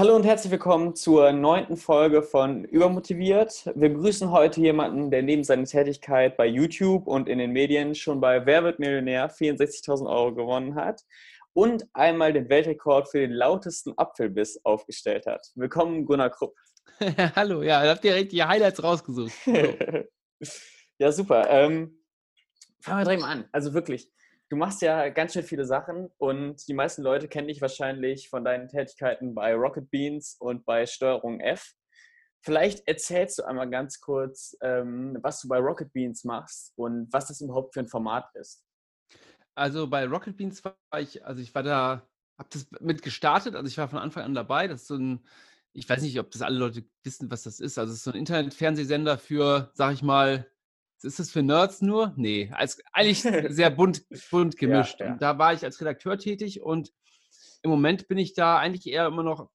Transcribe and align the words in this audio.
Hallo 0.00 0.16
und 0.16 0.24
herzlich 0.24 0.50
willkommen 0.50 0.94
zur 0.94 1.30
neunten 1.32 1.76
Folge 1.76 2.22
von 2.22 2.64
Übermotiviert. 2.64 3.66
Wir 3.74 3.90
begrüßen 3.90 4.30
heute 4.30 4.60
jemanden, 4.62 5.10
der 5.10 5.22
neben 5.22 5.44
seiner 5.44 5.64
Tätigkeit 5.64 6.38
bei 6.38 6.46
YouTube 6.46 7.06
und 7.06 7.28
in 7.28 7.36
den 7.36 7.50
Medien 7.50 7.94
schon 7.94 8.18
bei 8.18 8.46
Wer 8.46 8.64
wird 8.64 8.78
Millionär 8.78 9.30
64.000 9.30 10.08
Euro 10.08 10.34
gewonnen 10.34 10.74
hat 10.74 11.02
und 11.52 11.86
einmal 11.92 12.32
den 12.32 12.48
Weltrekord 12.48 13.10
für 13.10 13.18
den 13.18 13.32
lautesten 13.32 13.92
Apfelbiss 13.98 14.58
aufgestellt 14.64 15.26
hat. 15.26 15.50
Willkommen, 15.54 16.06
Gunnar 16.06 16.30
Krupp. 16.30 16.56
Hallo, 17.36 17.62
ja, 17.62 17.84
da 17.84 17.90
habt 17.90 18.04
ihr 18.06 18.14
richtig 18.14 18.30
die 18.30 18.44
Highlights 18.44 18.82
rausgesucht. 18.82 19.32
ja, 20.98 21.12
super. 21.12 21.48
Ähm, 21.48 21.98
fangen 22.80 22.98
wir 22.98 23.04
direkt 23.04 23.22
mal 23.22 23.32
an. 23.32 23.48
Also 23.52 23.74
wirklich, 23.74 24.10
du 24.48 24.56
machst 24.56 24.82
ja 24.82 25.08
ganz 25.08 25.32
schön 25.32 25.44
viele 25.44 25.64
Sachen 25.64 26.10
und 26.18 26.66
die 26.68 26.74
meisten 26.74 27.02
Leute 27.02 27.28
kennen 27.28 27.48
dich 27.48 27.60
wahrscheinlich 27.60 28.28
von 28.28 28.44
deinen 28.44 28.68
Tätigkeiten 28.68 29.34
bei 29.34 29.54
Rocket 29.54 29.90
Beans 29.90 30.36
und 30.38 30.64
bei 30.64 30.86
Steuerung 30.86 31.40
F. 31.40 31.74
Vielleicht 32.42 32.86
erzählst 32.88 33.38
du 33.38 33.44
einmal 33.44 33.68
ganz 33.68 34.00
kurz, 34.00 34.56
ähm, 34.62 35.18
was 35.22 35.40
du 35.42 35.48
bei 35.48 35.58
Rocket 35.58 35.92
Beans 35.92 36.24
machst 36.24 36.72
und 36.76 37.12
was 37.12 37.28
das 37.28 37.40
überhaupt 37.40 37.74
für 37.74 37.80
ein 37.80 37.88
Format 37.88 38.28
ist. 38.34 38.64
Also 39.54 39.86
bei 39.88 40.06
Rocket 40.06 40.36
Beans 40.36 40.64
war 40.64 40.74
ich, 40.98 41.24
also 41.24 41.42
ich 41.42 41.54
war 41.54 41.62
da, 41.62 42.08
habe 42.38 42.48
das 42.50 42.66
mit 42.80 43.02
gestartet, 43.02 43.54
also 43.54 43.68
ich 43.68 43.76
war 43.76 43.88
von 43.88 43.98
Anfang 43.98 44.24
an 44.24 44.34
dabei. 44.34 44.68
Das 44.68 44.82
ist 44.82 44.86
so 44.86 44.96
ein, 44.96 45.20
ich 45.72 45.88
weiß 45.88 46.02
nicht, 46.02 46.18
ob 46.18 46.30
das 46.30 46.42
alle 46.42 46.58
Leute 46.58 46.84
wissen, 47.04 47.30
was 47.30 47.44
das 47.44 47.60
ist. 47.60 47.78
Also 47.78 47.92
es 47.92 47.98
ist 47.98 48.04
so 48.04 48.10
ein 48.10 48.18
Internet-Fernsehsender 48.18 49.18
für, 49.18 49.70
sag 49.74 49.94
ich 49.94 50.02
mal, 50.02 50.50
ist 51.02 51.18
das 51.18 51.30
für 51.30 51.42
Nerds 51.42 51.80
nur? 51.80 52.12
Nee, 52.16 52.50
als, 52.52 52.82
eigentlich 52.92 53.22
sehr 53.54 53.70
bunt, 53.70 54.04
bunt 54.30 54.56
gemischt. 54.56 55.00
Ja, 55.00 55.06
ja. 55.06 55.16
Da 55.16 55.38
war 55.38 55.54
ich 55.54 55.64
als 55.64 55.80
Redakteur 55.80 56.18
tätig 56.18 56.60
und 56.60 56.92
im 57.62 57.70
Moment 57.70 58.08
bin 58.08 58.18
ich 58.18 58.34
da 58.34 58.58
eigentlich 58.58 58.86
eher 58.86 59.06
immer 59.06 59.22
noch, 59.22 59.50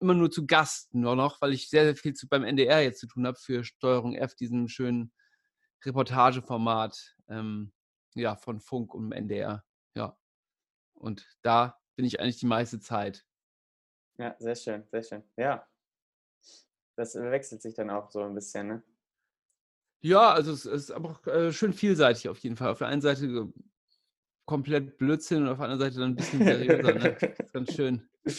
immer 0.00 0.14
nur 0.14 0.30
zu 0.30 0.46
Gast 0.46 0.94
nur 0.94 1.16
noch, 1.16 1.40
weil 1.40 1.52
ich 1.52 1.70
sehr, 1.70 1.84
sehr 1.84 1.96
viel 1.96 2.14
zu, 2.14 2.28
beim 2.28 2.44
NDR 2.44 2.82
jetzt 2.82 3.00
zu 3.00 3.06
tun 3.06 3.26
habe 3.26 3.38
für 3.38 3.64
Steuerung 3.64 4.14
F, 4.14 4.34
diesem 4.34 4.68
schönen 4.68 5.12
Reportageformat 5.84 7.16
ähm, 7.28 7.72
ja, 8.14 8.36
von 8.36 8.60
Funk 8.60 8.94
und 8.94 9.12
NDR. 9.12 9.64
Ja. 9.94 10.16
Und 10.94 11.26
da 11.42 11.78
bin 11.96 12.04
ich 12.04 12.20
eigentlich 12.20 12.38
die 12.38 12.46
meiste 12.46 12.80
Zeit. 12.80 13.24
Ja, 14.18 14.36
sehr 14.38 14.54
schön, 14.54 14.84
sehr 14.90 15.02
schön. 15.02 15.22
Ja. 15.36 15.66
Das 16.96 17.14
wechselt 17.14 17.62
sich 17.62 17.74
dann 17.74 17.90
auch 17.90 18.10
so 18.10 18.22
ein 18.22 18.34
bisschen, 18.34 18.68
ne? 18.68 18.82
Ja, 20.00 20.32
also 20.32 20.52
es 20.52 20.66
ist 20.66 20.90
aber 20.90 21.10
auch 21.10 21.26
äh, 21.26 21.52
schön 21.52 21.72
vielseitig 21.72 22.28
auf 22.28 22.38
jeden 22.38 22.56
Fall. 22.56 22.70
Auf 22.70 22.78
der 22.78 22.88
einen 22.88 23.00
Seite 23.00 23.52
komplett 24.44 24.98
Blödsinn 24.98 25.44
und 25.44 25.48
auf 25.48 25.58
der 25.58 25.68
anderen 25.68 25.80
Seite 25.80 26.00
dann 26.00 26.10
ein 26.10 26.16
bisschen 26.16 26.44
seriöser. 26.44 26.94
ne? 26.94 27.16
Ganz 27.52 27.72
schön. 27.72 28.08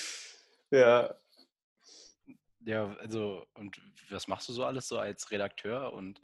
Ja. 0.72 1.16
Ja, 2.66 2.96
also, 3.00 3.46
und 3.54 3.80
was 4.10 4.28
machst 4.28 4.50
du 4.50 4.54
so 4.54 4.66
alles 4.66 4.88
so 4.88 4.98
als 4.98 5.30
Redakteur 5.30 5.94
und 5.94 6.20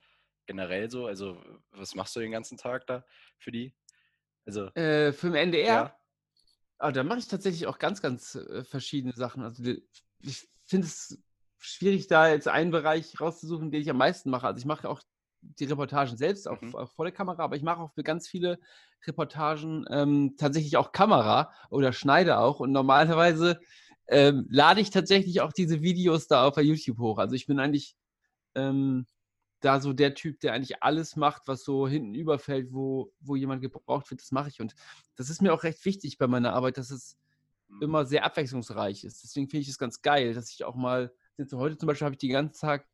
generell 0.47 0.89
so? 0.89 1.05
Also, 1.05 1.39
was 1.69 1.93
machst 1.93 2.15
du 2.15 2.19
den 2.19 2.31
ganzen 2.31 2.57
Tag 2.57 2.87
da 2.87 3.05
für 3.37 3.51
die? 3.51 3.75
Also, 4.47 4.73
äh, 4.73 5.11
für 5.11 5.27
den 5.27 5.35
NDR? 5.35 5.65
Ja. 5.67 5.98
Ah, 6.79 6.91
da 6.91 7.03
mache 7.03 7.19
ich 7.19 7.27
tatsächlich 7.27 7.67
auch 7.67 7.77
ganz, 7.77 8.01
ganz 8.01 8.35
äh, 8.35 8.63
verschiedene 8.63 9.13
Sachen. 9.13 9.43
Also, 9.43 9.63
ich 10.21 10.47
finde 10.65 10.87
es 10.87 11.21
schwierig, 11.57 12.07
da 12.07 12.29
jetzt 12.29 12.47
einen 12.47 12.71
Bereich 12.71 13.19
rauszusuchen, 13.19 13.69
den 13.69 13.81
ich 13.81 13.89
am 13.89 13.97
meisten 13.97 14.29
mache. 14.29 14.47
Also, 14.47 14.59
ich 14.59 14.65
mache 14.65 14.89
auch 14.89 15.01
die 15.41 15.65
Reportagen 15.65 16.17
selbst 16.17 16.47
auch, 16.47 16.61
mhm. 16.61 16.75
auch 16.75 16.91
vor 16.91 17.05
der 17.05 17.13
Kamera, 17.13 17.43
aber 17.43 17.55
ich 17.55 17.63
mache 17.63 17.81
auch 17.81 17.93
für 17.93 18.03
ganz 18.03 18.27
viele 18.27 18.59
Reportagen 19.05 19.85
ähm, 19.89 20.35
tatsächlich 20.37 20.77
auch 20.77 20.91
Kamera 20.91 21.51
oder 21.69 21.93
schneide 21.93 22.39
auch. 22.39 22.59
Und 22.59 22.71
normalerweise 22.71 23.59
ähm, 24.07 24.47
lade 24.49 24.81
ich 24.81 24.89
tatsächlich 24.89 25.41
auch 25.41 25.53
diese 25.53 25.81
Videos 25.81 26.27
da 26.27 26.47
auf 26.47 26.57
YouTube 26.57 26.99
hoch. 26.99 27.17
Also 27.19 27.35
ich 27.35 27.45
bin 27.45 27.59
eigentlich 27.59 27.95
ähm, 28.55 29.05
da 29.61 29.79
so 29.79 29.93
der 29.93 30.13
Typ, 30.13 30.39
der 30.39 30.53
eigentlich 30.53 30.83
alles 30.83 31.15
macht, 31.15 31.47
was 31.47 31.63
so 31.63 31.87
hinten 31.87 32.15
überfällt, 32.15 32.71
wo, 32.71 33.11
wo 33.19 33.35
jemand 33.35 33.61
gebraucht 33.61 34.09
wird, 34.09 34.21
das 34.21 34.31
mache 34.31 34.49
ich. 34.49 34.61
Und 34.61 34.75
das 35.15 35.29
ist 35.29 35.41
mir 35.41 35.53
auch 35.53 35.63
recht 35.63 35.83
wichtig 35.85 36.17
bei 36.17 36.27
meiner 36.27 36.53
Arbeit, 36.53 36.77
dass 36.77 36.91
es 36.91 37.17
mhm. 37.67 37.81
immer 37.81 38.05
sehr 38.05 38.23
abwechslungsreich 38.23 39.03
ist. 39.03 39.23
Deswegen 39.23 39.49
finde 39.49 39.63
ich 39.63 39.69
es 39.69 39.77
ganz 39.77 40.01
geil, 40.01 40.33
dass 40.33 40.51
ich 40.51 40.63
auch 40.63 40.75
mal, 40.75 41.11
heute 41.37 41.77
zum 41.77 41.87
Beispiel 41.87 42.05
habe 42.05 42.15
ich 42.15 42.19
den 42.19 42.31
ganzen 42.31 42.59
Tag 42.59 42.87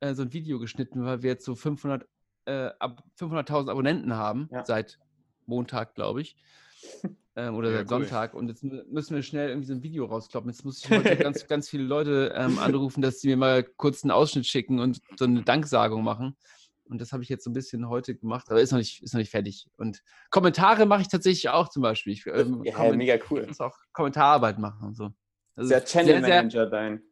äh, 0.00 0.14
so 0.14 0.22
ein 0.22 0.32
Video 0.32 0.58
geschnitten, 0.58 1.04
weil 1.04 1.22
wir 1.22 1.30
jetzt 1.30 1.44
so 1.44 1.54
500, 1.54 2.08
äh, 2.46 2.70
500.000 3.18 3.70
Abonnenten 3.70 4.14
haben, 4.14 4.48
ja. 4.50 4.64
seit 4.64 4.98
Montag, 5.46 5.94
glaube 5.94 6.22
ich. 6.22 6.36
Ähm, 7.36 7.54
oder 7.54 7.70
ja, 7.70 7.78
seit 7.78 7.90
cool. 7.90 7.98
Sonntag. 8.00 8.34
Und 8.34 8.48
jetzt 8.48 8.64
müssen 8.64 9.14
wir 9.14 9.22
schnell 9.22 9.50
irgendwie 9.50 9.68
so 9.68 9.72
ein 9.72 9.82
Video 9.84 10.04
rauskloppen. 10.04 10.50
Jetzt 10.50 10.64
muss 10.64 10.84
ich 10.84 10.90
heute 10.90 11.16
ganz, 11.16 11.46
ganz 11.46 11.68
viele 11.68 11.84
Leute 11.84 12.34
ähm, 12.36 12.58
anrufen, 12.58 13.02
dass 13.02 13.20
sie 13.20 13.28
mir 13.28 13.36
mal 13.36 13.62
kurz 13.62 14.02
einen 14.02 14.10
Ausschnitt 14.10 14.46
schicken 14.46 14.80
und 14.80 15.00
so 15.16 15.26
eine 15.26 15.42
Danksagung 15.42 16.02
machen. 16.02 16.36
Und 16.84 17.00
das 17.00 17.12
habe 17.12 17.22
ich 17.22 17.28
jetzt 17.28 17.44
so 17.44 17.50
ein 17.50 17.54
bisschen 17.54 17.88
heute 17.88 18.16
gemacht, 18.16 18.50
aber 18.50 18.60
ist 18.60 18.72
noch 18.72 18.78
nicht, 18.78 19.00
ist 19.02 19.14
noch 19.14 19.20
nicht 19.20 19.30
fertig. 19.30 19.68
Und 19.76 20.02
Kommentare 20.30 20.86
mache 20.86 21.02
ich 21.02 21.08
tatsächlich 21.08 21.48
auch 21.48 21.68
zum 21.68 21.82
Beispiel. 21.82 22.12
Ich, 22.12 22.26
ähm, 22.26 22.62
ja, 22.64 22.92
mega 22.92 23.16
cool. 23.30 23.42
Ich 23.42 23.48
muss 23.48 23.60
auch 23.60 23.76
Kommentararbeit 23.92 24.58
machen 24.58 24.88
und 24.88 24.96
so. 24.96 25.10
Das 25.54 25.66
ist 25.66 25.70
der 25.70 25.84
Channel 25.84 26.20
Manager 26.20 26.50
sehr, 26.50 26.66
dein. 26.66 27.02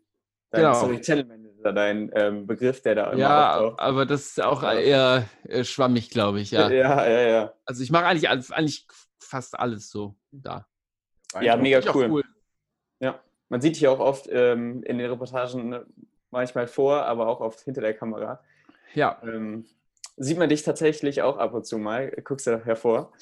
dein 0.50 0.62
genau. 0.62 0.74
Sorry, 0.80 1.00
Channel 1.00 1.26
Manager 1.26 1.72
dein 1.72 2.10
ähm, 2.14 2.46
Begriff, 2.46 2.82
der 2.82 2.96
da 2.96 3.10
immer 3.12 3.20
Ja, 3.20 3.56
auftaucht. 3.56 3.80
aber 3.80 4.04
das 4.04 4.26
ist 4.26 4.42
auch 4.42 4.64
eher 4.64 5.28
äh, 5.44 5.62
schwammig, 5.62 6.10
glaube 6.10 6.40
ich, 6.40 6.50
ja. 6.50 6.68
Ja, 6.70 7.08
ja, 7.08 7.20
ja. 7.28 7.54
Also 7.64 7.82
ich 7.84 7.90
mache 7.92 8.06
eigentlich, 8.06 8.28
eigentlich 8.28 8.86
fast 9.20 9.58
alles 9.58 9.90
so 9.90 10.16
da. 10.30 10.66
Ja, 11.40 11.56
mega 11.56 11.80
cool. 11.94 12.10
cool. 12.10 12.24
Ja, 13.00 13.20
man 13.48 13.60
sieht 13.60 13.76
dich 13.76 13.86
auch 13.86 14.00
oft 14.00 14.28
ähm, 14.30 14.82
in 14.82 14.98
den 14.98 15.10
Reportagen 15.10 15.68
ne, 15.68 15.86
manchmal 16.30 16.66
vor, 16.66 17.04
aber 17.04 17.28
auch 17.28 17.40
oft 17.40 17.60
hinter 17.60 17.80
der 17.80 17.94
Kamera. 17.94 18.42
Ja. 18.94 19.20
Ähm, 19.22 19.66
sieht 20.16 20.38
man 20.38 20.48
dich 20.48 20.62
tatsächlich 20.62 21.22
auch 21.22 21.36
ab 21.36 21.54
und 21.54 21.66
zu 21.66 21.78
mal, 21.78 22.10
guckst 22.24 22.46
du 22.46 22.64
hervor. 22.64 23.12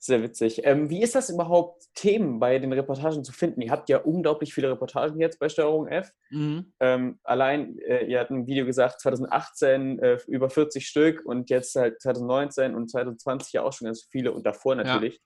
Sehr 0.00 0.22
witzig. 0.22 0.60
Ähm, 0.64 0.90
wie 0.90 1.02
ist 1.02 1.16
das 1.16 1.28
überhaupt, 1.28 1.86
Themen 1.94 2.38
bei 2.38 2.60
den 2.60 2.72
Reportagen 2.72 3.24
zu 3.24 3.32
finden? 3.32 3.60
Ihr 3.60 3.72
habt 3.72 3.88
ja 3.88 3.98
unglaublich 3.98 4.54
viele 4.54 4.70
Reportagen 4.70 5.20
jetzt 5.20 5.40
bei 5.40 5.48
Steuerung 5.48 5.88
F. 5.88 6.12
Mhm. 6.30 6.72
Ähm, 6.78 7.18
allein, 7.24 7.76
äh, 7.80 8.04
ihr 8.06 8.20
habt 8.20 8.30
ein 8.30 8.46
Video 8.46 8.64
gesagt, 8.64 9.00
2018 9.00 9.98
äh, 9.98 10.18
über 10.28 10.50
40 10.50 10.86
Stück 10.86 11.26
und 11.26 11.50
jetzt 11.50 11.74
halt 11.74 12.00
2019 12.00 12.76
und 12.76 12.88
2020 12.88 13.52
ja 13.54 13.62
auch 13.62 13.72
schon 13.72 13.86
ganz 13.86 14.06
viele 14.08 14.30
und 14.30 14.46
davor 14.46 14.76
natürlich. 14.76 15.14
Ja. 15.14 15.20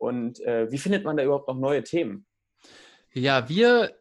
Und 0.00 0.40
äh, 0.40 0.72
wie 0.72 0.78
findet 0.78 1.04
man 1.04 1.18
da 1.18 1.24
überhaupt 1.24 1.46
noch 1.46 1.58
neue 1.58 1.84
Themen? 1.84 2.24
Ja, 3.12 3.48
wir 3.50 3.94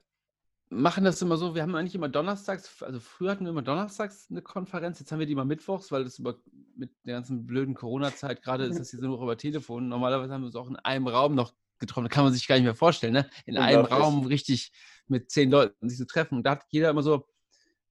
machen 0.70 1.04
das 1.04 1.22
immer 1.22 1.36
so, 1.36 1.56
wir 1.56 1.62
haben 1.62 1.76
eigentlich 1.76 1.96
immer 1.96 2.08
donnerstags, 2.08 2.82
also 2.82 3.00
früher 3.00 3.32
hatten 3.32 3.44
wir 3.44 3.50
immer 3.50 3.64
donnerstags 3.64 4.28
eine 4.30 4.42
Konferenz, 4.42 5.00
jetzt 5.00 5.12
haben 5.12 5.20
wir 5.20 5.26
die 5.26 5.34
immer 5.34 5.46
mittwochs, 5.46 5.92
weil 5.92 6.06
das 6.06 6.20
über, 6.20 6.38
mit 6.78 6.92
der 7.04 7.16
ganzen 7.16 7.46
blöden 7.46 7.74
Corona-Zeit, 7.74 8.42
gerade 8.42 8.66
ist 8.66 8.80
das 8.80 8.92
hier 8.92 9.00
so 9.00 9.08
noch 9.08 9.22
über 9.22 9.36
Telefon. 9.36 9.90
Normalerweise 9.90 10.32
haben 10.32 10.42
wir 10.42 10.48
uns 10.48 10.56
auch 10.56 10.70
in 10.70 10.78
einem 10.78 11.08
Raum 11.08 11.36
noch 11.36 11.54
getroffen, 11.80 12.06
da 12.06 12.10
kann 12.10 12.24
man 12.24 12.34
sich 12.34 12.48
gar 12.48 12.56
nicht 12.56 12.66
mehr 12.66 12.76
vorstellen, 12.76 13.14
ne? 13.14 13.30
In 13.46 13.58
einem 13.58 13.84
Raum 13.86 14.26
richtig 14.26 14.72
mit 15.08 15.32
zehn 15.32 15.50
Leuten 15.50 15.90
sich 15.90 15.98
zu 15.98 16.08
treffen. 16.08 16.36
Und 16.36 16.44
da 16.44 16.52
hat 16.52 16.66
jeder 16.70 16.92
immer 16.92 17.04
so 17.04 17.28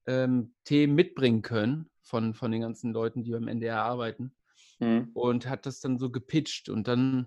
ähm, 0.07 0.55
Themen 0.65 0.95
mitbringen 0.95 1.43
können 1.43 1.91
von, 2.03 2.33
von 2.33 2.53
den 2.53 2.63
ganzen 2.63 2.93
Leuten, 2.93 3.23
die 3.23 3.33
beim 3.33 3.49
NDR 3.49 3.83
arbeiten. 3.83 4.33
Mhm. 4.79 5.11
Und 5.15 5.49
hat 5.49 5.67
das 5.67 5.81
dann 5.81 5.99
so 5.99 6.11
gepitcht. 6.11 6.69
Und 6.69 6.87
dann 6.87 7.27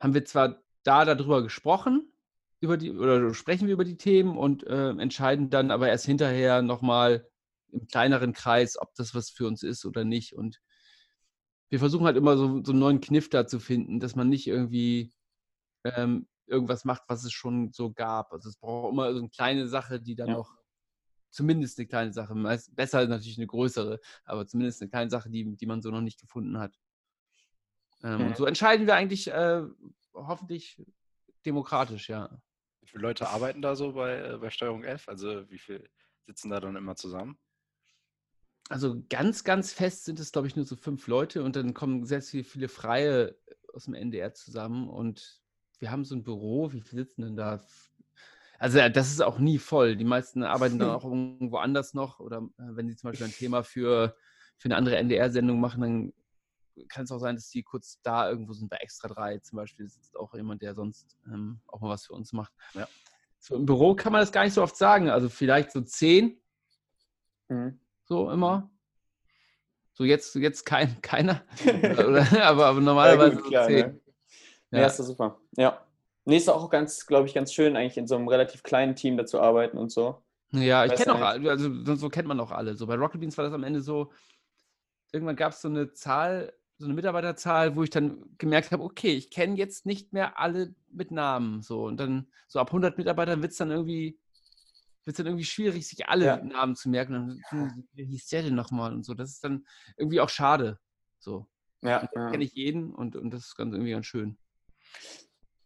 haben 0.00 0.14
wir 0.14 0.24
zwar 0.24 0.62
da 0.82 1.04
darüber 1.04 1.42
gesprochen, 1.42 2.12
über 2.60 2.76
die 2.76 2.90
oder 2.92 3.32
sprechen 3.34 3.66
wir 3.66 3.74
über 3.74 3.84
die 3.84 3.96
Themen 3.96 4.36
und 4.36 4.66
äh, 4.66 4.90
entscheiden 4.90 5.50
dann 5.50 5.70
aber 5.70 5.88
erst 5.88 6.06
hinterher 6.06 6.62
nochmal 6.62 7.28
im 7.70 7.86
kleineren 7.86 8.32
Kreis, 8.32 8.78
ob 8.78 8.94
das 8.94 9.14
was 9.14 9.30
für 9.30 9.46
uns 9.46 9.62
ist 9.62 9.84
oder 9.84 10.04
nicht. 10.04 10.34
Und 10.34 10.60
wir 11.68 11.78
versuchen 11.78 12.06
halt 12.06 12.16
immer 12.16 12.36
so, 12.36 12.62
so 12.64 12.72
einen 12.72 12.80
neuen 12.80 13.00
Kniff 13.00 13.28
da 13.28 13.46
zu 13.46 13.60
finden, 13.60 14.00
dass 14.00 14.16
man 14.16 14.28
nicht 14.28 14.46
irgendwie 14.46 15.12
ähm, 15.84 16.26
irgendwas 16.46 16.84
macht, 16.84 17.02
was 17.08 17.24
es 17.24 17.32
schon 17.32 17.72
so 17.72 17.92
gab. 17.92 18.32
Also 18.32 18.48
es 18.48 18.56
braucht 18.56 18.92
immer 18.92 19.12
so 19.12 19.18
eine 19.18 19.28
kleine 19.28 19.68
Sache, 19.68 20.00
die 20.00 20.14
dann 20.14 20.28
ja. 20.28 20.34
noch, 20.34 20.56
zumindest 21.30 21.78
eine 21.78 21.86
kleine 21.86 22.12
Sache, 22.12 22.34
meist, 22.34 22.74
besser 22.74 23.06
natürlich 23.06 23.38
eine 23.38 23.46
größere, 23.46 24.00
aber 24.24 24.46
zumindest 24.46 24.80
eine 24.80 24.90
kleine 24.90 25.10
Sache, 25.10 25.30
die, 25.30 25.56
die 25.56 25.66
man 25.66 25.82
so 25.82 25.90
noch 25.90 26.00
nicht 26.00 26.20
gefunden 26.20 26.58
hat. 26.58 26.74
Ähm. 28.02 28.28
Und 28.28 28.36
so 28.36 28.46
entscheiden 28.46 28.86
wir 28.86 28.94
eigentlich 28.94 29.28
äh, 29.28 29.62
hoffentlich 30.14 30.82
demokratisch, 31.44 32.08
ja. 32.08 32.40
Wie 32.80 32.86
viele 32.86 33.02
Leute 33.02 33.28
arbeiten 33.28 33.62
da 33.62 33.76
so 33.76 33.92
bei, 33.92 34.18
äh, 34.18 34.38
bei 34.38 34.50
Steuerung 34.50 34.84
F? 34.84 35.08
Also 35.08 35.48
wie 35.50 35.58
viele 35.58 35.84
sitzen 36.26 36.50
da 36.50 36.60
dann 36.60 36.76
immer 36.76 36.96
zusammen? 36.96 37.38
Also 38.68 39.02
ganz, 39.08 39.44
ganz 39.44 39.72
fest 39.72 40.04
sind 40.04 40.20
es, 40.20 40.30
glaube 40.30 40.46
ich, 40.46 40.56
nur 40.56 40.66
so 40.66 40.76
fünf 40.76 41.06
Leute 41.06 41.42
und 41.42 41.56
dann 41.56 41.72
kommen 41.72 42.04
sehr 42.04 42.20
viele 42.20 42.68
Freie 42.68 43.34
aus 43.72 43.86
dem 43.86 43.94
NDR 43.94 44.34
zusammen 44.34 44.88
und 44.88 45.40
wir 45.78 45.90
haben 45.90 46.04
so 46.04 46.14
ein 46.14 46.22
Büro. 46.22 46.72
Wie 46.72 46.82
viele 46.82 47.04
sitzen 47.04 47.22
denn 47.22 47.36
da? 47.36 47.64
Also 48.58 48.86
das 48.88 49.10
ist 49.10 49.22
auch 49.22 49.38
nie 49.38 49.58
voll. 49.58 49.96
Die 49.96 50.04
meisten 50.04 50.42
arbeiten 50.42 50.78
dann 50.78 50.90
auch 50.96 51.04
irgendwo 51.04 51.56
anders 51.56 51.94
noch 51.94 52.20
oder 52.20 52.38
äh, 52.58 52.76
wenn 52.76 52.88
sie 52.88 52.96
zum 52.96 53.10
Beispiel 53.10 53.26
ein 53.26 53.32
Thema 53.32 53.62
für, 53.62 54.16
für 54.58 54.66
eine 54.66 54.76
andere 54.76 54.96
NDR-Sendung 54.96 55.60
machen, 55.60 55.80
dann 55.80 56.12
kann 56.88 57.04
es 57.04 57.12
auch 57.12 57.18
sein, 57.18 57.34
dass 57.34 57.50
die 57.50 57.62
kurz 57.62 58.00
da 58.02 58.28
irgendwo 58.28 58.52
sind, 58.52 58.68
bei 58.68 58.76
Extra 58.76 59.08
3 59.08 59.38
zum 59.38 59.56
Beispiel 59.56 59.88
sitzt 59.88 60.16
auch 60.16 60.34
jemand, 60.34 60.62
der 60.62 60.74
sonst 60.74 61.16
ähm, 61.26 61.60
auch 61.66 61.80
mal 61.80 61.90
was 61.90 62.06
für 62.06 62.12
uns 62.12 62.32
macht. 62.32 62.52
Ja. 62.74 62.88
So 63.38 63.56
im 63.56 63.66
Büro 63.66 63.94
kann 63.94 64.12
man 64.12 64.20
das 64.20 64.32
gar 64.32 64.44
nicht 64.44 64.54
so 64.54 64.62
oft 64.62 64.76
sagen. 64.76 65.10
Also 65.10 65.28
vielleicht 65.28 65.72
so 65.72 65.80
zehn. 65.80 66.40
Mhm. 67.48 67.78
So 68.04 68.30
immer. 68.30 68.70
So 69.92 70.04
jetzt, 70.04 70.34
jetzt 70.36 70.64
kein, 70.64 71.00
keiner. 71.02 71.42
aber, 72.42 72.66
aber 72.66 72.80
normalerweise 72.80 73.34
ja, 73.34 73.40
gut, 73.40 73.48
klar, 73.48 73.66
zehn. 73.66 73.86
Ne? 73.86 74.00
Ja. 74.70 74.78
ja, 74.80 74.86
ist 74.86 74.96
super. 74.98 75.40
Ja. 75.56 75.84
Nee, 76.24 76.36
ist 76.36 76.50
auch 76.50 76.68
ganz, 76.68 77.06
glaube 77.06 77.26
ich, 77.26 77.32
ganz 77.32 77.54
schön, 77.54 77.74
eigentlich 77.74 77.96
in 77.96 78.06
so 78.06 78.16
einem 78.16 78.28
relativ 78.28 78.62
kleinen 78.62 78.94
Team 78.94 79.16
da 79.16 79.24
zu 79.24 79.40
arbeiten 79.40 79.78
und 79.78 79.90
so. 79.90 80.22
Ja, 80.52 80.84
ich 80.84 80.94
kenne 80.94 81.14
auch, 81.14 81.20
also 81.20 81.96
so 81.96 82.08
kennt 82.10 82.28
man 82.28 82.38
auch 82.40 82.50
alle. 82.50 82.74
So 82.74 82.86
bei 82.86 82.96
Rocket 82.96 83.20
Beans 83.20 83.36
war 83.36 83.44
das 83.44 83.54
am 83.54 83.64
Ende 83.64 83.80
so, 83.80 84.12
irgendwann 85.12 85.36
gab 85.36 85.52
es 85.52 85.62
so 85.62 85.68
eine 85.68 85.92
Zahl, 85.92 86.52
so 86.78 86.86
eine 86.86 86.94
Mitarbeiterzahl, 86.94 87.76
wo 87.76 87.82
ich 87.82 87.90
dann 87.90 88.24
gemerkt 88.38 88.70
habe, 88.70 88.84
okay, 88.84 89.12
ich 89.12 89.30
kenne 89.30 89.56
jetzt 89.56 89.84
nicht 89.84 90.12
mehr 90.12 90.38
alle 90.38 90.74
mit 90.90 91.10
Namen. 91.10 91.62
So 91.62 91.84
und 91.84 91.98
dann 91.98 92.28
so 92.46 92.60
ab 92.60 92.68
100 92.68 92.98
Mitarbeitern 92.98 93.42
wird 93.42 93.52
es 93.52 93.58
dann 93.58 93.70
irgendwie 93.70 94.18
wird 95.08 95.18
dann 95.18 95.26
irgendwie 95.26 95.44
schwierig, 95.44 95.88
sich 95.88 96.06
alle 96.06 96.26
ja. 96.26 96.36
Namen 96.36 96.76
zu 96.76 96.90
merken. 96.90 97.14
Und 97.14 97.42
dann, 97.50 97.88
wie 97.94 98.04
hieß 98.04 98.28
der 98.28 98.42
denn 98.42 98.54
nochmal 98.54 98.92
und 98.92 99.04
so. 99.04 99.14
Das 99.14 99.30
ist 99.30 99.42
dann 99.42 99.66
irgendwie 99.96 100.20
auch 100.20 100.28
schade. 100.28 100.78
So. 101.18 101.48
Ja. 101.82 102.08
ja. 102.14 102.30
kenne 102.30 102.44
ich 102.44 102.52
jeden 102.52 102.94
und, 102.94 103.16
und 103.16 103.30
das 103.30 103.46
ist 103.46 103.56
ganz 103.56 103.72
irgendwie 103.72 103.92
ganz 103.92 104.06
schön. 104.06 104.36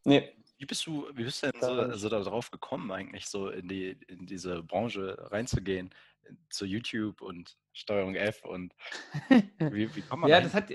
Nee. 0.04 0.32
Wie 0.58 0.66
bist 0.66 0.86
du, 0.86 1.08
wie 1.14 1.24
bist 1.24 1.42
du 1.42 1.50
denn 1.50 1.60
so, 1.60 1.72
also 1.72 2.08
darauf 2.08 2.52
gekommen, 2.52 2.92
eigentlich 2.92 3.26
so 3.26 3.48
in 3.48 3.66
die, 3.66 3.98
in 4.06 4.26
diese 4.26 4.62
Branche 4.62 5.16
reinzugehen? 5.18 5.92
Zu 6.50 6.66
YouTube 6.66 7.20
und 7.20 7.58
Steuerung 7.72 8.14
F 8.14 8.44
und 8.44 8.72
wie, 9.58 9.92
wie 9.96 10.02
kommt 10.02 10.22
man 10.22 10.30
Ja, 10.30 10.40
das 10.40 10.54
hat, 10.54 10.70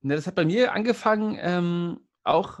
Ne, 0.00 0.14
das 0.14 0.26
hat 0.26 0.34
bei 0.36 0.44
mir 0.44 0.72
angefangen, 0.72 1.36
ähm, 1.40 2.00
auch, 2.22 2.60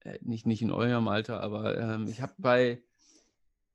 äh, 0.00 0.18
nicht, 0.20 0.46
nicht 0.46 0.62
in 0.62 0.70
eurem 0.70 1.08
Alter, 1.08 1.40
aber 1.40 1.78
ähm, 1.78 2.06
ich 2.08 2.20
habe 2.20 2.34
bei, 2.38 2.82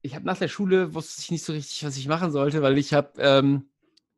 ich 0.01 0.15
habe 0.15 0.25
nach 0.25 0.37
der 0.37 0.47
Schule, 0.47 0.93
wusste 0.93 1.21
ich 1.21 1.31
nicht 1.31 1.43
so 1.43 1.53
richtig, 1.53 1.83
was 1.83 1.97
ich 1.97 2.07
machen 2.07 2.31
sollte, 2.31 2.61
weil 2.61 2.77
ich 2.77 2.93
habe 2.93 3.11
ähm, 3.17 3.69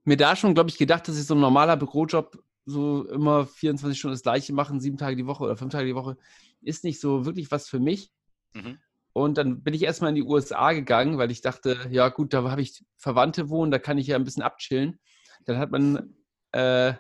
mir 0.04 0.18
da 0.18 0.36
schon, 0.36 0.54
glaube 0.54 0.70
ich, 0.70 0.78
gedacht, 0.78 1.08
dass 1.08 1.18
ich 1.18 1.26
so 1.26 1.36
ein 1.36 1.40
normaler 1.40 1.78
Bürojob 1.78 2.44
so 2.66 3.08
immer 3.08 3.46
24 3.46 3.98
Stunden 3.98 4.14
das 4.14 4.24
gleiche 4.24 4.54
machen, 4.54 4.80
sieben 4.80 4.98
Tage 4.98 5.16
die 5.16 5.26
Woche 5.26 5.44
oder 5.44 5.58
fünf 5.58 5.72
Tage 5.72 5.86
die 5.86 5.96
Woche, 5.96 6.18
ist 6.62 6.84
nicht 6.84 7.00
so 7.00 7.26
wirklich 7.26 7.52
was 7.52 7.68
für 7.68 7.80
mich. 7.80 8.12
Mhm. 8.54 8.80
Und 9.14 9.38
dann 9.38 9.62
bin 9.62 9.74
ich 9.74 9.84
erstmal 9.84 10.10
in 10.10 10.16
die 10.16 10.24
USA 10.24 10.74
gegangen, 10.74 11.18
weil 11.18 11.30
ich 11.30 11.42
dachte, 11.42 11.78
ja 11.92 12.10
gut, 12.10 12.34
da 12.34 12.50
habe 12.50 12.62
ich 12.62 12.84
Verwandte 12.98 13.50
wohnen, 13.50 13.72
da 13.72 13.80
kann 13.80 13.98
ich 13.98 14.08
ja 14.08 14.16
ein 14.16 14.24
bisschen 14.24 14.44
abchillen. 14.44 15.00
Dann 15.46 15.58
hat 15.58 15.72
man 15.72 16.16
äh, 16.52 16.94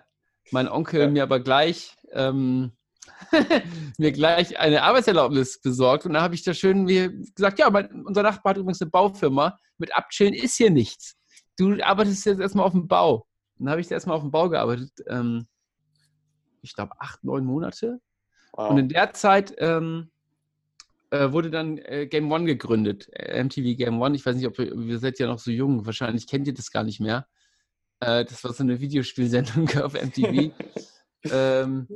mein 0.52 0.68
Onkel 0.68 1.02
ja. 1.02 1.10
mir 1.10 1.24
aber 1.24 1.40
gleich 1.40 1.96
ähm, 2.12 2.72
mir 3.98 4.12
gleich 4.12 4.60
eine 4.60 4.84
Arbeitserlaubnis 4.84 5.62
besorgt 5.62 6.06
und 6.06 6.14
dann 6.14 6.24
habe 6.24 6.36
ich 6.36 6.44
da 6.44 6.54
schön 6.54 6.84
mir 6.84 7.12
gesagt, 7.12 7.60
ja, 7.60 7.70
mein, 7.70 8.06
unser 8.06 8.24
Nachbar 8.24 8.52
hat 8.52 8.58
übrigens 8.58 8.82
eine 8.82 8.92
Baufirma, 8.92 9.58
mit 9.78 9.96
Abchillen 9.96 10.34
ist 10.34 10.56
hier 10.56 10.70
nichts. 10.70 11.16
Du 11.58 11.78
arbeitest 11.82 12.26
jetzt 12.26 12.40
erstmal 12.40 12.66
auf 12.66 12.72
dem 12.72 12.88
Bau. 12.88 13.28
Dann 13.58 13.70
habe 13.70 13.82
ich 13.82 13.92
erstmal 13.92 14.16
auf 14.16 14.24
dem 14.24 14.32
Bau 14.32 14.50
gearbeitet, 14.50 14.92
ähm, 15.08 15.48
ich 16.62 16.74
glaube 16.74 16.94
acht, 17.00 17.24
neun 17.24 17.46
Monate. 17.46 18.00
Wow. 18.54 18.72
Und 18.72 18.78
in 18.78 18.90
der 18.90 19.14
Zeit 19.14 19.54
ähm, 19.58 20.12
äh, 21.10 21.32
wurde 21.32 21.50
dann 21.50 21.78
äh, 21.78 22.08
Game 22.08 22.32
One 22.32 22.46
gegründet, 22.46 23.10
äh, 23.14 23.44
MTV 23.44 23.78
Game 23.78 24.02
One. 24.02 24.16
Ich 24.16 24.26
weiß 24.26 24.36
nicht, 24.36 24.48
ob 24.48 24.58
ihr, 24.60 24.74
ihr 24.74 25.00
seid 25.00 25.20
ja 25.20 25.28
noch 25.28 25.40
so 25.40 25.52
jung, 25.52 25.86
wahrscheinlich 25.86 26.28
kennt 26.28 26.48
ihr 26.48 26.54
das 26.54 26.72
gar 26.72 26.84
nicht 26.84 27.00
mehr. 27.00 27.28
Äh, 28.04 28.26
das 28.26 28.44
war 28.44 28.54
so 28.54 28.64
eine 28.64 28.80
Videospielsendung 28.82 29.70
auf 29.82 29.94
MTV. 29.94 30.52
ähm, 31.26 31.88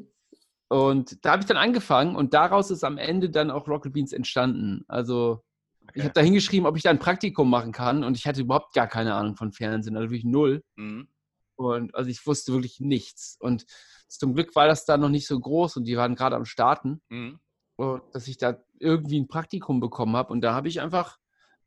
und 0.70 1.26
da 1.26 1.32
habe 1.32 1.42
ich 1.42 1.48
dann 1.48 1.58
angefangen 1.58 2.16
und 2.16 2.34
daraus 2.34 2.72
ist 2.72 2.84
am 2.84 2.98
Ende 2.98 3.30
dann 3.30 3.52
auch 3.52 3.68
Rocket 3.68 3.94
Beans 3.94 4.14
entstanden. 4.14 4.84
Also 4.88 5.44
okay. 5.84 5.92
ich 5.96 6.04
habe 6.04 6.14
da 6.14 6.22
hingeschrieben, 6.22 6.66
ob 6.66 6.78
ich 6.78 6.84
da 6.84 6.90
ein 6.90 7.00
Praktikum 7.00 7.50
machen 7.50 7.72
kann 7.72 8.04
und 8.04 8.18
ich 8.18 8.26
hatte 8.26 8.42
überhaupt 8.42 8.74
gar 8.74 8.88
keine 8.88 9.16
Ahnung 9.16 9.36
von 9.36 9.52
Fernsehen, 9.52 9.98
also 9.98 10.10
wirklich 10.10 10.26
null. 10.26 10.64
Mhm. 10.76 11.10
Und 11.56 11.96
also 11.96 12.10
ich 12.10 12.26
wusste 12.26 12.54
wirklich 12.54 12.80
nichts. 12.80 13.38
Und 13.40 13.66
zum 14.08 14.34
Glück 14.34 14.56
war 14.56 14.68
das 14.68 14.86
da 14.86 14.98
noch 14.98 15.10
nicht 15.10 15.28
so 15.28 15.40
groß 15.40 15.78
und 15.78 15.86
die 15.86 15.98
waren 15.98 16.16
gerade 16.16 16.36
am 16.36 16.46
Starten. 16.46 17.02
Mhm. 17.10 17.40
Und 17.76 18.02
dass 18.14 18.28
ich 18.28 18.38
da 18.38 18.58
irgendwie 18.80 19.20
ein 19.20 19.28
Praktikum 19.28 19.80
bekommen 19.80 20.16
habe. 20.16 20.32
Und 20.32 20.42
da 20.42 20.54
habe 20.54 20.68
ich 20.68 20.82
einfach 20.82 21.18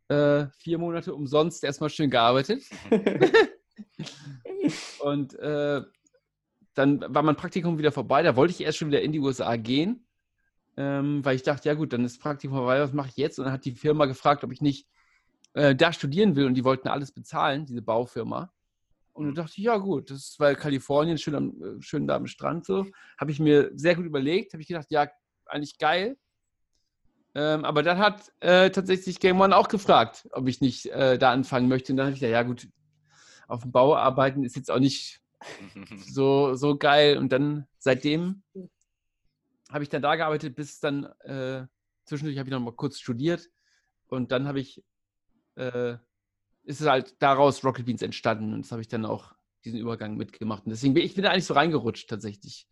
äh, 0.08 0.46
vier 0.58 0.78
Monate 0.78 1.14
umsonst 1.14 1.62
erstmal 1.64 1.90
schön 1.90 2.10
gearbeitet. 2.10 2.64
und 5.00 5.34
äh, 5.38 5.82
dann 6.74 7.14
war 7.14 7.22
mein 7.22 7.36
Praktikum 7.36 7.78
wieder 7.78 7.92
vorbei. 7.92 8.22
Da 8.22 8.36
wollte 8.36 8.52
ich 8.52 8.60
erst 8.60 8.78
schon 8.78 8.88
wieder 8.88 9.02
in 9.02 9.12
die 9.12 9.20
USA 9.20 9.56
gehen, 9.56 10.06
ähm, 10.76 11.24
weil 11.24 11.36
ich 11.36 11.42
dachte, 11.42 11.68
ja 11.68 11.74
gut, 11.74 11.92
dann 11.92 12.04
ist 12.04 12.20
Praktikum 12.20 12.56
vorbei, 12.56 12.80
was 12.80 12.92
mache 12.92 13.08
ich 13.08 13.16
jetzt? 13.16 13.38
Und 13.38 13.46
dann 13.46 13.52
hat 13.52 13.64
die 13.64 13.74
Firma 13.74 14.06
gefragt, 14.06 14.44
ob 14.44 14.52
ich 14.52 14.60
nicht 14.60 14.86
äh, 15.54 15.74
da 15.74 15.92
studieren 15.92 16.36
will 16.36 16.46
und 16.46 16.54
die 16.54 16.64
wollten 16.64 16.88
alles 16.88 17.12
bezahlen, 17.12 17.66
diese 17.66 17.82
Baufirma. 17.82 18.52
Und 19.12 19.26
dann 19.26 19.34
dachte 19.34 19.54
ich, 19.56 19.64
ja 19.64 19.76
gut, 19.76 20.10
das 20.10 20.36
war 20.38 20.54
Kalifornien, 20.54 21.18
schön, 21.18 21.34
am, 21.34 21.62
äh, 21.62 21.82
schön 21.82 22.06
da 22.06 22.16
am 22.16 22.26
Strand 22.26 22.64
so. 22.64 22.86
Habe 23.18 23.32
ich 23.32 23.40
mir 23.40 23.70
sehr 23.74 23.96
gut 23.96 24.06
überlegt, 24.06 24.52
habe 24.52 24.62
ich 24.62 24.68
gedacht, 24.68 24.86
ja, 24.90 25.08
eigentlich 25.46 25.78
geil. 25.78 26.16
Ähm, 27.34 27.64
aber 27.64 27.82
dann 27.82 27.98
hat 27.98 28.32
äh, 28.40 28.70
tatsächlich 28.70 29.20
Game 29.20 29.40
One 29.40 29.56
auch 29.56 29.68
gefragt, 29.68 30.28
ob 30.32 30.48
ich 30.48 30.60
nicht 30.60 30.86
äh, 30.86 31.18
da 31.18 31.32
anfangen 31.32 31.68
möchte. 31.68 31.92
Und 31.92 31.96
dann 31.96 32.06
habe 32.06 32.14
ich 32.14 32.20
gesagt, 32.20 32.32
ja 32.32 32.42
gut, 32.42 32.68
auf 33.50 33.62
dem 33.62 33.72
Bau 33.72 33.96
arbeiten 33.96 34.44
ist 34.44 34.56
jetzt 34.56 34.70
auch 34.70 34.78
nicht 34.78 35.20
so, 36.06 36.54
so 36.54 36.76
geil. 36.76 37.18
Und 37.18 37.32
dann 37.32 37.66
seitdem 37.78 38.42
habe 39.70 39.82
ich 39.82 39.88
dann 39.88 40.02
da 40.02 40.16
gearbeitet, 40.16 40.54
bis 40.56 40.80
dann 40.80 41.04
äh, 41.20 41.66
zwischendurch 42.04 42.38
habe 42.38 42.48
ich 42.48 42.52
noch 42.52 42.60
mal 42.60 42.72
kurz 42.72 42.98
studiert 42.98 43.48
und 44.08 44.32
dann 44.32 44.48
habe 44.48 44.60
ich 44.60 44.82
äh, 45.56 45.96
ist 46.64 46.80
es 46.80 46.86
halt 46.86 47.20
daraus 47.20 47.64
Rocket 47.64 47.86
Beans 47.86 48.02
entstanden 48.02 48.52
und 48.52 48.64
das 48.64 48.72
habe 48.72 48.82
ich 48.82 48.88
dann 48.88 49.04
auch 49.04 49.34
diesen 49.64 49.78
Übergang 49.78 50.16
mitgemacht. 50.16 50.64
Und 50.64 50.70
deswegen 50.70 50.94
bin 50.94 51.04
ich 51.04 51.14
bin 51.14 51.24
da 51.24 51.30
eigentlich 51.30 51.46
so 51.46 51.54
reingerutscht 51.54 52.08
tatsächlich. 52.08 52.68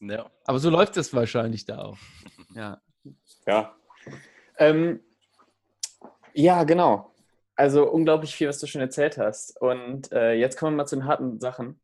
Ja. 0.00 0.30
Aber 0.44 0.58
so 0.58 0.70
läuft 0.70 0.96
es 0.96 1.12
wahrscheinlich 1.14 1.64
da 1.64 1.82
auch. 1.82 1.98
Ja. 2.54 2.80
Ja. 3.46 3.76
Ähm, 4.56 5.00
ja, 6.32 6.64
genau. 6.64 7.14
Also 7.56 7.90
unglaublich 7.90 8.36
viel, 8.36 8.48
was 8.48 8.58
du 8.58 8.66
schon 8.66 8.82
erzählt 8.82 9.18
hast. 9.18 9.60
Und 9.60 10.12
äh, 10.12 10.34
jetzt 10.34 10.58
kommen 10.58 10.74
wir 10.74 10.82
mal 10.82 10.86
zu 10.86 10.96
den 10.96 11.06
harten 11.06 11.40
Sachen. 11.40 11.80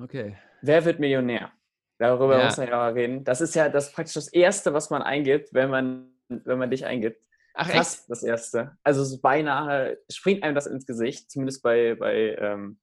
Okay. 0.00 0.36
Wer 0.62 0.84
wird 0.84 1.00
Millionär? 1.00 1.50
Darüber 1.98 2.38
ja. 2.38 2.44
muss 2.44 2.58
man 2.58 2.68
ja 2.68 2.76
mal 2.76 2.92
reden. 2.92 3.24
Das 3.24 3.40
ist 3.40 3.54
ja 3.54 3.68
das 3.68 3.92
praktisch 3.92 4.14
das 4.14 4.28
Erste, 4.28 4.72
was 4.72 4.90
man 4.90 5.02
eingibt, 5.02 5.52
wenn 5.52 5.70
man, 5.70 6.12
wenn 6.28 6.58
man 6.58 6.70
dich 6.70 6.84
eingibt. 6.84 7.24
Ach, 7.54 7.68
Fast 7.68 8.02
echt? 8.02 8.10
das 8.10 8.22
Erste. 8.22 8.76
Also 8.84 9.02
so 9.02 9.20
beinahe 9.20 9.98
springt 10.08 10.44
einem 10.44 10.54
das 10.54 10.66
ins 10.66 10.86
Gesicht, 10.86 11.30
zumindest 11.30 11.62
bei, 11.62 11.96
bei 11.96 12.36
ähm, 12.38 12.78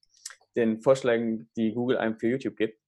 den 0.56 0.82
Vorschlägen, 0.82 1.50
die 1.56 1.74
Google 1.74 1.98
einem 1.98 2.18
für 2.18 2.28
YouTube 2.28 2.58
gibt. 2.58 2.82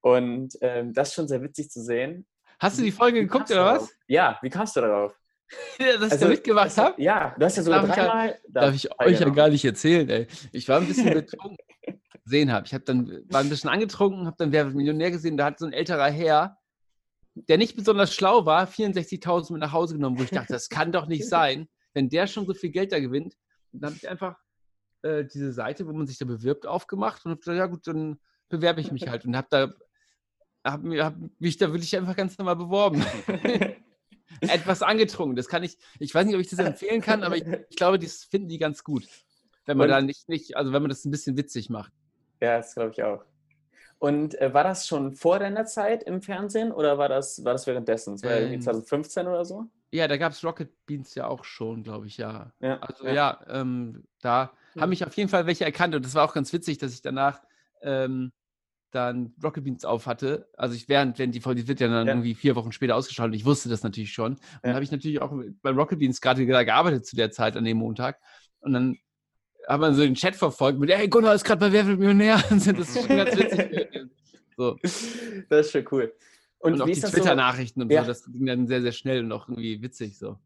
Und 0.00 0.58
ähm, 0.60 0.92
das 0.92 1.08
ist 1.08 1.14
schon 1.14 1.28
sehr 1.28 1.40
witzig 1.40 1.70
zu 1.70 1.82
sehen. 1.82 2.26
Hast 2.58 2.78
du 2.78 2.82
die 2.82 2.92
Folge 2.92 3.20
geguckt 3.20 3.50
oder 3.50 3.76
was? 3.76 3.90
Ja, 4.06 4.38
wie 4.42 4.50
kamst 4.50 4.76
du 4.76 4.82
darauf? 4.82 5.18
dass 5.78 6.02
also, 6.02 6.14
ich 6.14 6.20
da 6.20 6.28
mitgemacht 6.28 6.76
habe? 6.76 7.02
Ja, 7.02 7.34
du 7.38 7.44
hast 7.44 7.56
ja 7.56 7.62
sogar 7.62 7.86
darf 7.86 7.96
dreimal. 7.96 8.28
Ich 8.28 8.54
ja, 8.54 8.60
darf 8.60 8.74
ich 8.74 9.00
euch 9.00 9.20
ja 9.20 9.28
gar 9.30 9.48
nicht 9.48 9.64
erzählen, 9.64 10.08
ey. 10.08 10.26
Ich 10.52 10.68
war 10.68 10.80
ein 10.80 10.86
bisschen 10.86 11.12
betrunken, 11.14 11.56
gesehen 12.24 12.52
habe. 12.52 12.66
Ich 12.66 12.74
habe 12.74 12.84
dann 12.84 13.22
war 13.28 13.40
ein 13.40 13.48
bisschen 13.48 13.70
angetrunken, 13.70 14.26
habe 14.26 14.36
dann 14.38 14.52
Wer 14.52 14.66
Millionär 14.66 15.10
gesehen, 15.10 15.36
da 15.36 15.46
hat 15.46 15.58
so 15.58 15.66
ein 15.66 15.72
älterer 15.72 16.10
Herr, 16.10 16.58
der 17.34 17.58
nicht 17.58 17.76
besonders 17.76 18.14
schlau 18.14 18.46
war, 18.46 18.66
64.000 18.66 19.52
mit 19.52 19.60
nach 19.60 19.72
Hause 19.72 19.94
genommen, 19.94 20.18
wo 20.18 20.22
ich 20.22 20.30
dachte, 20.30 20.52
das 20.52 20.68
kann 20.68 20.92
doch 20.92 21.06
nicht 21.06 21.28
sein, 21.28 21.68
wenn 21.92 22.08
der 22.08 22.26
schon 22.26 22.46
so 22.46 22.54
viel 22.54 22.70
Geld 22.70 22.92
da 22.92 23.00
gewinnt. 23.00 23.34
Und 23.72 23.82
dann 23.82 23.90
habe 23.90 23.96
ich 23.96 24.08
einfach 24.08 24.36
äh, 25.02 25.24
diese 25.24 25.52
Seite, 25.52 25.86
wo 25.86 25.92
man 25.92 26.06
sich 26.06 26.18
da 26.18 26.24
bewirbt, 26.24 26.66
aufgemacht 26.66 27.24
und 27.24 27.32
habe 27.32 27.40
gesagt, 27.40 27.58
ja 27.58 27.66
gut, 27.66 27.86
dann 27.86 28.18
bewerbe 28.48 28.80
ich 28.80 28.92
mich 28.92 29.08
halt 29.08 29.24
und 29.24 29.36
habe 29.36 29.48
da 29.50 29.72
hab, 30.64 30.82
hab 30.84 31.16
mich 31.38 31.58
da 31.58 31.72
wirklich 31.72 31.96
einfach 31.96 32.16
ganz 32.16 32.38
normal 32.38 32.56
beworben. 32.56 33.04
etwas 34.48 34.82
angetrunken. 34.82 35.36
Das 35.36 35.48
kann 35.48 35.62
ich, 35.62 35.78
ich 35.98 36.14
weiß 36.14 36.26
nicht, 36.26 36.34
ob 36.34 36.40
ich 36.40 36.48
das 36.48 36.58
empfehlen 36.58 37.00
kann, 37.00 37.22
aber 37.22 37.36
ich, 37.36 37.44
ich 37.68 37.76
glaube, 37.76 37.98
das 37.98 38.24
finden 38.24 38.48
die 38.48 38.58
ganz 38.58 38.84
gut. 38.84 39.04
Wenn 39.66 39.76
man 39.76 39.86
und, 39.86 39.90
da 39.90 40.00
nicht, 40.00 40.28
nicht, 40.28 40.56
also 40.56 40.72
wenn 40.72 40.82
man 40.82 40.90
das 40.90 41.04
ein 41.04 41.10
bisschen 41.10 41.36
witzig 41.36 41.70
macht. 41.70 41.92
Ja, 42.40 42.58
das 42.58 42.74
glaube 42.74 42.90
ich 42.90 43.02
auch. 43.02 43.24
Und 43.98 44.38
äh, 44.40 44.52
war 44.52 44.64
das 44.64 44.86
schon 44.86 45.14
vor 45.14 45.38
deiner 45.38 45.64
Zeit 45.64 46.02
im 46.02 46.20
Fernsehen 46.20 46.72
oder 46.72 46.98
war 46.98 47.08
das, 47.08 47.42
war 47.44 47.52
das 47.52 47.66
währenddessen? 47.66 48.14
Das 48.14 48.22
war 48.24 48.32
ähm, 48.32 48.60
2015 48.60 49.26
oder 49.26 49.44
so? 49.44 49.66
Ja, 49.92 50.08
da 50.08 50.16
gab 50.16 50.32
es 50.32 50.44
Rocket 50.44 50.70
Beans 50.86 51.14
ja 51.14 51.26
auch 51.26 51.44
schon, 51.44 51.82
glaube 51.82 52.06
ich, 52.06 52.18
ja. 52.18 52.52
ja 52.60 52.78
also 52.80 53.06
ja, 53.06 53.12
ja 53.12 53.40
ähm, 53.48 54.04
da 54.20 54.52
haben 54.78 54.90
mich 54.90 55.06
auf 55.06 55.16
jeden 55.16 55.30
Fall 55.30 55.46
welche 55.46 55.64
erkannt 55.64 55.94
und 55.94 56.04
das 56.04 56.14
war 56.14 56.24
auch 56.24 56.34
ganz 56.34 56.52
witzig, 56.52 56.78
dass 56.78 56.92
ich 56.92 57.00
danach 57.00 57.40
ähm, 57.80 58.32
dann 58.94 59.34
Rocket 59.42 59.64
Beans 59.64 59.84
auf 59.84 60.06
hatte, 60.06 60.48
also 60.56 60.74
ich 60.74 60.88
während, 60.88 61.18
wenn 61.18 61.32
die 61.32 61.40
Folge 61.40 61.66
wird 61.66 61.80
ja 61.80 61.88
dann 61.88 62.06
ja. 62.06 62.12
irgendwie 62.12 62.34
vier 62.34 62.54
Wochen 62.54 62.72
später 62.72 62.96
ausgeschaltet, 62.96 63.36
ich 63.36 63.44
wusste 63.44 63.68
das 63.68 63.82
natürlich 63.82 64.12
schon. 64.12 64.34
Und 64.34 64.40
ja. 64.40 64.60
dann 64.62 64.74
habe 64.74 64.84
ich 64.84 64.92
natürlich 64.92 65.20
auch 65.20 65.32
bei 65.62 65.70
Rocket 65.70 65.98
Beans 65.98 66.20
gerade 66.20 66.46
gearbeitet 66.46 67.06
zu 67.06 67.16
der 67.16 67.30
Zeit 67.30 67.56
an 67.56 67.64
dem 67.64 67.78
Montag. 67.78 68.20
Und 68.60 68.72
dann 68.72 68.96
hat 69.66 69.80
man 69.80 69.94
so 69.94 70.02
den 70.02 70.14
Chat 70.14 70.36
verfolgt 70.36 70.78
mit, 70.78 70.90
hey, 70.90 71.08
Gunnar 71.08 71.34
ist 71.34 71.44
gerade 71.44 71.60
bei 71.60 71.72
Wer 71.72 71.86
wird 71.86 71.98
Millionär? 71.98 72.42
das 72.50 72.66
ist 72.66 72.98
schon 72.98 73.16
ganz 73.16 73.36
witzig. 73.36 73.88
so. 74.56 74.76
Das 75.48 75.66
ist 75.66 75.72
schon 75.72 75.84
cool. 75.90 76.12
Und, 76.58 76.74
und 76.74 76.82
auch 76.82 76.86
die 76.86 76.94
Twitter-Nachrichten 76.94 77.80
so? 77.80 77.84
und 77.84 77.92
ja. 77.92 78.02
so, 78.02 78.08
das 78.08 78.24
ging 78.24 78.46
dann 78.46 78.66
sehr, 78.66 78.82
sehr 78.82 78.92
schnell 78.92 79.24
und 79.24 79.32
auch 79.32 79.48
irgendwie 79.48 79.82
witzig 79.82 80.18
so. 80.18 80.38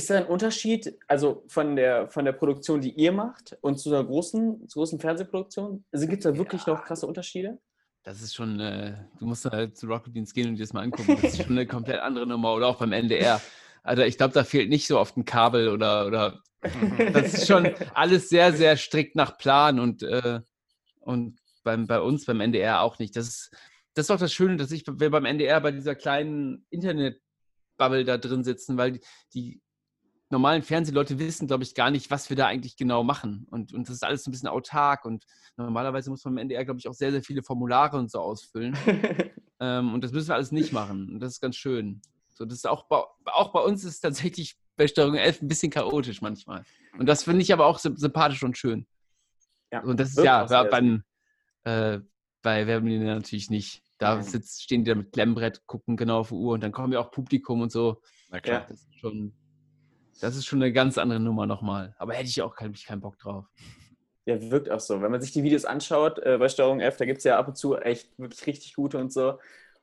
Ist 0.00 0.08
da 0.08 0.16
ein 0.16 0.24
Unterschied, 0.24 0.96
also 1.08 1.44
von 1.46 1.76
der, 1.76 2.08
von 2.08 2.24
der 2.24 2.32
Produktion, 2.32 2.80
die 2.80 2.92
ihr 2.92 3.12
macht 3.12 3.58
und 3.60 3.78
zu 3.78 3.90
einer 3.90 4.02
großen, 4.02 4.66
zu 4.66 4.78
großen 4.78 4.98
Fernsehproduktion? 4.98 5.84
Also 5.92 6.06
gibt 6.06 6.24
es 6.24 6.32
da 6.32 6.38
wirklich 6.38 6.64
ja. 6.64 6.72
noch 6.72 6.84
krasse 6.84 7.06
Unterschiede? 7.06 7.58
Das 8.02 8.22
ist 8.22 8.34
schon, 8.34 8.58
äh, 8.60 8.94
du 9.18 9.26
musst 9.26 9.44
halt 9.44 9.76
zu 9.76 9.86
Rocket 9.86 10.14
Beans 10.14 10.32
gehen 10.32 10.48
und 10.48 10.56
dir 10.56 10.62
das 10.62 10.72
mal 10.72 10.84
angucken. 10.84 11.18
Das 11.20 11.34
ist 11.34 11.42
schon 11.42 11.52
eine 11.52 11.66
komplett 11.66 12.00
andere 12.00 12.26
Nummer. 12.26 12.54
Oder 12.54 12.68
auch 12.68 12.78
beim 12.78 12.92
NDR. 12.92 13.42
Also 13.82 14.02
ich 14.02 14.16
glaube, 14.16 14.32
da 14.32 14.42
fehlt 14.42 14.70
nicht 14.70 14.86
so 14.86 14.98
oft 14.98 15.18
ein 15.18 15.26
Kabel 15.26 15.68
oder, 15.68 16.06
oder 16.06 16.40
das 17.12 17.34
ist 17.34 17.46
schon 17.46 17.68
alles 17.92 18.30
sehr, 18.30 18.54
sehr 18.54 18.78
strikt 18.78 19.16
nach 19.16 19.36
Plan 19.36 19.78
und, 19.78 20.02
äh, 20.02 20.40
und 21.00 21.38
beim, 21.62 21.86
bei 21.86 22.00
uns 22.00 22.24
beim 22.24 22.40
NDR 22.40 22.80
auch 22.80 22.98
nicht. 22.98 23.16
Das 23.16 23.28
ist, 23.28 23.50
das 23.92 24.06
ist 24.06 24.10
auch 24.10 24.18
das 24.18 24.32
Schöne, 24.32 24.56
dass 24.56 24.72
ich, 24.72 24.82
wir 24.86 25.10
beim 25.10 25.26
NDR 25.26 25.60
bei 25.60 25.72
dieser 25.72 25.94
kleinen 25.94 26.64
Internet-Bubble 26.70 28.06
da 28.06 28.16
drin 28.16 28.44
sitzen, 28.44 28.78
weil 28.78 28.92
die, 28.92 29.00
die 29.34 29.60
normalen 30.30 30.62
Fernsehleute 30.62 31.18
wissen, 31.18 31.46
glaube 31.46 31.64
ich, 31.64 31.74
gar 31.74 31.90
nicht, 31.90 32.10
was 32.10 32.30
wir 32.30 32.36
da 32.36 32.46
eigentlich 32.46 32.76
genau 32.76 33.02
machen. 33.02 33.46
Und, 33.50 33.72
und 33.74 33.88
das 33.88 33.96
ist 33.96 34.04
alles 34.04 34.26
ein 34.26 34.30
bisschen 34.30 34.48
autark. 34.48 35.04
Und 35.04 35.24
normalerweise 35.56 36.10
muss 36.10 36.24
man 36.24 36.34
im 36.34 36.38
NDR, 36.38 36.64
glaube 36.64 36.78
ich, 36.78 36.88
auch 36.88 36.94
sehr, 36.94 37.10
sehr 37.10 37.22
viele 37.22 37.42
Formulare 37.42 37.98
und 37.98 38.10
so 38.10 38.20
ausfüllen. 38.20 38.76
ähm, 39.60 39.92
und 39.92 40.04
das 40.04 40.12
müssen 40.12 40.28
wir 40.28 40.36
alles 40.36 40.52
nicht 40.52 40.72
machen. 40.72 41.10
Und 41.10 41.20
das 41.20 41.34
ist 41.34 41.40
ganz 41.40 41.56
schön. 41.56 42.00
So, 42.34 42.44
das 42.44 42.58
ist 42.58 42.66
auch 42.66 42.84
bei, 42.84 43.02
auch 43.26 43.52
bei 43.52 43.60
uns 43.60 43.84
ist 43.84 44.00
tatsächlich 44.00 44.56
bei 44.76 44.86
Steuerung 44.86 45.16
11 45.16 45.42
ein 45.42 45.48
bisschen 45.48 45.70
chaotisch 45.70 46.22
manchmal. 46.22 46.64
Und 46.98 47.06
das 47.06 47.24
finde 47.24 47.42
ich 47.42 47.52
aber 47.52 47.66
auch 47.66 47.78
sympathisch 47.78 48.42
und 48.42 48.56
schön. 48.56 48.86
Ja, 49.72 49.82
und 49.82 50.00
das 50.00 50.10
ist 50.10 50.24
ja 50.24 50.44
beim, 50.64 51.04
äh, 51.64 51.98
bei 52.42 52.66
Werbemedien 52.66 53.04
natürlich 53.04 53.50
nicht. 53.50 53.82
Da 53.98 54.22
sitzt, 54.22 54.62
stehen 54.62 54.84
die 54.84 54.90
da 54.90 54.94
mit 54.94 55.12
Klemmbrett, 55.12 55.66
gucken 55.66 55.96
genau 55.98 56.20
auf 56.20 56.28
die 56.28 56.34
Uhr 56.34 56.54
und 56.54 56.62
dann 56.62 56.72
kommen 56.72 56.92
ja 56.94 57.00
auch 57.00 57.10
Publikum 57.10 57.60
und 57.60 57.70
so. 57.70 58.00
Na 58.30 58.40
klar. 58.40 58.64
Das 58.66 58.80
ist 58.80 58.98
schon, 58.98 59.34
das 60.20 60.36
ist 60.36 60.46
schon 60.46 60.62
eine 60.62 60.72
ganz 60.72 60.98
andere 60.98 61.20
Nummer 61.20 61.46
nochmal. 61.46 61.94
Aber 61.98 62.14
hätte 62.14 62.28
ich 62.28 62.42
auch 62.42 62.54
keinen, 62.54 62.74
keinen 62.74 63.00
Bock 63.00 63.18
drauf. 63.18 63.46
Ja, 64.26 64.50
wirkt 64.50 64.70
auch 64.70 64.80
so. 64.80 65.00
Wenn 65.02 65.10
man 65.10 65.20
sich 65.20 65.32
die 65.32 65.42
Videos 65.42 65.64
anschaut 65.64 66.18
äh, 66.20 66.38
bei 66.38 66.48
Steuerung 66.48 66.80
F, 66.80 66.96
da 66.96 67.04
gibt 67.04 67.18
es 67.18 67.24
ja 67.24 67.38
ab 67.38 67.48
und 67.48 67.56
zu 67.56 67.76
echt 67.76 68.18
wirklich 68.18 68.46
richtig 68.46 68.74
gute 68.74 68.98
und 68.98 69.12
so. 69.12 69.38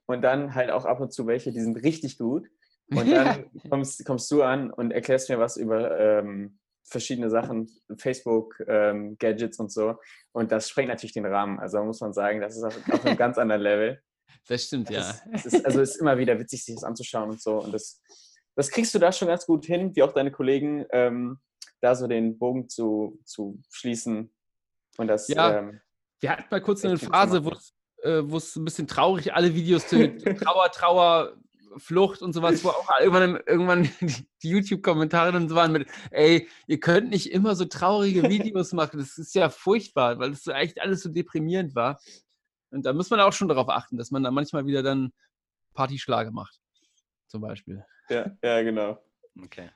Und 0.05 0.22
dann 0.22 0.55
halt 0.55 0.72
auch 0.72 0.86
ab 0.86 1.00
und 1.01 1.12
zu 1.12 1.27
welche, 1.27 1.51
die 1.51 1.60
sind 1.60 1.84
richtig 1.84 2.17
gut. 2.17 2.48
Und 2.89 3.12
dann 3.12 3.46
kommst, 3.69 4.05
kommst 4.05 4.31
du 4.31 4.43
an 4.43 4.72
und 4.72 4.91
erklärst 4.91 5.29
mir 5.29 5.39
was 5.39 5.57
über 5.57 6.00
ähm, 6.00 6.60
verschiedene 6.84 7.29
Sachen, 7.29 7.69
Facebook, 7.98 8.63
ähm, 8.67 9.17
Gadgets 9.17 9.60
und 9.60 9.72
so. 9.72 9.96
Und 10.31 10.51
das 10.51 10.69
sprengt 10.69 10.89
natürlich 10.89 11.13
den 11.13 11.25
Rahmen. 11.25 11.60
Also 11.60 11.84
muss 11.84 12.00
man 12.00 12.13
sagen, 12.13 12.39
das 12.39 12.55
ist 12.55 12.63
auf, 12.63 12.77
auf 12.89 13.05
einem 13.05 13.17
ganz 13.17 13.38
anderen 13.38 13.62
Level. 13.62 14.01
Das 14.48 14.63
stimmt, 14.63 14.89
das 14.89 15.22
ja. 15.25 15.34
Ist, 15.34 15.46
ist, 15.48 15.65
also 15.65 15.81
es 15.81 15.96
ist 15.96 16.01
immer 16.01 16.17
wieder 16.17 16.39
witzig, 16.39 16.63
sich 16.63 16.75
das 16.75 16.86
anzuschauen 16.86 17.29
und 17.31 17.41
so. 17.41 17.62
Und 17.62 17.74
das, 17.74 18.01
das 18.58 18.70
kriegst 18.70 18.94
du 18.94 19.00
da 19.00 19.12
schon 19.14 19.30
ganz 19.30 19.46
gut 19.46 19.66
hin, 19.66 19.96
wie 19.96 20.04
auch 20.04 20.12
deine 20.12 20.32
Kollegen, 20.32 20.86
ähm, 20.92 21.40
da 21.80 21.96
so 21.96 22.08
den 22.08 22.38
Bogen 22.38 22.68
zu, 22.68 23.20
zu 23.24 23.62
schließen. 23.70 24.34
Und 24.98 25.08
das, 25.08 25.28
ja, 25.30 25.60
ähm, 25.60 25.80
wir 26.20 26.32
hatten 26.32 26.46
mal 26.50 26.62
kurz 26.62 26.84
eine 26.84 26.98
Phase, 26.98 27.46
wo 27.46 27.52
es 27.52 27.74
äh, 28.04 28.22
wo 28.26 28.38
es 28.38 28.56
ein 28.56 28.66
bisschen 28.66 28.88
traurig, 28.88 29.34
alle 29.34 29.54
Videos 29.54 29.88
zu 29.88 30.16
Trauer, 30.44 30.72
Trauer, 30.72 31.38
Flucht 31.78 32.22
und 32.22 32.34
sowas, 32.34 32.64
wo 32.64 32.70
auch 32.70 32.88
irgendwann, 33.00 33.40
irgendwann 33.46 33.90
die 34.42 34.50
YouTube-Kommentare 34.50 35.32
dann 35.32 35.50
so 35.50 35.56
waren 35.56 35.72
mit, 35.72 35.88
ey, 36.12 36.48
ihr 36.66 36.80
könnt 36.80 37.10
nicht 37.10 37.32
immer 37.32 37.56
so 37.56 37.66
traurige 37.66 38.24
Videos 38.24 38.74
machen, 38.74 39.00
das 39.00 39.18
ist 39.18 39.36
ja 39.36 39.50
furchtbar, 39.50 40.18
weil 40.18 40.32
das 40.32 40.44
so 40.44 40.52
echt 40.52 40.82
alles 40.82 41.02
so 41.02 41.10
deprimierend 41.10 41.76
war. 41.76 42.00
Und 42.72 42.86
da 42.86 42.94
muss 42.94 43.10
man 43.10 43.20
auch 43.20 43.34
schon 43.34 43.48
darauf 43.48 43.70
achten, 43.70 43.98
dass 43.98 44.12
man 44.12 44.24
da 44.24 44.32
manchmal 44.32 44.66
wieder 44.66 44.82
dann 44.82 45.14
Partyschlage 45.74 46.32
macht, 46.32 46.60
zum 47.28 47.42
Beispiel. 47.42 47.86
Ja, 48.10 48.32
ja, 48.44 48.62
genau. 48.62 49.04
Okay. 49.44 49.70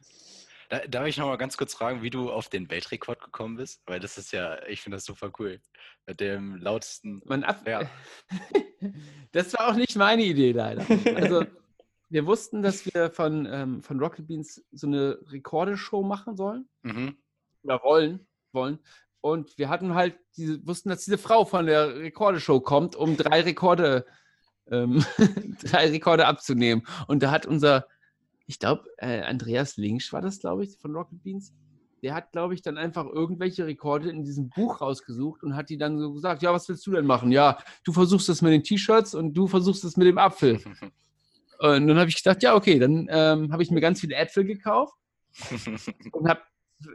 Da, 0.70 0.80
darf 0.88 1.06
ich 1.08 1.18
noch 1.18 1.28
mal 1.28 1.38
ganz 1.38 1.58
kurz 1.58 1.74
fragen, 1.74 2.02
wie 2.02 2.10
du 2.10 2.32
auf 2.32 2.48
den 2.48 2.70
Weltrekord 2.70 3.22
gekommen 3.22 3.58
bist? 3.58 3.82
Weil 3.88 4.00
das 4.00 4.18
ist 4.18 4.32
ja, 4.32 4.66
ich 4.68 4.82
finde 4.82 4.98
das 4.98 5.06
super 5.06 5.32
cool. 5.38 5.60
Mit 6.08 6.22
dem 6.22 6.56
lautesten. 6.56 7.22
Man 7.26 7.44
ab 7.44 7.68
ja. 7.68 7.90
das 9.34 9.54
war 9.54 9.70
auch 9.70 9.76
nicht 9.76 9.96
meine 9.98 10.24
Idee, 10.24 10.54
leider. 10.54 10.86
Also, 11.16 11.46
wir 12.10 12.26
wussten, 12.26 12.62
dass 12.62 12.86
wir 12.86 13.10
von, 13.12 13.46
ähm, 13.52 13.84
von 13.84 14.00
Rocket 14.00 14.28
Beans 14.28 14.64
so 14.72 14.88
eine 14.88 15.20
Rekordeshow 15.28 16.04
machen 16.04 16.36
sollen. 16.36 16.68
Mhm. 16.84 17.18
Oder 17.64 17.84
wollen, 17.84 18.28
wollen. 18.54 18.80
Und 19.22 19.58
wir 19.58 19.70
hatten 19.70 19.94
halt, 19.94 20.18
diese, 20.36 20.66
wussten, 20.66 20.90
dass 20.90 21.06
diese 21.06 21.18
Frau 21.18 21.46
von 21.46 21.66
der 21.66 21.96
Rekordeshow 21.96 22.60
kommt, 22.60 22.96
um 22.96 23.18
drei 23.18 23.42
Rekorde, 23.42 24.06
ähm, 24.70 25.06
drei 25.64 25.90
Rekorde 25.90 26.28
abzunehmen. 26.28 26.88
Und 27.08 27.24
da 27.24 27.32
hat 27.32 27.46
unser 27.46 27.88
ich 28.48 28.60
glaube, 28.60 28.86
äh, 28.98 29.22
Andreas 29.22 29.78
Linksch 29.78 30.12
war 30.14 30.22
das, 30.22 30.40
glaube 30.40 30.64
ich, 30.64 30.78
von 30.78 30.96
Rocket 30.96 31.24
Beans. 31.24 31.54
Der 32.04 32.16
hat, 32.16 32.32
glaube 32.32 32.56
ich, 32.56 32.62
dann 32.62 32.78
einfach 32.78 33.06
irgendwelche 33.06 33.66
Rekorde 33.66 34.10
in 34.10 34.24
diesem 34.24 34.50
Buch 34.50 34.82
rausgesucht 34.82 35.44
und 35.44 35.56
hat 35.56 35.70
die 35.70 35.78
dann 35.78 36.00
so 36.00 36.14
gesagt: 36.14 36.42
Ja, 36.42 36.52
was 36.52 36.68
willst 36.68 36.86
du 36.88 36.92
denn 36.92 37.06
machen? 37.06 37.32
Ja, 37.32 37.60
du 37.84 37.94
versuchst 37.94 38.28
das 38.28 38.42
mit 38.42 38.52
den 38.54 38.64
T-Shirts 38.64 39.14
und 39.14 39.34
du 39.34 39.48
versuchst 39.48 39.84
das 39.84 39.98
mit 39.98 40.08
dem 40.08 40.18
Apfel. 40.18 40.56
und 41.60 41.88
dann 41.88 41.98
habe 42.00 42.10
ich 42.10 42.16
gedacht: 42.16 42.42
Ja, 42.42 42.56
okay, 42.56 42.80
dann 42.80 43.08
ähm, 43.10 43.52
habe 43.52 43.62
ich 43.62 43.70
mir 43.70 43.82
ganz 43.82 44.00
viele 44.02 44.16
Äpfel 44.16 44.46
gekauft 44.46 44.96
und 46.12 46.28
habe 46.28 46.42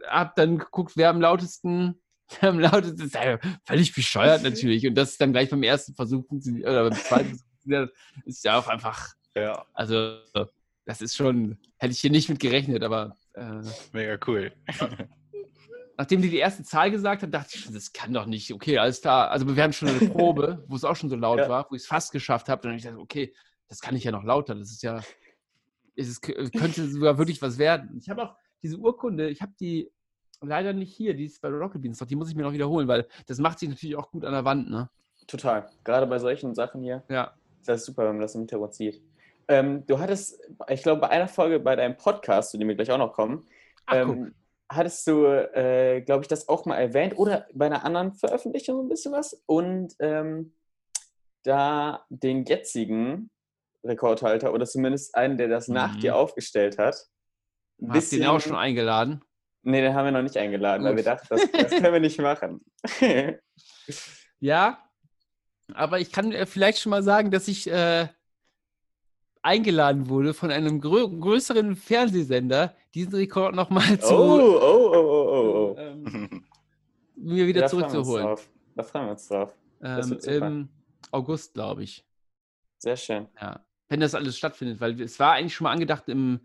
hab 0.09 0.35
dann 0.35 0.59
geguckt, 0.59 0.97
wer 0.97 1.11
am 1.11 1.21
lautesten 1.21 2.01
am 2.41 2.59
lautesten 2.59 3.03
ist. 3.03 3.17
Völlig 3.65 3.95
bescheuert 3.95 4.43
natürlich. 4.43 4.87
Und 4.87 4.95
das 4.95 5.13
ist 5.13 5.21
dann 5.21 5.33
gleich 5.33 5.51
beim 5.51 5.63
ersten 5.63 5.95
Versuch 5.95 6.25
oder 6.31 6.89
beim 6.89 6.99
zweiten 6.99 7.39
Versuch 7.69 7.89
ist 8.25 8.45
ja 8.45 8.59
auch 8.59 8.69
einfach. 8.69 9.15
Ja. 9.35 9.67
Also 9.75 10.19
das 10.87 11.03
ist 11.03 11.17
schon, 11.17 11.59
hätte 11.77 11.93
ich 11.93 12.01
hier 12.01 12.11
nicht 12.11 12.29
mit 12.29 12.41
gerechnet, 12.41 12.83
aber. 12.83 13.17
Äh, 13.35 13.61
Mega 13.93 14.19
cool. 14.27 14.53
nachdem 15.99 16.23
die 16.23 16.31
die 16.31 16.39
erste 16.39 16.63
Zahl 16.63 16.91
gesagt 16.91 17.23
hat, 17.23 17.33
dachte 17.33 17.51
ich 17.55 17.63
schon, 17.63 17.75
das 17.75 17.93
kann 17.93 18.13
doch 18.13 18.27
nicht. 18.27 18.53
Okay, 18.53 18.79
alles 18.79 19.01
klar. 19.01 19.31
Also 19.31 19.55
wir 19.55 19.63
haben 19.63 19.73
schon 19.73 19.89
eine 19.89 19.99
Probe, 20.11 20.65
wo 20.69 20.77
es 20.77 20.85
auch 20.85 20.97
schon 20.97 21.11
so 21.11 21.17
laut 21.17 21.39
ja. 21.39 21.49
war, 21.49 21.67
wo 21.71 21.75
ich 21.75 21.83
es 21.83 21.89
fast 21.89 22.13
geschafft 22.13 22.49
habe. 22.49 22.63
Dann 22.63 22.73
habe 22.73 22.79
ich 22.79 22.85
gedacht, 22.85 23.01
okay, 23.01 23.35
das 23.69 23.81
kann 23.81 23.97
ich 23.97 24.05
ja 24.05 24.13
noch 24.13 24.25
lauter. 24.25 24.55
Das 24.55 24.71
ist 24.71 24.83
ja, 24.83 25.01
es 25.97 26.21
könnte 26.21 26.89
sogar 26.89 27.19
wirklich 27.19 27.41
was 27.43 27.59
werden. 27.59 27.99
Ich 27.99 28.09
habe 28.09 28.23
auch 28.23 28.37
diese 28.63 28.77
Urkunde, 28.77 29.29
ich 29.29 29.43
habe 29.43 29.53
die 29.59 29.91
leider 30.43 30.73
nicht 30.73 30.95
hier, 30.95 31.15
die 31.15 31.25
ist 31.25 31.41
bei 31.41 31.49
Rocket 31.49 31.81
Beans 31.81 32.01
noch, 32.01 32.07
die 32.07 32.17
muss 32.17 32.29
ich 32.29 32.37
mir 32.37 32.43
noch 32.43 32.53
wiederholen, 32.53 32.89
weil 32.89 33.09
das 33.27 33.39
macht 33.39 33.59
sich 33.59 33.69
natürlich 33.69 33.97
auch 33.97 34.11
gut 34.11 34.25
an 34.25 34.33
der 34.33 34.45
Wand, 34.45 34.69
ne? 34.69 34.91
Total. 35.27 35.69
Gerade 35.83 36.07
bei 36.07 36.19
solchen 36.19 36.55
Sachen 36.55 36.83
hier. 36.83 37.03
Ja. 37.09 37.35
Ist 37.59 37.69
das 37.69 37.85
super, 37.85 38.05
wenn 38.05 38.13
man 38.13 38.21
das 38.21 38.35
im 38.35 38.43
Hintergrund 38.43 38.75
sieht. 38.75 39.03
Ähm, 39.49 39.87
du 39.87 39.99
hattest, 39.99 40.41
ich 40.69 40.83
glaube, 40.83 41.03
bei 41.03 41.11
einer 41.11 41.29
Folge 41.29 41.61
bei 41.61 41.77
deinem 41.77 41.97
Podcast, 41.97 42.51
zu 42.51 42.59
dem 42.59 42.69
wir 42.69 42.75
gleich 42.75 42.91
auch 42.91 42.99
noch 42.99 43.13
kommen, 43.13 43.47
Ach, 43.87 43.97
ähm, 43.97 44.35
hattest 44.69 45.07
du, 45.07 45.25
äh, 45.27 46.03
glaube 46.03 46.23
ich, 46.23 46.29
das 46.29 46.49
auch 46.49 46.65
mal 46.65 46.77
erwähnt 46.77 47.17
oder 47.17 47.47
bei 47.55 47.67
einer 47.67 47.85
anderen 47.85 48.13
Veröffentlichung 48.15 48.85
ein 48.85 48.89
bisschen 48.89 49.13
was 49.13 49.43
und 49.47 49.95
ähm, 50.01 50.53
da 51.45 52.05
den 52.09 52.45
jetzigen 52.45 53.31
Rekordhalter 53.85 54.53
oder 54.53 54.67
zumindest 54.67 55.15
einen, 55.15 55.39
der 55.39 55.49
das 55.49 55.69
mhm. 55.69 55.75
nach 55.75 55.97
dir 55.97 56.17
aufgestellt 56.17 56.79
hat. 56.79 56.95
Hast 56.95 57.13
bisschen, 57.93 58.21
den 58.21 58.29
auch 58.29 58.41
schon 58.41 58.57
eingeladen? 58.57 59.23
Nee, 59.63 59.81
den 59.81 59.95
haben 59.95 60.07
wir 60.07 60.13
noch 60.13 60.23
nicht 60.23 60.37
eingeladen, 60.37 60.83
Gut. 60.83 60.91
weil 60.91 60.97
wir 60.97 61.05
dachten, 61.05 61.27
das, 61.29 61.51
das 61.51 61.71
können 61.71 61.93
wir 61.93 62.01
nicht 62.01 62.21
machen. 62.21 62.65
ja, 64.41 64.79
aber 65.75 66.01
ich 66.01 66.13
kann 66.13 66.33
äh, 66.33 66.47
vielleicht 66.47 66.79
schon 66.79 66.91
mal 66.91 67.03
sagen, 67.03 67.31
dass 67.31 67.49
ich 67.49 67.71
äh, 67.71 68.09
eingeladen 69.47 70.09
wurde 70.09 70.35
von 70.35 70.51
einem 70.51 70.81
grö 70.81 71.09
größeren 71.09 71.77
Fernsehsender, 71.77 72.75
diesen 72.95 73.15
Rekord 73.15 73.55
nochmal 73.55 73.99
zu. 74.01 74.15
Oh, 74.15 74.59
oh, 74.61 74.91
oh, 74.93 74.93
oh, 74.95 75.29
oh. 75.31 75.75
oh. 75.75 75.77
Ähm, 75.79 76.45
mir 77.15 77.47
wieder 77.47 77.63
da 77.63 77.69
zurückzuholen. 77.69 78.37
Da 78.75 78.83
freuen 78.83 79.07
wir 79.07 79.11
uns 79.13 79.29
drauf. 79.29 79.55
Ähm, 79.83 80.19
Im 80.25 80.69
August, 81.13 81.55
glaube 81.55 81.85
ich. 81.85 82.05
Sehr 82.79 82.97
schön. 82.97 83.29
Ja. 83.41 83.65
Wenn 83.89 84.01
das 84.01 84.15
alles 84.15 84.37
stattfindet, 84.37 84.81
weil 84.81 85.01
es 85.01 85.19
war 85.21 85.35
eigentlich 85.35 85.55
schon 85.55 85.65
mal 85.65 85.73
angedacht 85.73 86.09
im, 86.09 86.41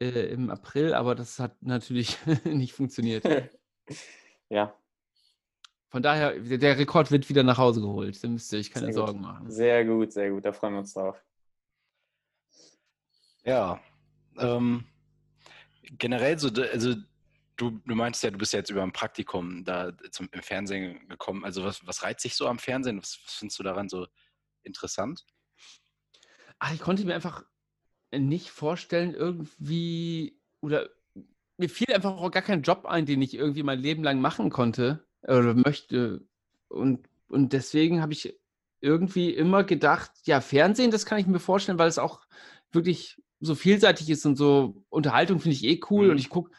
äh, 0.00 0.32
im 0.32 0.50
April, 0.50 0.94
aber 0.94 1.14
das 1.14 1.38
hat 1.38 1.60
natürlich 1.62 2.16
nicht 2.44 2.72
funktioniert. 2.72 3.24
ja. 4.48 4.72
Von 5.88 6.02
daher, 6.02 6.38
der 6.38 6.78
Rekord 6.78 7.10
wird 7.10 7.28
wieder 7.28 7.42
nach 7.42 7.58
Hause 7.58 7.80
geholt. 7.80 8.22
Da 8.22 8.28
müsst 8.28 8.52
ihr 8.52 8.60
euch 8.60 8.70
keine 8.70 8.86
sehr 8.86 8.94
Sorgen 8.94 9.18
gut. 9.18 9.22
machen. 9.22 9.50
Sehr 9.50 9.84
gut, 9.84 10.12
sehr 10.12 10.30
gut. 10.30 10.44
Da 10.44 10.52
freuen 10.52 10.74
wir 10.74 10.78
uns 10.78 10.94
drauf. 10.94 11.20
Ja. 13.50 13.80
Ähm, 14.38 14.84
generell 15.98 16.38
so, 16.38 16.50
also 16.72 16.94
du, 17.56 17.80
du 17.84 17.94
meinst 17.96 18.22
ja, 18.22 18.30
du 18.30 18.38
bist 18.38 18.52
ja 18.52 18.60
jetzt 18.60 18.70
über 18.70 18.84
ein 18.84 18.92
Praktikum 18.92 19.64
da 19.64 19.92
zum, 20.12 20.28
im 20.30 20.40
Fernsehen 20.40 21.08
gekommen. 21.08 21.44
Also 21.44 21.64
was, 21.64 21.84
was 21.84 22.04
reizt 22.04 22.22
sich 22.22 22.36
so 22.36 22.46
am 22.46 22.60
Fernsehen? 22.60 22.98
Was, 22.98 23.18
was 23.24 23.34
findest 23.34 23.58
du 23.58 23.64
daran 23.64 23.88
so 23.88 24.06
interessant? 24.62 25.26
Ach, 26.60 26.72
ich 26.72 26.78
konnte 26.78 27.04
mir 27.04 27.16
einfach 27.16 27.44
nicht 28.12 28.50
vorstellen, 28.50 29.14
irgendwie 29.14 30.40
oder 30.60 30.88
mir 31.56 31.68
fiel 31.68 31.92
einfach 31.92 32.18
auch 32.18 32.30
gar 32.30 32.42
kein 32.42 32.62
Job 32.62 32.86
ein, 32.86 33.04
den 33.04 33.20
ich 33.20 33.34
irgendwie 33.34 33.64
mein 33.64 33.80
Leben 33.80 34.04
lang 34.04 34.20
machen 34.20 34.50
konnte 34.50 35.04
oder 35.22 35.54
möchte. 35.54 36.24
Und, 36.68 37.04
und 37.26 37.52
deswegen 37.52 38.00
habe 38.00 38.12
ich 38.12 38.38
irgendwie 38.80 39.30
immer 39.34 39.64
gedacht, 39.64 40.12
ja, 40.22 40.40
Fernsehen, 40.40 40.92
das 40.92 41.04
kann 41.04 41.18
ich 41.18 41.26
mir 41.26 41.40
vorstellen, 41.40 41.80
weil 41.80 41.88
es 41.88 41.98
auch 41.98 42.20
wirklich 42.72 43.20
so 43.40 43.54
vielseitig 43.54 44.10
ist 44.10 44.26
und 44.26 44.36
so 44.36 44.84
Unterhaltung 44.90 45.40
finde 45.40 45.56
ich 45.56 45.64
eh 45.64 45.80
cool 45.90 46.06
mhm. 46.06 46.10
und 46.12 46.18
ich 46.18 46.28
gucke 46.28 46.50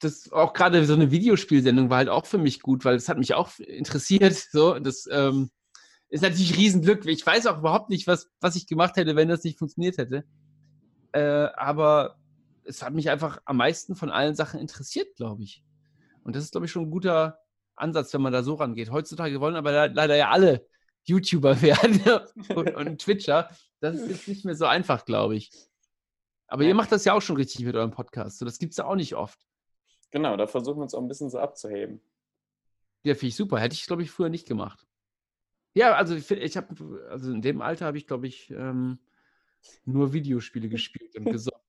das 0.00 0.32
auch 0.32 0.52
gerade 0.52 0.84
so 0.86 0.94
eine 0.94 1.10
Videospielsendung 1.10 1.90
war 1.90 1.98
halt 1.98 2.08
auch 2.08 2.26
für 2.26 2.38
mich 2.38 2.60
gut, 2.60 2.84
weil 2.84 2.96
es 2.96 3.08
hat 3.08 3.18
mich 3.18 3.34
auch 3.34 3.58
interessiert. 3.58 4.34
So, 4.52 4.78
das 4.78 5.06
ähm, 5.10 5.50
ist 6.08 6.22
natürlich 6.22 6.56
Riesenglück. 6.56 7.06
Ich 7.06 7.24
weiß 7.24 7.46
auch 7.46 7.58
überhaupt 7.58 7.90
nicht, 7.90 8.06
was, 8.06 8.30
was 8.40 8.56
ich 8.56 8.66
gemacht 8.66 8.96
hätte, 8.96 9.14
wenn 9.14 9.28
das 9.28 9.44
nicht 9.44 9.58
funktioniert 9.58 9.98
hätte. 9.98 10.24
Äh, 11.12 11.48
aber 11.54 12.16
es 12.64 12.82
hat 12.82 12.94
mich 12.94 13.10
einfach 13.10 13.40
am 13.44 13.58
meisten 13.58 13.94
von 13.94 14.10
allen 14.10 14.34
Sachen 14.34 14.58
interessiert, 14.58 15.14
glaube 15.16 15.42
ich. 15.42 15.62
Und 16.24 16.34
das 16.34 16.44
ist, 16.44 16.52
glaube 16.52 16.66
ich, 16.66 16.72
schon 16.72 16.84
ein 16.84 16.90
guter 16.90 17.38
Ansatz, 17.76 18.12
wenn 18.12 18.22
man 18.22 18.32
da 18.32 18.42
so 18.42 18.54
rangeht. 18.54 18.90
Heutzutage 18.90 19.40
wollen 19.40 19.56
aber 19.56 19.88
leider 19.88 20.16
ja 20.16 20.30
alle 20.30 20.66
YouTuber 21.04 21.60
werden 21.62 22.00
und, 22.54 22.74
und, 22.74 23.00
Twitcher. 23.00 23.50
Das 23.80 23.96
ist 23.96 24.08
jetzt 24.08 24.28
nicht 24.28 24.44
mehr 24.44 24.54
so 24.54 24.66
einfach, 24.66 25.04
glaube 25.04 25.36
ich. 25.36 25.50
Aber 26.50 26.64
ja. 26.64 26.70
ihr 26.70 26.74
macht 26.74 26.90
das 26.90 27.04
ja 27.04 27.14
auch 27.14 27.22
schon 27.22 27.36
richtig 27.36 27.64
mit 27.64 27.76
eurem 27.76 27.92
Podcast. 27.92 28.38
So, 28.38 28.44
das 28.44 28.58
gibt 28.58 28.72
es 28.72 28.76
ja 28.76 28.84
auch 28.84 28.96
nicht 28.96 29.14
oft. 29.14 29.38
Genau, 30.10 30.36
da 30.36 30.48
versuchen 30.48 30.78
wir 30.78 30.82
uns 30.82 30.94
auch 30.94 31.00
ein 31.00 31.06
bisschen 31.06 31.30
so 31.30 31.38
abzuheben. 31.38 32.00
Ja, 33.04 33.14
finde 33.14 33.28
ich 33.28 33.36
super. 33.36 33.60
Hätte 33.60 33.74
ich, 33.74 33.86
glaube 33.86 34.02
ich, 34.02 34.10
früher 34.10 34.28
nicht 34.28 34.48
gemacht. 34.48 34.84
Ja, 35.74 35.94
also 35.94 36.16
ich, 36.16 36.28
ich 36.28 36.56
habe, 36.56 37.06
also 37.08 37.30
in 37.30 37.40
dem 37.40 37.62
Alter 37.62 37.86
habe 37.86 37.98
ich, 37.98 38.08
glaube 38.08 38.26
ich, 38.26 38.50
ähm, 38.50 38.98
nur 39.84 40.12
Videospiele 40.12 40.68
gespielt 40.68 41.16
und 41.16 41.26
gesungen. 41.26 41.60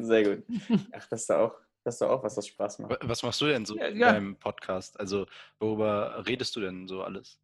Sehr 0.00 0.36
gut. 0.36 0.44
Ach, 0.92 1.06
das 1.08 1.22
ist 1.22 1.30
auch, 1.30 1.54
das 1.84 1.94
ist 1.94 2.02
auch 2.02 2.24
was, 2.24 2.36
was 2.36 2.48
Spaß 2.48 2.80
macht. 2.80 2.98
Was 3.02 3.22
machst 3.22 3.40
du 3.40 3.46
denn 3.46 3.64
so 3.64 3.76
ja, 3.76 3.88
ja. 3.90 4.12
beim 4.12 4.36
Podcast? 4.36 4.98
Also, 4.98 5.26
worüber 5.60 6.24
redest 6.26 6.56
du 6.56 6.60
denn 6.60 6.88
so 6.88 7.04
alles? 7.04 7.38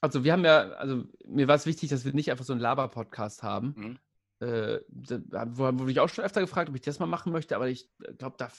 Also, 0.00 0.24
wir 0.24 0.32
haben 0.32 0.46
ja, 0.46 0.70
also 0.70 1.04
mir 1.26 1.46
war 1.46 1.56
es 1.56 1.66
wichtig, 1.66 1.90
dass 1.90 2.06
wir 2.06 2.14
nicht 2.14 2.30
einfach 2.30 2.46
so 2.46 2.54
einen 2.54 2.62
Laber-Podcast 2.62 3.42
haben. 3.42 3.74
Mhm. 3.76 3.98
Äh, 4.40 4.80
da 4.88 5.56
wurde 5.56 5.90
ich 5.90 6.00
auch 6.00 6.08
schon 6.08 6.24
öfter 6.24 6.40
gefragt, 6.40 6.68
ob 6.70 6.74
ich 6.74 6.80
das 6.80 6.98
mal 6.98 7.06
machen 7.06 7.32
möchte, 7.32 7.56
aber 7.56 7.68
ich 7.68 7.90
glaube, 8.18 8.36
da 8.38 8.50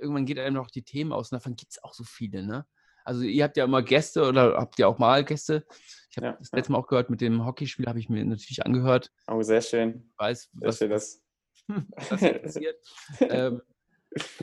irgendwann 0.00 0.26
geht 0.26 0.38
einem 0.38 0.54
noch 0.54 0.70
die 0.70 0.82
Themen 0.82 1.12
aus 1.12 1.32
und 1.32 1.36
davon 1.36 1.56
gibt 1.56 1.72
es 1.72 1.82
auch 1.82 1.94
so 1.94 2.04
viele, 2.04 2.42
ne? 2.42 2.66
Also 3.04 3.22
ihr 3.22 3.44
habt 3.44 3.56
ja 3.56 3.64
immer 3.64 3.82
Gäste 3.82 4.26
oder 4.26 4.56
habt 4.56 4.78
ihr 4.78 4.88
auch 4.88 4.98
mal 4.98 5.24
Gäste? 5.24 5.66
Ich 6.10 6.16
habe 6.16 6.28
ja, 6.28 6.32
das 6.38 6.52
letzte 6.52 6.72
Mal 6.72 6.78
auch 6.78 6.86
gehört, 6.86 7.10
mit 7.10 7.20
dem 7.20 7.44
Hockeyspiel 7.44 7.86
habe 7.86 7.98
ich 7.98 8.08
mir 8.08 8.24
natürlich 8.24 8.64
angehört. 8.64 9.12
Oh, 9.26 9.42
sehr 9.42 9.60
schön. 9.60 10.08
Ich 10.10 10.18
weiß, 10.18 10.50
sehr 10.52 10.68
was, 10.68 10.78
schön, 10.78 10.90
das. 10.90 11.22
was 11.98 12.20
passiert. 12.42 12.76
ähm, 13.20 13.60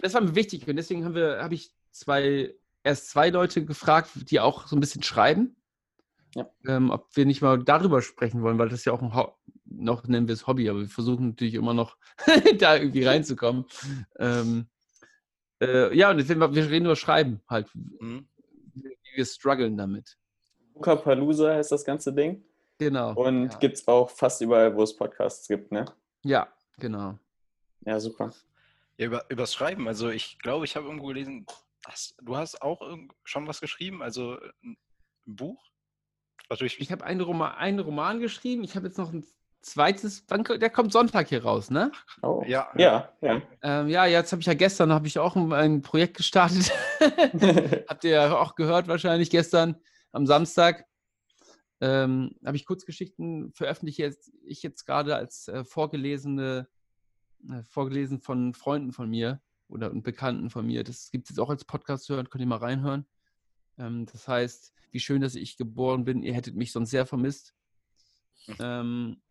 das 0.02 0.14
war 0.14 0.22
mir 0.22 0.36
wichtig 0.36 0.68
und 0.68 0.76
deswegen 0.76 1.06
haben 1.06 1.16
wir, 1.16 1.42
habe 1.42 1.56
ich 1.56 1.74
zwei, 1.92 2.54
erst 2.84 3.10
zwei 3.10 3.30
Leute 3.30 3.66
gefragt, 3.66 4.12
die 4.30 4.40
auch 4.40 4.68
so 4.68 4.76
ein 4.76 4.80
bisschen 4.80 5.04
schreiben. 5.04 5.56
Ja. 6.36 6.50
Ähm, 6.66 6.92
ob 6.92 7.16
wir 7.16 7.26
nicht 7.26 7.42
mal 7.42 7.62
darüber 7.62 8.02
sprechen 8.02 8.42
wollen, 8.42 8.58
weil 8.58 8.70
das 8.70 8.86
ja 8.86 8.94
auch 8.94 9.02
ein 9.02 9.14
Ho 9.16 9.34
noch 9.72 10.08
nennen 10.08 10.28
wir 10.28 10.34
es 10.34 10.48
Hobby, 10.48 10.70
aber 10.70 10.82
wir 10.82 10.90
versuchen 10.90 11.30
natürlich 11.30 11.56
immer 11.56 11.74
noch 11.74 11.98
da 12.60 12.76
irgendwie 12.76 13.04
reinzukommen. 13.04 13.66
Ähm, 14.20 14.68
äh, 15.62 15.96
ja, 15.96 16.12
und 16.12 16.28
wir, 16.28 16.56
wir 16.56 16.70
reden 16.70 16.86
über 16.86 16.96
Schreiben 16.96 17.42
halt. 17.48 17.68
Mhm 17.74 18.28
wir 19.16 19.26
strugglen 19.26 19.78
damit. 19.78 20.18
Palooza 20.80 21.54
heißt 21.56 21.72
das 21.72 21.86
ganze 21.86 22.14
Ding. 22.14 22.44
Genau. 22.78 23.14
Und 23.14 23.52
ja. 23.52 23.58
gibt 23.60 23.78
es 23.78 23.88
auch 23.88 24.10
fast 24.10 24.42
überall, 24.42 24.76
wo 24.76 24.84
es 24.84 24.96
Podcasts 24.96 25.48
gibt, 25.48 25.72
ne? 25.72 25.86
Ja, 26.24 26.48
genau. 26.78 27.18
Ja, 27.86 28.00
super. 28.00 28.34
Ja, 28.98 29.08
über, 29.08 29.26
übers 29.30 29.54
Schreiben, 29.54 29.88
also 29.88 30.10
ich 30.10 30.40
glaube, 30.40 30.66
ich 30.66 30.76
habe 30.76 30.88
irgendwo 30.88 31.08
gelesen, 31.08 31.46
hast, 31.86 32.16
du 32.22 32.36
hast 32.36 32.62
auch 32.62 32.82
schon 33.24 33.48
was 33.48 33.62
geschrieben, 33.62 34.02
also 34.02 34.38
ein 34.64 34.78
Buch? 35.26 35.64
ich 36.50 36.82
ich 36.82 36.92
habe 36.92 37.06
einen 37.06 37.22
Roman, 37.22 37.54
einen 37.54 37.80
Roman 37.80 38.20
geschrieben, 38.20 38.64
ich 38.64 38.76
habe 38.76 38.88
jetzt 38.88 38.98
noch 38.98 39.14
ein 39.14 39.26
zweites, 39.62 40.26
der 40.26 40.70
kommt 40.70 40.92
Sonntag 40.92 41.30
hier 41.30 41.44
raus, 41.44 41.70
ne? 41.70 41.92
Oh. 42.22 42.44
Ja. 42.48 42.70
Ja, 42.76 43.10
ja. 43.22 43.42
Ähm, 43.62 43.88
ja, 43.88 44.06
jetzt 44.06 44.32
habe 44.32 44.42
ich 44.42 44.48
ja 44.48 44.54
gestern, 44.54 44.92
habe 44.92 45.08
ich 45.08 45.20
auch 45.20 45.36
ein, 45.36 45.54
ein 45.54 45.82
Projekt 45.82 46.18
gestartet. 46.18 46.72
Habt 47.88 48.04
ihr 48.04 48.12
ja 48.12 48.38
auch 48.38 48.56
gehört 48.56 48.88
wahrscheinlich 48.88 49.30
gestern 49.30 49.76
am 50.12 50.26
Samstag. 50.26 50.86
Ähm, 51.80 52.36
habe 52.46 52.58
ich 52.58 52.66
Kurzgeschichten 52.66 53.52
veröffentliche 53.54 54.04
jetzt, 54.04 54.32
ich 54.44 54.62
jetzt 54.62 54.86
gerade 54.86 55.16
als 55.16 55.48
äh, 55.48 55.64
vorgelesene, 55.64 56.68
äh, 57.50 57.64
vorgelesen 57.64 58.20
von 58.20 58.54
Freunden 58.54 58.92
von 58.92 59.10
mir 59.10 59.42
oder 59.68 59.90
Bekannten 59.90 60.50
von 60.50 60.66
mir. 60.66 60.84
Das 60.84 61.10
gibt 61.12 61.26
es 61.26 61.30
jetzt 61.32 61.40
auch 61.40 61.50
als 61.50 61.66
Podcast 61.66 62.06
zu 62.06 62.16
hören, 62.16 62.30
könnt 62.30 62.44
ihr 62.44 62.48
mal 62.48 62.58
reinhören. 62.58 63.06
Ähm, 63.80 64.06
das 64.12 64.28
heißt, 64.28 64.74
wie 64.92 65.00
schön, 65.00 65.22
dass 65.22 65.36
ich 65.36 65.58
geboren 65.58 66.04
bin. 66.04 66.22
Ihr 66.22 66.34
hättet 66.34 66.56
mich 66.56 66.72
sonst 66.72 66.92
sehr 66.92 67.06
vermisst. 67.06 67.56
Hm. 68.46 68.56
Ähm, 68.60 69.22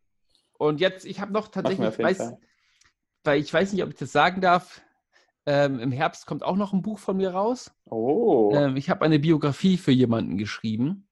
und 0.61 0.79
jetzt, 0.79 1.07
ich 1.07 1.21
habe 1.21 1.33
noch 1.33 1.49
tatsächlich, 1.49 1.99
weiß, 1.99 2.35
weil 3.25 3.41
ich 3.41 3.53
weiß 3.53 3.73
nicht, 3.73 3.83
ob 3.83 3.89
ich 3.89 3.97
das 3.97 4.13
sagen 4.13 4.43
darf, 4.43 4.83
ähm, 5.47 5.81
im 5.81 5.91
Herbst 5.91 6.27
kommt 6.27 6.43
auch 6.43 6.57
noch 6.57 6.75
ein 6.75 6.83
Buch 6.83 6.99
von 6.99 7.17
mir 7.17 7.31
raus. 7.31 7.73
Oh. 7.87 8.53
Ähm, 8.55 8.77
ich 8.77 8.91
habe 8.91 9.03
eine 9.03 9.19
Biografie 9.19 9.79
für 9.79 9.91
jemanden 9.91 10.37
geschrieben, 10.37 11.09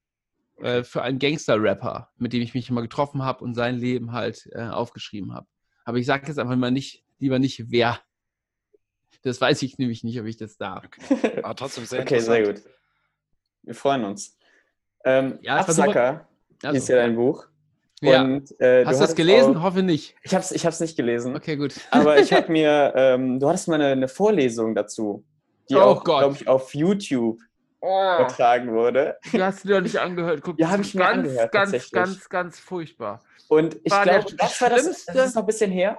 äh, 0.59 0.83
für 0.83 1.01
einen 1.01 1.19
Gangster-Rapper, 1.19 2.11
mit 2.19 2.35
dem 2.35 2.43
ich 2.43 2.53
mich 2.53 2.69
immer 2.69 2.83
getroffen 2.83 3.23
habe 3.23 3.43
und 3.43 3.55
sein 3.55 3.77
Leben 3.79 4.13
halt 4.13 4.51
äh, 4.53 4.69
aufgeschrieben 4.69 5.33
habe. 5.33 5.47
Aber 5.87 5.97
ich 5.97 6.05
sage 6.05 6.27
jetzt 6.27 6.39
einfach 6.39 6.57
mal 6.57 6.71
nicht, 6.71 7.07
lieber 7.19 7.39
nicht, 7.39 7.71
wer. 7.71 7.99
Das 9.23 9.41
weiß 9.41 9.63
ich 9.63 9.79
nämlich 9.79 10.05
nicht, 10.05 10.21
ob 10.21 10.27
ich 10.27 10.37
das 10.37 10.59
darf. 10.59 10.85
Okay. 10.85 11.43
Aber 11.43 11.57
trotzdem 11.57 11.87
sehr 11.87 12.03
Okay, 12.03 12.19
sehr 12.19 12.53
gut. 12.53 12.63
Wir 13.63 13.75
freuen 13.75 14.05
uns. 14.05 14.37
Ähm, 15.07 15.39
ja, 15.41 15.57
Absacker 15.57 16.29
also, 16.63 16.77
ist 16.77 16.89
ja 16.89 16.97
dein 16.97 17.17
Buch. 17.17 17.48
Ja. 18.01 18.23
Und, 18.23 18.61
äh, 18.61 18.85
Hast 18.85 19.01
du 19.01 19.07
das 19.07 19.15
gelesen? 19.15 19.57
Auch, 19.57 19.63
Hoffe 19.63 19.83
nicht. 19.83 20.15
Ich 20.23 20.35
habe 20.35 20.43
es 20.43 20.53
ich 20.53 20.81
nicht 20.81 20.97
gelesen. 20.97 21.35
Okay, 21.35 21.57
gut. 21.57 21.75
Aber 21.91 22.19
ich 22.19 22.33
habe 22.33 22.51
mir, 22.53 22.93
ähm, 22.95 23.41
du 23.41 23.49
hattest 23.49 23.69
mal 23.69 23.75
eine, 23.75 23.93
eine, 23.93 24.09
Vorlesung 24.09 24.75
dazu, 24.75 25.25
die 25.69 25.75
oh 25.75 25.81
auch, 25.81 26.05
glaube 26.05 26.37
ich, 26.37 26.47
auf 26.47 26.75
YouTube 26.75 27.41
oh. 27.81 27.87
übertragen 27.87 28.73
wurde. 28.73 29.17
Du 29.33 29.43
hast 29.43 29.65
dir 29.65 29.75
doch 29.77 29.81
nicht 29.81 29.99
angehört. 29.99 30.43
Guck, 30.43 30.59
ja, 30.59 30.71
habe 30.71 30.83
ich 30.83 30.95
mir 30.95 31.01
ganz, 31.01 31.19
angehört. 31.19 31.53
Ganz, 31.53 31.91
ganz, 31.91 32.29
ganz 32.29 32.59
furchtbar. 32.59 33.23
Und 33.49 33.77
ich 33.83 33.93
glaube, 33.93 34.27
das 34.37 34.61
war 34.61 34.71
das, 34.71 35.05
das 35.07 35.29
ist 35.29 35.35
noch 35.35 35.43
ein 35.43 35.47
bisschen 35.47 35.71
her, 35.71 35.99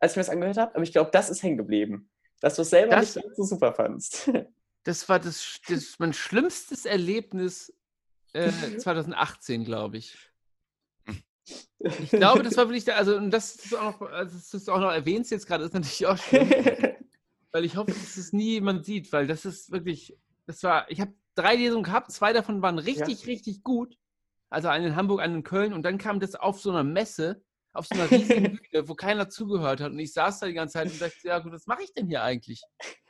als 0.00 0.12
ich 0.12 0.16
mir 0.16 0.22
das 0.22 0.30
angehört 0.30 0.58
habe, 0.58 0.74
aber 0.74 0.82
ich 0.82 0.92
glaube, 0.92 1.10
das 1.12 1.30
ist 1.30 1.42
hängen 1.42 1.56
geblieben. 1.56 2.10
Dass 2.40 2.56
du 2.56 2.62
es 2.62 2.70
selber 2.70 2.96
das, 2.96 3.16
nicht 3.16 3.36
so 3.36 3.44
super 3.44 3.72
fandst. 3.72 4.30
Das 4.84 5.06
war 5.06 5.18
das, 5.18 5.60
das 5.68 5.98
mein 5.98 6.14
schlimmstes 6.14 6.86
Erlebnis 6.86 7.74
äh, 8.32 8.50
2018, 8.78 9.64
glaube 9.64 9.98
ich. 9.98 10.16
Ich 11.80 12.10
glaube, 12.10 12.42
das 12.42 12.56
war 12.56 12.66
wirklich, 12.66 12.84
der, 12.84 12.96
also 12.96 13.20
das 13.28 13.54
ist 13.54 13.74
auch 13.74 14.00
noch, 14.00 14.10
also 14.10 14.36
das 14.36 14.52
ist 14.52 14.68
auch 14.68 14.80
noch 14.80 14.90
erwähnt 14.90 15.30
jetzt 15.30 15.46
gerade, 15.46 15.64
ist 15.64 15.74
natürlich 15.74 16.06
auch 16.06 16.18
schön. 16.18 16.48
weil 17.52 17.64
ich 17.64 17.76
hoffe, 17.76 17.92
dass 17.92 18.16
es 18.16 18.32
nie 18.32 18.54
jemand 18.54 18.84
sieht, 18.84 19.12
weil 19.12 19.26
das 19.26 19.44
ist 19.44 19.70
wirklich, 19.70 20.16
das 20.46 20.62
war, 20.62 20.90
ich 20.90 21.00
habe 21.00 21.14
drei 21.34 21.54
Lesungen 21.54 21.84
gehabt, 21.84 22.10
zwei 22.10 22.32
davon 22.32 22.62
waren 22.62 22.78
richtig, 22.78 23.22
ja. 23.22 23.26
richtig 23.26 23.62
gut. 23.62 23.96
Also 24.50 24.68
eine 24.68 24.88
in 24.88 24.96
Hamburg, 24.96 25.20
eine 25.20 25.36
in 25.36 25.42
Köln 25.44 25.72
und 25.72 25.82
dann 25.82 25.98
kam 25.98 26.20
das 26.20 26.34
auf 26.34 26.60
so 26.60 26.70
einer 26.70 26.84
Messe, 26.84 27.42
auf 27.72 27.86
so 27.86 27.94
einer 27.94 28.10
riesigen 28.10 28.58
Bühne, 28.72 28.88
wo 28.88 28.94
keiner 28.94 29.28
zugehört 29.28 29.80
hat 29.80 29.92
und 29.92 29.98
ich 29.98 30.12
saß 30.12 30.40
da 30.40 30.46
die 30.46 30.54
ganze 30.54 30.74
Zeit 30.74 30.90
und 30.90 31.00
dachte, 31.00 31.16
ja 31.22 31.38
gut, 31.38 31.52
was 31.52 31.66
mache 31.66 31.82
ich 31.82 31.92
denn 31.92 32.08
hier 32.08 32.22
eigentlich? 32.22 32.62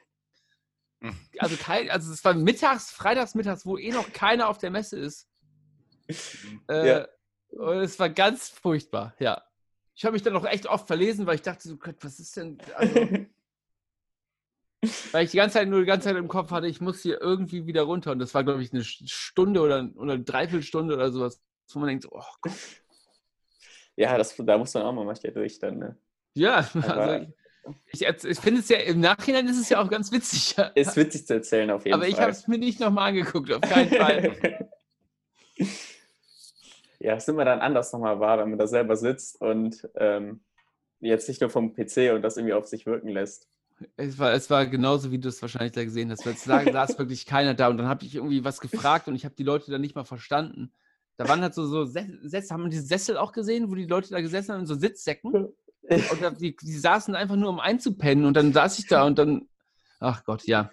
Also 1.39 1.55
kein, 1.57 1.89
also 1.91 2.13
es 2.13 2.25
war 2.25 2.35
mittags, 2.35 2.91
freitags 2.91 3.37
mittags, 3.37 3.65
wo 3.65 3.79
eh 3.79 3.93
noch 3.93 4.13
keiner 4.13 4.49
auf 4.49 4.59
der 4.59 4.73
Messe 4.73 4.99
ist. 4.99 5.29
Äh, 6.69 6.89
ja. 6.89 7.09
Und 7.51 7.79
es 7.79 7.99
war 7.99 8.11
ganz 8.11 8.49
furchtbar, 8.49 9.15
ja. 9.19 9.43
Ich 9.95 10.05
habe 10.05 10.13
mich 10.13 10.23
dann 10.23 10.37
auch 10.37 10.45
echt 10.45 10.67
oft 10.67 10.87
verlesen, 10.87 11.27
weil 11.27 11.35
ich 11.35 11.43
dachte, 11.43 11.69
so, 11.69 11.77
was 12.01 12.21
ist 12.21 12.37
denn. 12.37 12.59
Also, 12.77 12.95
weil 15.13 15.25
ich 15.25 15.33
die 15.33 15.37
ganze 15.37 15.55
Zeit 15.55 15.69
nur 15.69 15.81
die 15.81 15.87
ganze 15.87 16.09
Zeit 16.09 16.17
im 16.17 16.29
Kopf 16.29 16.53
hatte, 16.53 16.69
ich 16.69 16.81
muss 16.81 17.03
hier 17.03 17.21
irgendwie 17.21 17.67
wieder 17.67 17.83
runter. 17.83 18.13
Und 18.13 18.21
das 18.21 18.33
war, 18.33 18.45
glaube 18.45 18.63
ich, 18.63 18.73
eine 18.73 18.85
Stunde 18.85 19.61
oder, 19.61 19.91
oder 19.97 20.13
eine 20.13 20.23
Dreiviertelstunde 20.23 20.95
oder 20.95 21.11
sowas, 21.11 21.43
wo 21.73 21.81
man 21.81 21.89
denkt, 21.89 22.07
oh 22.11 22.23
Gott. 22.41 22.53
Ja, 23.97 24.17
das, 24.17 24.37
da 24.37 24.57
muss 24.57 24.73
man 24.75 24.85
auch 24.85 24.93
mal 24.93 25.05
manchmal 25.05 25.33
durch 25.33 25.59
dann, 25.59 25.79
ne? 25.79 25.97
Ja, 26.35 26.59
also 26.59 27.27
ich, 27.93 28.03
ich, 28.03 28.25
ich 28.25 28.39
finde 28.39 28.61
es 28.61 28.69
ja, 28.69 28.79
im 28.79 29.01
Nachhinein 29.01 29.49
ist 29.49 29.59
es 29.59 29.69
ja 29.69 29.83
auch 29.83 29.91
ganz 29.91 30.13
witzig. 30.13 30.57
Ist 30.77 30.97
witzig 30.97 31.27
zu 31.27 31.35
erzählen, 31.35 31.71
auf 31.71 31.85
jeden 31.85 31.95
Aber 31.95 32.05
Fall. 32.05 32.13
Aber 32.13 32.19
ich 32.19 32.23
habe 32.23 32.31
es 32.31 32.47
mir 32.47 32.59
nicht 32.59 32.79
nochmal 32.79 33.09
angeguckt, 33.09 33.53
auf 33.53 33.63
keinen 33.63 33.91
Fall. 33.91 34.71
ja, 37.01 37.15
es 37.15 37.29
immer 37.29 37.45
dann 37.45 37.61
anders 37.61 37.93
nochmal 37.93 38.21
wahr, 38.21 38.39
wenn 38.39 38.51
man 38.51 38.59
da 38.59 38.67
selber 38.67 38.97
sitzt 38.97 39.41
und 39.41 39.89
ähm, 39.95 40.41
jetzt 41.01 41.29
nicht 41.29 41.41
nur 41.41 41.51
vom 41.51 41.73
PC 41.73 42.13
und 42.15 42.23
das 42.23 42.37
irgendwie 42.37 42.55
auf 42.55 42.67
sich 42.67 42.87
wirken 42.87 43.09
lässt. 43.09 43.49
Es 43.97 44.19
war, 44.19 44.33
es 44.33 44.51
war 44.51 44.67
genauso, 44.67 45.13
wie 45.13 45.19
du 45.19 45.29
es 45.29 45.41
wahrscheinlich 45.41 45.73
da 45.73 45.85
gesehen 45.85 46.11
hast. 46.11 46.25
Jetzt 46.25 46.45
saß 46.45 46.99
wirklich 46.99 47.27
keiner 47.27 47.55
da 47.55 47.69
und 47.69 47.77
dann 47.77 47.87
habe 47.87 48.05
ich 48.05 48.17
irgendwie 48.17 48.43
was 48.43 48.61
gefragt 48.61 49.07
und 49.07 49.15
ich 49.15 49.25
habe 49.25 49.37
die 49.37 49.45
Leute 49.45 49.71
dann 49.71 49.81
nicht 49.81 49.95
mal 49.95 50.05
verstanden. 50.05 50.73
Da 51.17 51.29
waren 51.29 51.43
halt 51.43 51.55
so, 51.55 51.67
so 51.67 51.85
Sessel, 51.85 52.51
haben 52.51 52.65
wir 52.65 52.71
diese 52.71 52.87
Sessel 52.87 53.17
auch 53.17 53.33
gesehen, 53.33 53.71
wo 53.71 53.75
die 53.75 53.87
Leute 53.87 54.11
da 54.11 54.21
gesessen 54.21 54.53
haben, 54.53 54.61
in 54.61 54.67
so 54.67 54.75
Sitzsäcken? 54.75 55.33
Und 55.89 56.41
die, 56.41 56.55
die 56.55 56.79
saßen 56.79 57.15
einfach 57.15 57.37
nur, 57.37 57.49
um 57.49 57.61
einzupennen. 57.61 58.27
Und 58.27 58.37
dann 58.37 58.53
saß 58.53 58.79
ich 58.79 58.89
da 58.89 59.05
und 59.05 59.19
dann, 59.19 59.49
ach 60.01 60.23
Gott, 60.23 60.45
ja. 60.45 60.71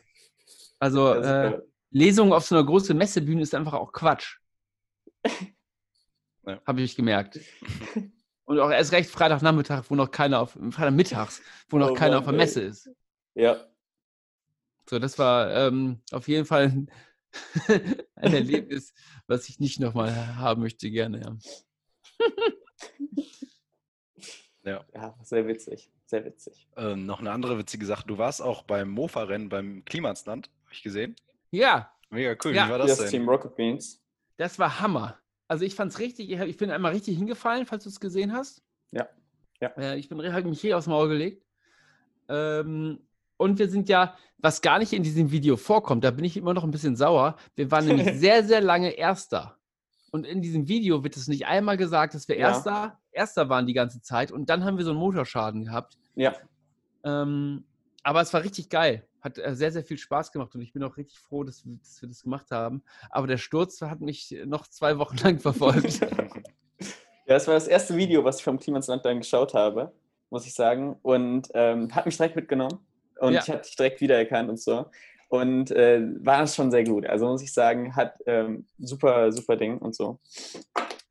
Also, 0.77 1.13
äh, 1.13 1.61
Lesung 1.91 2.33
auf 2.33 2.45
so 2.45 2.55
einer 2.55 2.65
großen 2.65 2.97
Messebühne 2.97 3.41
ist 3.41 3.55
einfach 3.55 3.73
auch 3.73 3.93
Quatsch. 3.93 4.39
Ja. 6.45 6.61
Habe 6.65 6.81
ich 6.81 6.95
gemerkt. 6.95 7.39
Und 8.45 8.59
auch 8.59 8.69
erst 8.69 8.91
recht 8.91 9.09
Freitagnachmittag, 9.09 9.85
wo 9.89 9.95
noch 9.95 10.11
keiner 10.11 10.39
auf, 10.39 10.51
Freitagmittags, 10.51 11.41
wo 11.69 11.79
noch 11.79 11.91
oh 11.91 11.93
keiner 11.95 12.15
Mann, 12.15 12.19
auf 12.19 12.25
der 12.25 12.33
Messe 12.33 12.61
ey. 12.61 12.67
ist. 12.67 12.89
Ja. 13.33 13.65
So, 14.87 14.99
das 14.99 15.17
war 15.17 15.51
ähm, 15.51 16.01
auf 16.11 16.27
jeden 16.27 16.45
Fall 16.45 16.85
ein, 18.15 18.33
Erlebnis, 18.33 18.93
was 19.25 19.49
ich 19.49 19.59
nicht 19.59 19.79
nochmal 19.79 20.37
haben 20.37 20.61
möchte, 20.61 20.91
gerne, 20.91 21.21
ja. 21.21 21.37
ja. 24.63 24.85
ja. 24.93 25.15
sehr 25.23 25.47
witzig, 25.47 25.91
sehr 26.05 26.23
witzig. 26.23 26.69
Ähm, 26.77 27.07
noch 27.07 27.19
eine 27.19 27.31
andere 27.31 27.57
witzige 27.57 27.87
Sache. 27.87 28.05
Du 28.05 28.19
warst 28.19 28.43
auch 28.43 28.61
beim 28.61 28.89
Mofa-Rennen 28.89 29.49
beim 29.49 29.83
Klimansland, 29.85 30.51
habe 30.65 30.73
ich 30.73 30.83
gesehen. 30.83 31.15
Ja. 31.49 31.91
Mega 32.11 32.35
cool. 32.43 32.53
Ja. 32.53 32.67
Wie 32.67 32.71
war 32.71 32.77
das, 32.77 32.89
das 32.89 32.99
denn? 32.99 33.21
Team 33.21 33.29
Rocket 33.29 33.55
Beans. 33.55 34.03
Das 34.37 34.59
war 34.59 34.79
Hammer. 34.79 35.19
Also 35.47 35.63
ich 35.63 35.75
fand 35.75 35.91
es 35.91 35.99
richtig, 35.99 36.31
ich 36.31 36.57
bin 36.57 36.71
einmal 36.71 36.93
richtig 36.93 37.17
hingefallen, 37.17 37.65
falls 37.65 37.83
du 37.83 37.89
es 37.89 37.99
gesehen 37.99 38.33
hast. 38.33 38.63
Ja. 39.61 39.71
ja. 39.77 39.95
Ich 39.95 40.09
bin 40.09 40.33
habe 40.33 40.47
mich 40.49 40.61
hier 40.61 40.77
aufs 40.77 40.87
Maul 40.87 41.09
gelegt. 41.09 41.45
Ähm, 42.27 42.99
und 43.37 43.59
wir 43.59 43.69
sind 43.69 43.89
ja, 43.89 44.15
was 44.37 44.61
gar 44.61 44.79
nicht 44.79 44.93
in 44.93 45.03
diesem 45.03 45.31
Video 45.31 45.57
vorkommt, 45.57 46.03
da 46.03 46.11
bin 46.11 46.25
ich 46.25 46.37
immer 46.37 46.53
noch 46.53 46.63
ein 46.63 46.71
bisschen 46.71 46.95
sauer. 46.95 47.35
Wir 47.55 47.69
waren 47.71 47.85
nämlich 47.85 48.13
sehr, 48.19 48.43
sehr 48.43 48.61
lange 48.61 48.91
Erster. 48.91 49.57
Und 50.11 50.25
in 50.25 50.41
diesem 50.41 50.67
Video 50.67 51.03
wird 51.03 51.17
es 51.17 51.27
nicht 51.27 51.45
einmal 51.45 51.77
gesagt, 51.77 52.15
dass 52.15 52.27
wir 52.27 52.37
ja. 52.37 52.47
Erster, 52.47 52.99
Erster 53.11 53.49
waren 53.49 53.67
die 53.67 53.73
ganze 53.73 54.01
Zeit. 54.01 54.31
Und 54.31 54.49
dann 54.49 54.63
haben 54.63 54.77
wir 54.77 54.85
so 54.85 54.91
einen 54.91 54.99
Motorschaden 54.99 55.65
gehabt. 55.65 55.97
Ja. 56.15 56.33
Ähm, 57.03 57.65
aber 58.03 58.21
es 58.21 58.33
war 58.33 58.43
richtig 58.43 58.69
geil. 58.69 59.07
Hat 59.25 59.39
äh, 59.39 59.55
sehr, 59.55 59.71
sehr 59.71 59.83
viel 59.83 59.97
Spaß 59.97 60.31
gemacht 60.31 60.53
und 60.53 60.61
ich 60.61 60.71
bin 60.71 60.83
auch 60.83 60.97
richtig 60.97 61.17
froh, 61.17 61.43
dass, 61.43 61.63
dass, 61.63 61.99
wir 61.99 62.07
das 62.07 62.21
gemacht 62.21 62.51
haben. 62.51 62.83
Aber 63.09 63.25
der 63.25 63.37
Sturz 63.37 63.81
hat 63.81 63.99
mich 63.99 64.37
noch 64.45 64.67
zwei 64.67 64.99
Wochen 64.99 65.17
lang 65.23 65.39
verfolgt. 65.39 65.99
ja, 65.99 66.07
das 67.25 67.47
war 67.47 67.55
das 67.55 67.67
erste 67.67 67.97
Video, 67.97 68.23
was 68.23 68.37
ich 68.37 68.43
vom 68.43 68.59
Klimasland 68.59 69.03
dann 69.03 69.17
geschaut 69.17 69.55
habe, 69.55 69.91
muss 70.29 70.45
ich 70.45 70.53
sagen. 70.53 70.97
Und 71.01 71.47
ähm, 71.55 71.93
hat 71.95 72.05
mich 72.05 72.17
direkt 72.17 72.35
mitgenommen. 72.35 72.77
Und 73.19 73.33
ja. 73.33 73.41
ich 73.41 73.49
habe 73.49 73.61
dich 73.63 73.75
direkt 73.75 73.99
wiedererkannt 73.99 74.47
und 74.47 74.59
so. 74.59 74.85
Und 75.29 75.71
äh, 75.71 76.03
war 76.23 76.45
schon 76.45 76.69
sehr 76.69 76.83
gut. 76.83 77.07
Also 77.07 77.25
muss 77.25 77.41
ich 77.41 77.51
sagen, 77.51 77.95
hat 77.95 78.13
ähm, 78.27 78.67
super, 78.77 79.31
super 79.31 79.57
Ding 79.57 79.79
und 79.79 79.95
so. 79.95 80.19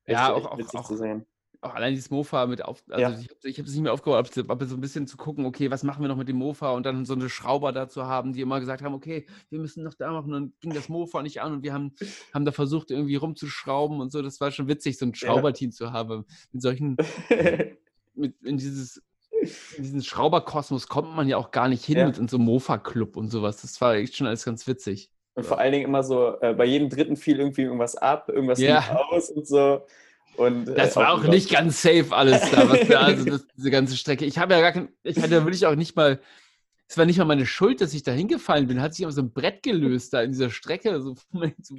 Ja, 0.07 0.37
echt, 0.37 0.46
auch, 0.46 0.59
echt 0.61 0.74
auch, 0.77 0.87
zu 0.87 0.96
sehen. 0.96 1.27
Auch 1.64 1.74
allein 1.74 1.94
dieses 1.94 2.11
Mofa 2.11 2.44
mit 2.44 2.62
auf. 2.62 2.83
Also 2.90 3.00
ja. 3.00 3.18
ich, 3.18 3.31
ich 3.42 3.59
habe 3.59 3.66
es 3.66 3.74
nicht 3.74 3.83
mehr 3.83 3.94
aufgebaut, 3.94 4.31
aber 4.48 4.66
so 4.66 4.77
ein 4.77 4.83
bisschen 4.83 5.07
zu 5.07 5.16
gucken, 5.16 5.46
okay, 5.46 5.70
was 5.70 5.83
machen 5.83 6.03
wir 6.03 6.09
noch 6.09 6.16
mit 6.18 6.29
dem 6.29 6.37
Mofa 6.37 6.72
und 6.72 6.85
dann 6.85 7.07
so 7.07 7.14
eine 7.14 7.31
Schrauber 7.31 7.72
da 7.72 7.88
zu 7.88 8.05
haben, 8.05 8.35
die 8.35 8.42
immer 8.42 8.61
gesagt 8.61 8.83
haben, 8.83 8.94
okay, 8.94 9.27
wir 9.48 9.59
müssen 9.59 9.83
noch 9.83 9.94
da 9.94 10.12
machen. 10.12 10.27
Und 10.27 10.33
dann 10.33 10.53
ging 10.61 10.74
das 10.74 10.90
Mofa 10.90 11.22
nicht 11.22 11.40
an 11.40 11.55
und 11.55 11.62
wir 11.62 11.72
haben, 11.72 11.94
haben 12.35 12.44
da 12.44 12.53
versucht, 12.53 12.90
irgendwie 12.90 13.16
rumzuschrauben 13.16 13.98
und 14.00 14.12
so. 14.12 14.20
Das 14.20 14.42
war 14.42 14.50
schon 14.50 14.68
witzig, 14.68 14.98
so 14.98 15.07
ein 15.07 15.14
Schrauberteam 15.14 15.70
ja. 15.70 15.74
zu 15.74 15.92
haben. 15.92 16.27
Mit 16.53 16.61
solchen, 16.61 16.98
mit, 18.14 18.35
in 18.42 18.59
dieses 18.59 19.03
in 19.77 19.83
diesen 19.85 20.03
Schrauberkosmos 20.03 20.88
kommt 20.88 21.16
man 21.16 21.29
ja 21.29 21.38
auch 21.38 21.50
gar 21.50 21.68
nicht 21.68 21.85
hin 21.85 21.98
ja. 21.98 22.07
mit 22.07 22.18
in 22.18 22.29
so 22.29 22.37
einem 22.37 22.46
Mofa-Club 22.46 23.16
und 23.16 23.31
sowas. 23.31 23.62
Das 23.62 23.81
war 23.81 23.94
echt 23.94 24.16
schon 24.16 24.27
alles 24.27 24.44
ganz 24.44 24.66
witzig. 24.66 25.11
Und 25.35 25.46
vor 25.46 25.59
allen 25.59 25.72
Dingen 25.72 25.85
immer 25.85 26.03
so, 26.03 26.38
äh, 26.40 26.55
bei 26.55 26.64
jedem 26.64 26.88
dritten 26.90 27.16
fiel 27.16 27.38
irgendwie 27.38 27.62
irgendwas 27.62 27.96
ab, 27.96 28.29
irgendwas 28.29 28.61
ja. 28.61 28.94
aus 29.11 29.31
und 29.31 29.46
so. 29.46 29.83
Und, 30.36 30.68
äh, 30.68 30.74
das 30.74 30.96
war 30.96 31.12
auch, 31.12 31.22
nicht 31.24 31.50
ganz 31.50 31.82
safe 31.82 32.08
alles 32.10 32.50
da, 32.50 32.68
was 32.68 32.88
da 32.88 33.00
also 33.00 33.24
das, 33.30 33.46
diese 33.56 33.70
ganze 33.70 33.96
Strecke. 33.96 34.24
Ich 34.24 34.38
habe 34.38 34.54
ja 34.54 34.60
gar 34.60 34.72
kein, 34.72 34.88
ich 35.02 35.18
hatte 35.18 35.44
wirklich 35.44 35.66
auch 35.66 35.74
nicht 35.74 35.96
mal, 35.96 36.20
es 36.88 36.98
war 36.98 37.06
nicht 37.06 37.18
mal 37.18 37.24
meine 37.24 37.46
Schuld, 37.46 37.80
dass 37.80 37.94
ich 37.94 38.02
da 38.02 38.12
hingefallen 38.12 38.66
bin, 38.66 38.80
hat 38.80 38.94
sich 38.94 39.06
auf 39.06 39.12
so 39.12 39.22
ein 39.22 39.32
Brett 39.32 39.62
gelöst 39.62 40.12
da 40.12 40.22
in 40.22 40.32
dieser 40.32 40.50
Strecke. 40.50 41.00
So, 41.00 41.14
so. 41.62 41.76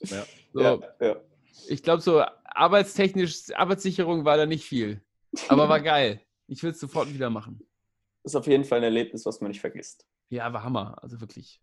Ja. 0.00 0.26
So. 0.52 0.60
Ja, 0.60 0.78
ja. 1.00 1.16
Ich 1.68 1.82
glaube, 1.82 2.02
so 2.02 2.22
arbeitstechnisch, 2.44 3.52
Arbeitssicherung 3.54 4.24
war 4.24 4.36
da 4.36 4.46
nicht 4.46 4.64
viel. 4.64 5.00
Aber 5.48 5.68
war 5.68 5.80
geil. 5.80 6.20
Ich 6.46 6.62
will 6.62 6.70
es 6.70 6.80
sofort 6.80 7.12
wieder 7.12 7.30
machen. 7.30 7.66
Ist 8.22 8.36
auf 8.36 8.46
jeden 8.46 8.64
Fall 8.64 8.78
ein 8.78 8.84
Erlebnis, 8.84 9.26
was 9.26 9.40
man 9.40 9.50
nicht 9.50 9.60
vergisst. 9.60 10.06
Ja, 10.28 10.52
war 10.52 10.62
Hammer. 10.62 10.96
Also 11.02 11.20
wirklich. 11.20 11.60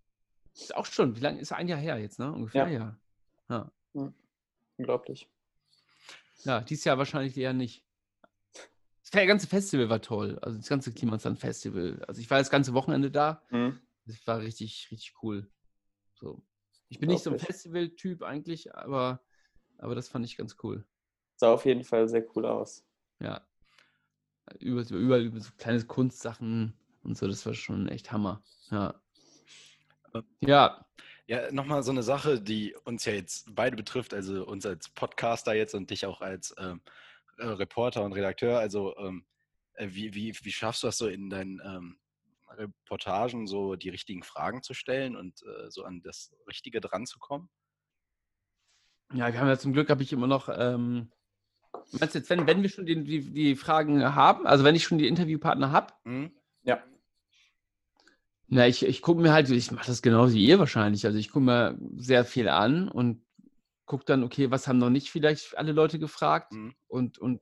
Ist 0.53 0.75
auch 0.75 0.85
schon. 0.85 1.15
Wie 1.15 1.21
lange 1.21 1.39
ist 1.39 1.51
ein 1.51 1.67
Jahr 1.67 1.79
her 1.79 1.97
jetzt, 1.97 2.19
ne? 2.19 2.31
Ungefähr, 2.31 2.67
ja. 2.67 2.97
ja. 3.49 3.71
ja. 3.93 4.13
Unglaublich. 4.81 5.29
Ja, 6.43 6.61
dieses 6.61 6.85
Jahr 6.85 6.97
wahrscheinlich 6.97 7.37
eher 7.37 7.53
nicht. 7.53 7.85
Das 9.01 9.11
ganze 9.11 9.47
Festival 9.47 9.89
war 9.89 10.01
toll. 10.01 10.39
Also 10.41 10.57
das 10.57 10.67
ganze 10.67 10.93
Klimasland-Festival. 10.93 12.03
Also 12.07 12.21
ich 12.21 12.29
war 12.29 12.39
das 12.39 12.49
ganze 12.49 12.73
Wochenende 12.73 13.11
da. 13.11 13.43
Mhm. 13.49 13.79
Das 14.05 14.25
war 14.25 14.39
richtig, 14.39 14.87
richtig 14.91 15.13
cool. 15.21 15.51
So. 16.15 16.41
Ich 16.89 16.99
bin 16.99 17.09
nicht 17.09 17.23
so 17.23 17.31
ein 17.31 17.39
Festival-Typ 17.39 18.23
eigentlich, 18.23 18.75
aber, 18.75 19.23
aber 19.77 19.95
das 19.95 20.07
fand 20.07 20.25
ich 20.25 20.37
ganz 20.37 20.57
cool. 20.63 20.85
Sah 21.35 21.53
auf 21.53 21.65
jeden 21.65 21.83
Fall 21.83 22.07
sehr 22.09 22.25
cool 22.35 22.45
aus. 22.45 22.85
Ja 23.19 23.45
über, 24.59 24.83
überall 24.89 25.25
über 25.25 25.39
so 25.39 25.51
kleine 25.57 25.83
Kunstsachen 25.83 26.73
und 27.03 27.17
so, 27.17 27.27
das 27.27 27.45
war 27.45 27.53
schon 27.53 27.87
echt 27.87 28.11
Hammer. 28.11 28.43
Ja. 28.69 29.01
Ja. 30.41 30.85
Ja, 31.31 31.49
nochmal 31.49 31.81
so 31.81 31.91
eine 31.91 32.03
Sache, 32.03 32.41
die 32.41 32.75
uns 32.83 33.05
ja 33.05 33.13
jetzt 33.13 33.55
beide 33.55 33.77
betrifft, 33.77 34.13
also 34.13 34.45
uns 34.45 34.65
als 34.65 34.89
Podcaster 34.89 35.53
jetzt 35.53 35.73
und 35.73 35.89
dich 35.89 36.05
auch 36.05 36.19
als 36.19 36.53
ähm, 36.57 36.81
äh, 37.37 37.45
Reporter 37.45 38.03
und 38.03 38.11
Redakteur. 38.11 38.59
Also, 38.59 38.97
ähm, 38.97 39.25
äh, 39.75 39.87
wie, 39.91 40.13
wie, 40.13 40.35
wie 40.41 40.51
schaffst 40.51 40.83
du 40.83 40.87
das 40.87 40.97
so 40.97 41.07
in 41.07 41.29
deinen 41.29 41.61
ähm, 41.63 41.99
Reportagen, 42.49 43.47
so 43.47 43.77
die 43.77 43.87
richtigen 43.87 44.23
Fragen 44.23 44.61
zu 44.61 44.73
stellen 44.73 45.15
und 45.15 45.41
äh, 45.43 45.71
so 45.71 45.85
an 45.85 46.01
das 46.01 46.35
Richtige 46.49 46.81
dran 46.81 47.05
zu 47.05 47.17
kommen? 47.17 47.49
Ja, 49.13 49.31
wir 49.31 49.39
haben 49.39 49.47
ja 49.47 49.57
zum 49.57 49.71
Glück, 49.71 49.89
habe 49.89 50.03
ich 50.03 50.11
immer 50.11 50.27
noch 50.27 50.49
ähm, 50.53 51.13
Meinst 51.93 52.13
du 52.13 52.19
jetzt, 52.19 52.29
wenn, 52.29 52.45
wenn 52.45 52.61
wir 52.61 52.67
schon 52.67 52.85
die, 52.85 53.05
die, 53.05 53.31
die 53.31 53.55
Fragen 53.55 54.03
haben, 54.15 54.45
also 54.45 54.65
wenn 54.65 54.75
ich 54.75 54.83
schon 54.83 54.97
die 54.97 55.07
Interviewpartner 55.07 55.71
habe? 55.71 55.93
Mhm. 56.03 56.31
Na, 58.53 58.67
ich, 58.67 58.85
ich 58.85 59.01
gucke 59.01 59.21
mir 59.21 59.31
halt, 59.31 59.49
ich 59.49 59.71
mache 59.71 59.87
das 59.87 60.01
genauso 60.01 60.33
wie 60.33 60.45
ihr 60.45 60.59
wahrscheinlich. 60.59 61.05
Also 61.05 61.17
ich 61.17 61.29
gucke 61.29 61.45
mir 61.45 61.77
sehr 61.95 62.25
viel 62.25 62.49
an 62.49 62.89
und 62.89 63.23
gucke 63.85 64.03
dann, 64.03 64.23
okay, 64.23 64.51
was 64.51 64.67
haben 64.67 64.77
noch 64.77 64.89
nicht 64.89 65.09
vielleicht 65.09 65.57
alle 65.57 65.71
Leute 65.71 65.99
gefragt 65.99 66.51
mhm. 66.51 66.75
und, 66.89 67.17
und 67.17 67.39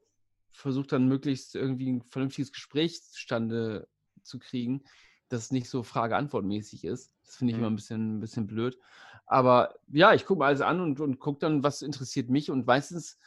versuche 0.51 0.85
dann 0.85 1.07
möglichst 1.07 1.55
irgendwie 1.55 1.91
ein 1.91 2.03
vernünftiges 2.03 2.51
Gespräch 2.51 3.01
zustande 3.03 3.87
zu 4.21 4.37
kriegen, 4.37 4.83
dass 5.29 5.45
es 5.45 5.51
nicht 5.51 5.67
so 5.67 5.81
Frage-Antwort-mäßig 5.81 6.83
ist. 6.83 7.11
Das 7.25 7.37
finde 7.37 7.53
ich 7.53 7.57
mhm. 7.57 7.63
immer 7.63 7.71
ein 7.71 7.75
bisschen, 7.75 8.17
ein 8.17 8.19
bisschen 8.19 8.45
blöd. 8.45 8.77
Aber 9.25 9.79
ja, 9.87 10.13
ich 10.13 10.27
gucke 10.27 10.41
mir 10.41 10.45
alles 10.45 10.61
an 10.61 10.79
und, 10.79 10.99
und 10.99 11.17
gucke 11.19 11.39
dann, 11.39 11.63
was 11.63 11.81
interessiert 11.81 12.29
mich 12.29 12.51
und 12.51 12.67
meistens 12.67 13.17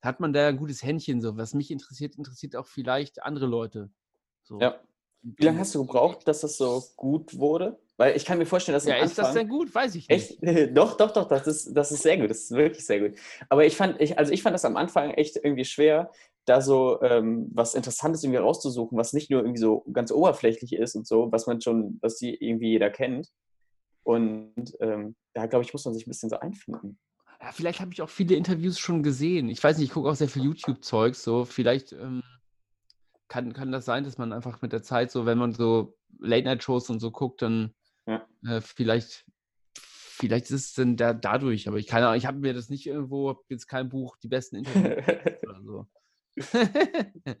hat 0.00 0.20
man 0.20 0.32
da 0.32 0.46
ein 0.46 0.58
gutes 0.58 0.84
Händchen. 0.84 1.20
So, 1.20 1.36
was 1.36 1.54
mich 1.54 1.72
interessiert, 1.72 2.14
interessiert 2.14 2.54
auch 2.54 2.66
vielleicht 2.66 3.24
andere 3.24 3.46
Leute. 3.46 3.90
So. 4.44 4.60
Ja. 4.60 4.80
Wie 5.22 5.44
lange 5.44 5.60
hast 5.60 5.74
du 5.74 5.84
gebraucht, 5.84 6.26
dass 6.26 6.40
das 6.40 6.56
so 6.56 6.82
gut 6.96 7.38
wurde? 7.38 7.78
Weil 7.96 8.16
ich 8.16 8.24
kann 8.24 8.38
mir 8.38 8.46
vorstellen, 8.46 8.74
dass 8.74 8.86
Ja, 8.86 8.96
ist 8.96 9.18
das 9.18 9.32
denn 9.32 9.48
gut? 9.48 9.72
Weiß 9.74 9.94
ich 9.94 10.08
nicht. 10.08 10.42
Echt? 10.42 10.72
Doch, 10.76 10.96
doch, 10.96 11.12
doch, 11.12 11.28
das 11.28 11.46
ist, 11.46 11.72
das 11.74 11.92
ist 11.92 12.02
sehr 12.02 12.18
gut. 12.18 12.30
Das 12.30 12.38
ist 12.38 12.50
wirklich 12.50 12.84
sehr 12.84 13.00
gut. 13.00 13.18
Aber 13.48 13.64
ich 13.64 13.76
fand, 13.76 14.00
ich, 14.00 14.18
also 14.18 14.32
ich 14.32 14.42
fand 14.42 14.54
das 14.54 14.64
am 14.64 14.76
Anfang 14.76 15.10
echt 15.12 15.36
irgendwie 15.36 15.64
schwer, 15.64 16.10
da 16.44 16.60
so 16.60 17.00
ähm, 17.02 17.48
was 17.52 17.74
Interessantes 17.74 18.24
irgendwie 18.24 18.40
rauszusuchen, 18.40 18.98
was 18.98 19.12
nicht 19.12 19.30
nur 19.30 19.42
irgendwie 19.42 19.60
so 19.60 19.84
ganz 19.92 20.10
oberflächlich 20.10 20.72
ist 20.72 20.96
und 20.96 21.06
so, 21.06 21.30
was 21.30 21.46
man 21.46 21.60
schon, 21.60 21.98
was 22.02 22.16
die 22.16 22.34
irgendwie 22.34 22.70
jeder 22.70 22.90
kennt. 22.90 23.30
Und 24.02 24.76
ähm, 24.80 25.14
da, 25.34 25.46
glaube 25.46 25.64
ich, 25.64 25.72
muss 25.72 25.84
man 25.84 25.94
sich 25.94 26.06
ein 26.06 26.10
bisschen 26.10 26.30
so 26.30 26.40
einfinden 26.40 26.98
ja, 27.42 27.50
vielleicht 27.50 27.80
habe 27.80 27.92
ich 27.92 28.02
auch 28.02 28.08
viele 28.08 28.36
Interviews 28.36 28.78
schon 28.78 29.02
gesehen. 29.02 29.48
Ich 29.48 29.62
weiß 29.62 29.76
nicht, 29.76 29.88
ich 29.88 29.92
gucke 29.92 30.08
auch 30.08 30.14
sehr 30.14 30.28
viel 30.28 30.44
YouTube-Zeug. 30.44 31.16
So, 31.16 31.44
vielleicht 31.44 31.92
ähm, 31.92 32.22
kann, 33.32 33.54
kann 33.54 33.72
das 33.72 33.86
sein, 33.86 34.04
dass 34.04 34.18
man 34.18 34.30
einfach 34.30 34.60
mit 34.60 34.74
der 34.74 34.82
Zeit, 34.82 35.10
so 35.10 35.24
wenn 35.24 35.38
man 35.38 35.54
so 35.54 35.96
Late-Night-Shows 36.18 36.90
und 36.90 37.00
so 37.00 37.10
guckt, 37.10 37.40
dann 37.40 37.74
ja. 38.06 38.28
äh, 38.46 38.60
vielleicht, 38.60 39.24
vielleicht 39.74 40.50
ist 40.50 40.66
es 40.66 40.74
dann 40.74 40.98
da, 40.98 41.14
dadurch. 41.14 41.66
Aber 41.66 41.78
ich 41.78 41.86
keine 41.86 42.08
Ahnung, 42.08 42.18
ich 42.18 42.26
habe 42.26 42.40
mir 42.40 42.52
das 42.52 42.68
nicht 42.68 42.86
irgendwo, 42.86 43.42
jetzt 43.48 43.68
kein 43.68 43.88
Buch, 43.88 44.18
die 44.18 44.28
besten 44.28 44.56
Interviews 44.56 45.42
oder 45.48 45.62
so. 45.62 45.86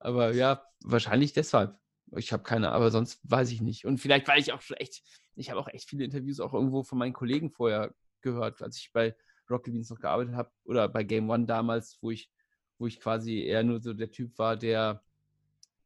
aber 0.00 0.34
ja, 0.34 0.66
wahrscheinlich 0.84 1.32
deshalb. 1.32 1.78
Ich 2.14 2.30
habe 2.34 2.42
keine, 2.42 2.70
aber 2.72 2.90
sonst 2.90 3.18
weiß 3.22 3.52
ich 3.52 3.62
nicht. 3.62 3.86
Und 3.86 4.00
vielleicht, 4.00 4.28
weil 4.28 4.38
ich 4.38 4.52
auch 4.52 4.60
schon 4.60 4.76
echt, 4.76 5.02
ich 5.34 5.48
habe 5.48 5.58
auch 5.58 5.68
echt 5.68 5.88
viele 5.88 6.04
Interviews 6.04 6.40
auch 6.40 6.52
irgendwo 6.52 6.82
von 6.82 6.98
meinen 6.98 7.14
Kollegen 7.14 7.50
vorher 7.50 7.94
gehört, 8.20 8.60
als 8.60 8.76
ich 8.76 8.92
bei 8.92 9.16
Rocket 9.48 9.72
Beans 9.72 9.88
noch 9.88 9.98
gearbeitet 9.98 10.34
habe 10.34 10.52
oder 10.64 10.90
bei 10.90 11.04
Game 11.04 11.30
One 11.30 11.46
damals, 11.46 11.96
wo 12.02 12.10
ich, 12.10 12.30
wo 12.78 12.86
ich 12.86 13.00
quasi 13.00 13.44
eher 13.44 13.62
nur 13.62 13.80
so 13.80 13.94
der 13.94 14.10
Typ 14.10 14.36
war, 14.36 14.58
der, 14.58 15.02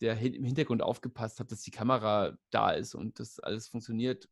der 0.01 0.19
im 0.21 0.45
Hintergrund 0.45 0.83
aufgepasst 0.83 1.41
hat, 1.41 1.51
dass 1.51 1.63
die 1.63 1.71
Kamera 1.71 2.37
da 2.51 2.71
ist 2.71 2.95
und 2.95 3.19
das 3.19 3.41
alles 3.41 3.69
funktioniert. 3.69 4.29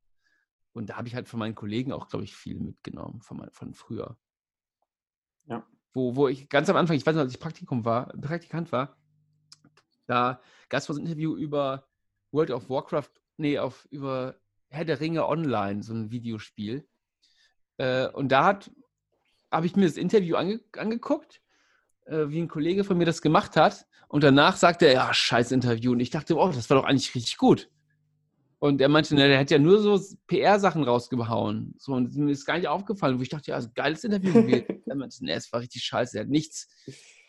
Und 0.72 0.90
da 0.90 0.96
habe 0.96 1.08
ich 1.08 1.14
halt 1.14 1.28
von 1.28 1.38
meinen 1.38 1.54
Kollegen 1.54 1.92
auch, 1.92 2.08
glaube 2.08 2.24
ich, 2.24 2.34
viel 2.34 2.58
mitgenommen, 2.58 3.22
von, 3.22 3.48
von 3.52 3.74
früher. 3.74 4.18
Ja. 5.46 5.66
Wo, 5.92 6.16
wo 6.16 6.28
ich 6.28 6.48
ganz 6.48 6.68
am 6.68 6.76
Anfang, 6.76 6.96
ich 6.96 7.06
weiß 7.06 7.14
noch, 7.14 7.22
als 7.22 7.32
ich 7.32 7.40
Praktikum 7.40 7.84
war, 7.84 8.08
Praktikant 8.08 8.72
war, 8.72 8.96
Da 10.06 10.40
gab 10.68 10.78
es 10.78 10.86
so 10.86 10.92
ein 10.92 11.00
Interview 11.00 11.36
über 11.36 11.88
World 12.32 12.50
of 12.50 12.68
Warcraft, 12.68 13.10
nee, 13.36 13.58
auf, 13.58 13.86
über 13.90 14.36
Herr 14.68 14.84
der 14.84 15.00
Ringe 15.00 15.26
Online, 15.26 15.82
so 15.82 15.94
ein 15.94 16.10
Videospiel. 16.10 16.86
Äh, 17.76 18.08
und 18.08 18.30
da 18.30 18.58
habe 19.50 19.66
ich 19.66 19.76
mir 19.76 19.86
das 19.86 19.96
Interview 19.96 20.36
ange, 20.36 20.60
angeguckt, 20.72 21.40
äh, 22.06 22.28
wie 22.28 22.40
ein 22.40 22.48
Kollege 22.48 22.84
von 22.84 22.98
mir 22.98 23.04
das 23.04 23.22
gemacht 23.22 23.56
hat. 23.56 23.86
Und 24.08 24.22
danach 24.22 24.56
sagte 24.56 24.86
er, 24.86 24.92
ja, 24.92 25.14
scheiß 25.14 25.52
Interview. 25.52 25.92
Und 25.92 26.00
ich 26.00 26.10
dachte, 26.10 26.36
oh, 26.36 26.48
das 26.48 26.70
war 26.70 26.76
doch 26.78 26.84
eigentlich 26.84 27.14
richtig 27.14 27.36
gut. 27.36 27.70
Und 28.58 28.80
er 28.80 28.88
meinte, 28.88 29.14
der 29.14 29.38
hat 29.38 29.50
ja 29.50 29.58
nur 29.58 29.78
so 29.80 30.00
PR-Sachen 30.26 30.84
rausgehauen. 30.84 31.74
So, 31.78 31.92
und 31.92 32.16
mir 32.16 32.30
ist 32.30 32.46
gar 32.46 32.56
nicht 32.56 32.68
aufgefallen, 32.68 33.18
wo 33.18 33.22
ich 33.22 33.28
dachte, 33.28 33.50
ja, 33.50 33.56
also 33.56 33.68
geiles 33.74 34.04
Interview 34.04 34.32
gewesen. 34.32 34.64
er 34.86 34.96
meinte, 34.96 35.24
ne, 35.24 35.32
es 35.32 35.52
war 35.52 35.60
richtig 35.60 35.82
scheiße. 35.82 36.16
Er 36.16 36.22
hat 36.22 36.30
nichts 36.30 36.68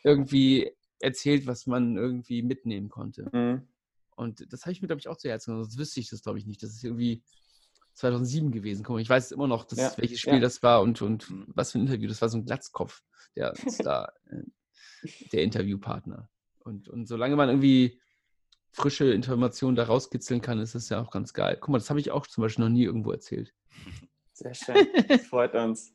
irgendwie 0.04 0.72
erzählt, 1.00 1.46
was 1.46 1.68
man 1.68 1.98
irgendwie 1.98 2.42
mitnehmen 2.42 2.90
konnte. 2.90 3.30
Mhm. 3.34 3.68
Und 4.16 4.52
das 4.54 4.62
habe 4.62 4.72
ich 4.72 4.82
mir, 4.82 4.88
glaube 4.88 5.00
ich, 5.00 5.08
auch 5.08 5.18
zu 5.18 5.28
Herzen 5.28 5.52
genommen. 5.52 5.66
Sonst 5.66 5.78
wüsste 5.78 6.00
ich 6.00 6.10
das, 6.10 6.24
glaube 6.24 6.40
ich, 6.40 6.46
nicht. 6.46 6.64
Das 6.64 6.70
ist 6.70 6.84
irgendwie 6.84 7.22
2007 7.96 8.52
gewesen. 8.52 8.84
Guck 8.84 8.96
mal, 8.96 9.02
ich 9.02 9.10
weiß 9.10 9.32
immer 9.32 9.48
noch, 9.48 9.66
das, 9.66 9.80
ja. 9.80 9.94
welches 9.98 10.20
Spiel 10.20 10.36
ja. 10.36 10.40
das 10.40 10.64
war 10.64 10.82
und, 10.82 11.02
und 11.02 11.28
was 11.48 11.72
für 11.72 11.80
ein 11.80 11.82
Interview. 11.82 12.08
Das 12.08 12.22
war 12.22 12.30
so 12.30 12.38
ein 12.38 12.46
Glatzkopf, 12.46 13.02
der 13.36 13.54
da, 13.80 14.12
äh, 14.30 14.44
der 15.32 15.44
Interviewpartner. 15.44 16.30
Und, 16.60 16.90
und 16.90 17.08
solange 17.08 17.36
man 17.36 17.50
irgendwie 17.50 18.00
frische 18.72 19.14
Informationen 19.14 19.76
da 19.76 19.84
rauskitzeln 19.84 20.42
kann, 20.42 20.60
ist 20.60 20.76
das 20.76 20.90
ja 20.90 21.02
auch 21.02 21.12
ganz 21.12 21.34
geil. 21.34 21.58
Guck 21.60 21.70
mal, 21.70 21.78
das 21.78 21.90
habe 21.90 22.00
ich 22.00 22.12
auch 22.12 22.28
zum 22.28 22.42
Beispiel 22.42 22.66
noch 22.66 22.72
nie 22.72 22.84
irgendwo 22.84 23.12
erzählt. 23.12 23.54
Sehr 24.34 24.54
schön. 24.54 24.76
Das 25.08 25.28
freut 25.28 25.56
uns. 25.56 25.94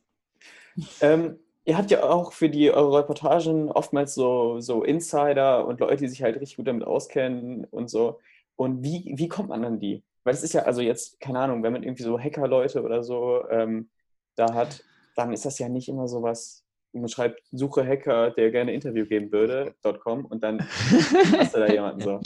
ähm, 1.01 1.39
ihr 1.65 1.77
habt 1.77 1.91
ja 1.91 2.03
auch 2.03 2.33
für 2.33 2.49
die 2.49 2.71
eure 2.71 2.99
Reportagen 2.99 3.69
oftmals 3.71 4.15
so, 4.15 4.59
so 4.59 4.83
Insider 4.83 5.67
und 5.67 5.79
Leute, 5.79 5.97
die 5.97 6.07
sich 6.07 6.23
halt 6.23 6.35
richtig 6.39 6.57
gut 6.57 6.67
damit 6.67 6.83
auskennen 6.83 7.65
und 7.65 7.89
so. 7.89 8.19
Und 8.55 8.83
wie, 8.83 9.13
wie 9.15 9.27
kommt 9.27 9.49
man 9.49 9.63
an 9.63 9.79
die? 9.79 10.03
Weil 10.23 10.33
es 10.33 10.43
ist 10.43 10.53
ja, 10.53 10.63
also 10.63 10.81
jetzt, 10.81 11.19
keine 11.19 11.39
Ahnung, 11.39 11.63
wenn 11.63 11.73
man 11.73 11.83
irgendwie 11.83 12.03
so 12.03 12.19
Hacker-Leute 12.19 12.83
oder 12.83 13.03
so 13.03 13.47
ähm, 13.49 13.89
da 14.35 14.53
hat, 14.53 14.83
dann 15.15 15.33
ist 15.33 15.45
das 15.45 15.59
ja 15.59 15.69
nicht 15.69 15.89
immer 15.89 16.07
so 16.07 16.21
was, 16.23 16.63
man 16.93 17.09
schreibt, 17.09 17.41
suche 17.51 17.85
Hacker, 17.85 18.31
der 18.31 18.51
gerne 18.51 18.73
Interview 18.73 19.05
geben 19.05 19.31
würde, 19.31 19.75
.com 20.03 20.25
und 20.25 20.43
dann 20.43 20.59
hast 21.37 21.55
du 21.55 21.59
da 21.59 21.67
jemanden 21.67 22.01
so. 22.01 22.21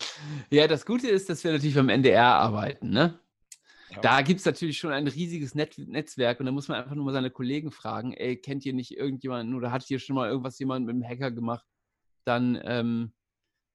Ja, 0.50 0.68
das 0.68 0.86
Gute 0.86 1.08
ist, 1.08 1.30
dass 1.30 1.44
wir 1.44 1.52
natürlich 1.52 1.76
beim 1.76 1.90
NDR 1.90 2.26
arbeiten, 2.26 2.90
ne? 2.90 3.20
Ja. 3.92 4.02
Da 4.02 4.22
gibt 4.22 4.40
es 4.40 4.46
natürlich 4.46 4.78
schon 4.78 4.92
ein 4.92 5.08
riesiges 5.08 5.56
Net 5.56 5.78
Netzwerk 5.78 6.40
und 6.40 6.48
da 6.48 6.52
muss 6.52 6.68
man 6.68 6.82
einfach 6.82 6.96
nur 6.96 7.06
mal 7.06 7.14
seine 7.14 7.30
Kollegen 7.30 7.72
fragen, 7.72 8.14
ey, 8.14 8.36
kennt 8.36 8.66
ihr 8.66 8.74
nicht 8.74 8.98
irgendjemanden 8.98 9.56
oder 9.56 9.72
hat 9.72 9.84
hier 9.84 10.00
schon 10.00 10.16
mal 10.16 10.30
irgendwas 10.30 10.60
jemand 10.60 10.86
mit 10.86 10.96
dem 10.96 11.04
Hacker 11.04 11.32
gemacht? 11.32 11.66
Dann 12.26 12.60
ähm, 12.64 13.14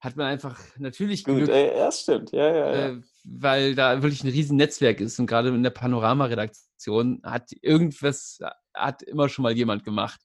hat 0.01 0.17
man 0.17 0.27
einfach 0.27 0.59
natürlich 0.77 1.23
Gut, 1.23 1.37
Glück. 1.37 1.49
Ey, 1.49 1.77
ja, 1.77 1.91
stimmt, 1.91 2.31
ja, 2.31 2.47
ja, 2.47 2.75
ja. 2.75 2.89
Äh, 2.89 3.01
weil 3.23 3.75
da 3.75 4.01
wirklich 4.01 4.23
ein 4.23 4.31
riesen 4.31 4.57
Netzwerk 4.57 4.99
ist 4.99 5.19
und 5.19 5.27
gerade 5.27 5.49
in 5.49 5.63
der 5.63 5.69
Panorama-Redaktion 5.69 7.21
hat 7.23 7.51
irgendwas, 7.61 8.39
hat 8.73 9.03
immer 9.03 9.29
schon 9.29 9.43
mal 9.43 9.55
jemand 9.55 9.83
gemacht. 9.83 10.19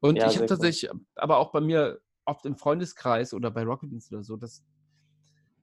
Und 0.00 0.16
ja, 0.16 0.28
ich 0.28 0.36
habe 0.36 0.46
tatsächlich, 0.46 0.90
cool. 0.92 1.00
aber 1.16 1.38
auch 1.38 1.50
bei 1.52 1.60
mir 1.60 2.00
oft 2.24 2.44
im 2.46 2.56
Freundeskreis 2.56 3.34
oder 3.34 3.50
bei 3.50 3.64
Rocket 3.64 3.90
Beans 3.90 4.12
oder 4.12 4.22
so, 4.22 4.36
das 4.36 4.62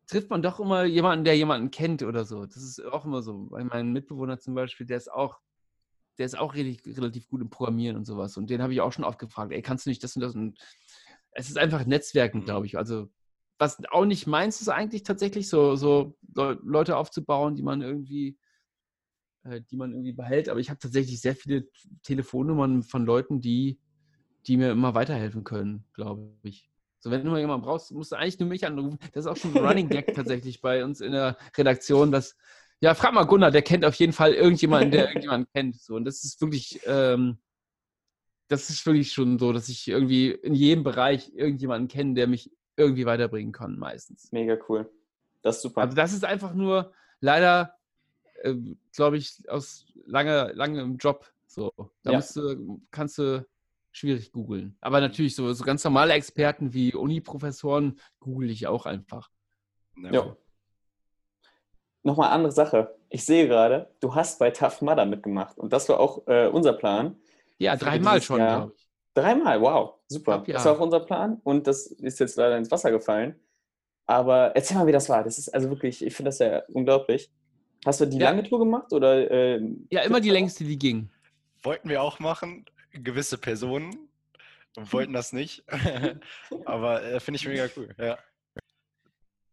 trifft 0.07 0.29
man 0.29 0.41
doch 0.41 0.59
immer 0.59 0.83
jemanden, 0.83 1.25
der 1.25 1.37
jemanden 1.37 1.71
kennt 1.71 2.03
oder 2.03 2.25
so. 2.25 2.45
Das 2.45 2.57
ist 2.57 2.83
auch 2.85 3.05
immer 3.05 3.21
so. 3.21 3.47
Bei 3.49 3.63
meinem 3.63 3.91
Mitbewohner 3.93 4.39
zum 4.39 4.55
Beispiel, 4.55 4.85
der 4.85 4.97
ist 4.97 5.11
auch, 5.11 5.39
der 6.17 6.25
ist 6.25 6.37
auch 6.37 6.53
relativ, 6.53 6.97
relativ 6.97 7.27
gut 7.27 7.41
im 7.41 7.49
Programmieren 7.49 7.97
und 7.97 8.05
sowas. 8.05 8.37
Und 8.37 8.49
den 8.49 8.61
habe 8.61 8.73
ich 8.73 8.81
auch 8.81 8.91
schon 8.91 9.05
oft 9.05 9.19
gefragt, 9.19 9.51
ey, 9.51 9.61
kannst 9.61 9.85
du 9.85 9.89
nicht 9.89 10.03
das 10.03 10.15
und 10.15 10.21
das? 10.21 10.35
Und 10.35 10.59
es 11.31 11.49
ist 11.49 11.57
einfach 11.57 11.85
Netzwerken, 11.85 12.39
mhm. 12.39 12.45
glaube 12.45 12.65
ich. 12.65 12.77
Also, 12.77 13.09
was 13.57 13.81
auch 13.89 14.05
nicht 14.05 14.27
meins 14.27 14.61
ist 14.61 14.69
eigentlich 14.69 15.03
tatsächlich, 15.03 15.47
so, 15.49 15.75
so 15.75 16.17
Leute 16.33 16.97
aufzubauen, 16.97 17.55
die 17.55 17.63
man 17.63 17.81
irgendwie, 17.81 18.37
äh, 19.43 19.61
die 19.61 19.77
man 19.77 19.91
irgendwie 19.91 20.13
behält. 20.13 20.49
Aber 20.49 20.59
ich 20.59 20.69
habe 20.69 20.79
tatsächlich 20.79 21.21
sehr 21.21 21.35
viele 21.35 21.67
Telefonnummern 22.03 22.83
von 22.83 23.05
Leuten, 23.05 23.41
die 23.41 23.79
die 24.47 24.58
mir 24.58 24.71
immer 24.71 24.93
weiterhelfen 24.93 25.43
können, 25.43 25.86
glaube 25.93 26.34
ich. 26.43 26.69
So, 26.99 27.12
wenn 27.12 27.23
du 27.23 27.29
mal 27.29 27.39
jemanden 27.39 27.65
brauchst, 27.65 27.91
musst 27.91 28.12
du 28.12 28.15
eigentlich 28.15 28.39
nur 28.39 28.49
mich 28.49 28.65
anrufen. 28.65 28.97
Das 29.13 29.25
ist 29.25 29.31
auch 29.31 29.38
schon 29.38 29.55
ein 29.55 29.63
Running 29.65 29.89
Gag 29.89 30.13
tatsächlich 30.15 30.62
bei 30.62 30.84
uns 30.84 31.01
in 31.01 31.12
der 31.12 31.38
Redaktion, 31.55 32.12
dass, 32.12 32.36
ja, 32.79 32.95
frag 32.95 33.13
mal 33.13 33.25
Gunnar, 33.25 33.51
der 33.51 33.62
kennt 33.62 33.86
auf 33.86 33.95
jeden 33.95 34.13
Fall 34.13 34.34
irgendjemanden, 34.34 34.91
der 34.91 35.08
irgendjemanden 35.08 35.47
kennt. 35.53 35.79
So, 35.79 35.95
und 35.95 36.05
das 36.05 36.23
ist 36.23 36.41
wirklich, 36.41 36.79
ähm, 36.86 37.38
das 38.47 38.69
ist 38.69 38.86
wirklich 38.86 39.12
schon 39.12 39.39
so, 39.39 39.53
dass 39.53 39.69
ich 39.69 39.88
irgendwie 39.88 40.31
in 40.31 40.53
jedem 40.53 40.84
Bereich 40.84 41.31
irgendjemanden 41.34 41.88
kenne, 41.88 42.15
der 42.15 42.27
mich 42.27 42.51
irgendwie 42.75 43.05
weiterbringen 43.05 43.51
kann, 43.51 43.77
meistens. 43.77 44.31
Mega 44.31 44.58
cool. 44.67 44.89
Das 45.41 45.58
ist 45.58 45.62
super. 45.62 45.81
Also 45.81 45.95
das 45.95 46.13
ist 46.13 46.25
einfach 46.25 46.53
nur 46.53 46.91
leider, 47.19 47.75
äh, 48.41 48.55
glaube 48.95 49.17
ich, 49.17 49.43
aus 49.47 49.86
lange, 50.05 50.51
langem 50.53 50.97
Job 50.97 51.31
so. 51.45 51.71
Da 52.03 52.12
ja. 52.12 52.17
musst 52.17 52.36
du, 52.36 52.81
kannst 52.91 53.17
du 53.17 53.45
schwierig 53.95 54.34
googeln. 54.34 54.77
Aber 54.81 54.99
natürlich 54.99 55.36
so, 55.36 55.53
so 55.53 55.63
ganz 55.63 55.84
normale 55.84 56.13
Experten 56.13 56.73
wie 56.73 56.93
Uni-Professoren 56.93 57.97
google 58.19 58.49
ich 58.49 58.67
auch 58.67 58.86
einfach. 58.86 59.29
Ja. 59.97 60.12
ja. 60.12 60.38
Nochmal 62.03 62.31
andere 62.31 62.51
Sache. 62.51 62.93
Ich 63.10 63.25
sehe 63.25 63.47
gerade, 63.47 63.89
du 64.01 64.13
hast 64.13 64.38
bei 64.38 64.51
Tough 64.51 64.81
Mudder 64.81 65.05
mitgemacht 65.05 65.58
und 65.58 65.71
das 65.71 65.88
war 65.88 66.01
auch 66.01 66.27
äh, 66.27 66.47
unser 66.47 66.73
Plan. 66.73 67.15
Ja, 67.58 67.77
dreimal 67.77 68.21
schon, 68.21 68.38
glaube 68.38 68.73
ich. 68.75 68.89
Dreimal, 69.13 69.62
wow, 69.62 69.93
super. 70.08 70.39
Glaub, 70.39 70.47
ja. 70.49 70.53
Das 70.55 70.65
war 70.65 70.73
auch 70.73 70.81
unser 70.81 70.99
Plan 70.99 71.39
und 71.45 71.65
das 71.65 71.88
ist 71.88 72.19
jetzt 72.19 72.36
leider 72.36 72.58
ins 72.58 72.69
Wasser 72.69 72.91
gefallen. 72.91 73.39
Aber 74.05 74.53
erzähl 74.55 74.75
mal, 74.75 74.88
wie 74.88 74.91
das 74.91 75.08
war. 75.08 75.23
Das 75.23 75.38
ist 75.38 75.47
also 75.49 75.69
wirklich, 75.69 76.05
ich 76.05 76.13
finde 76.13 76.29
das 76.29 76.39
ja 76.39 76.63
unglaublich. 76.67 77.31
Hast 77.86 78.01
du 78.01 78.05
die 78.05 78.17
ja. 78.17 78.29
lange 78.29 78.43
Tour 78.43 78.60
gemacht 78.60 78.91
oder? 78.91 79.31
Äh, 79.31 79.62
ja, 79.89 80.01
immer 80.01 80.19
die 80.19 80.31
längste, 80.31 80.65
die 80.65 80.77
ging. 80.77 81.10
Wollten 81.63 81.88
wir 81.88 82.01
auch 82.03 82.19
machen 82.19 82.65
gewisse 83.03 83.38
Personen 83.38 84.10
wollten 84.75 85.13
das 85.13 85.34
nicht. 85.34 85.63
Aber 86.65 87.03
äh, 87.03 87.19
finde 87.19 87.38
ich 87.38 87.47
mega 87.47 87.67
cool. 87.75 87.89
Ja. 87.97 88.17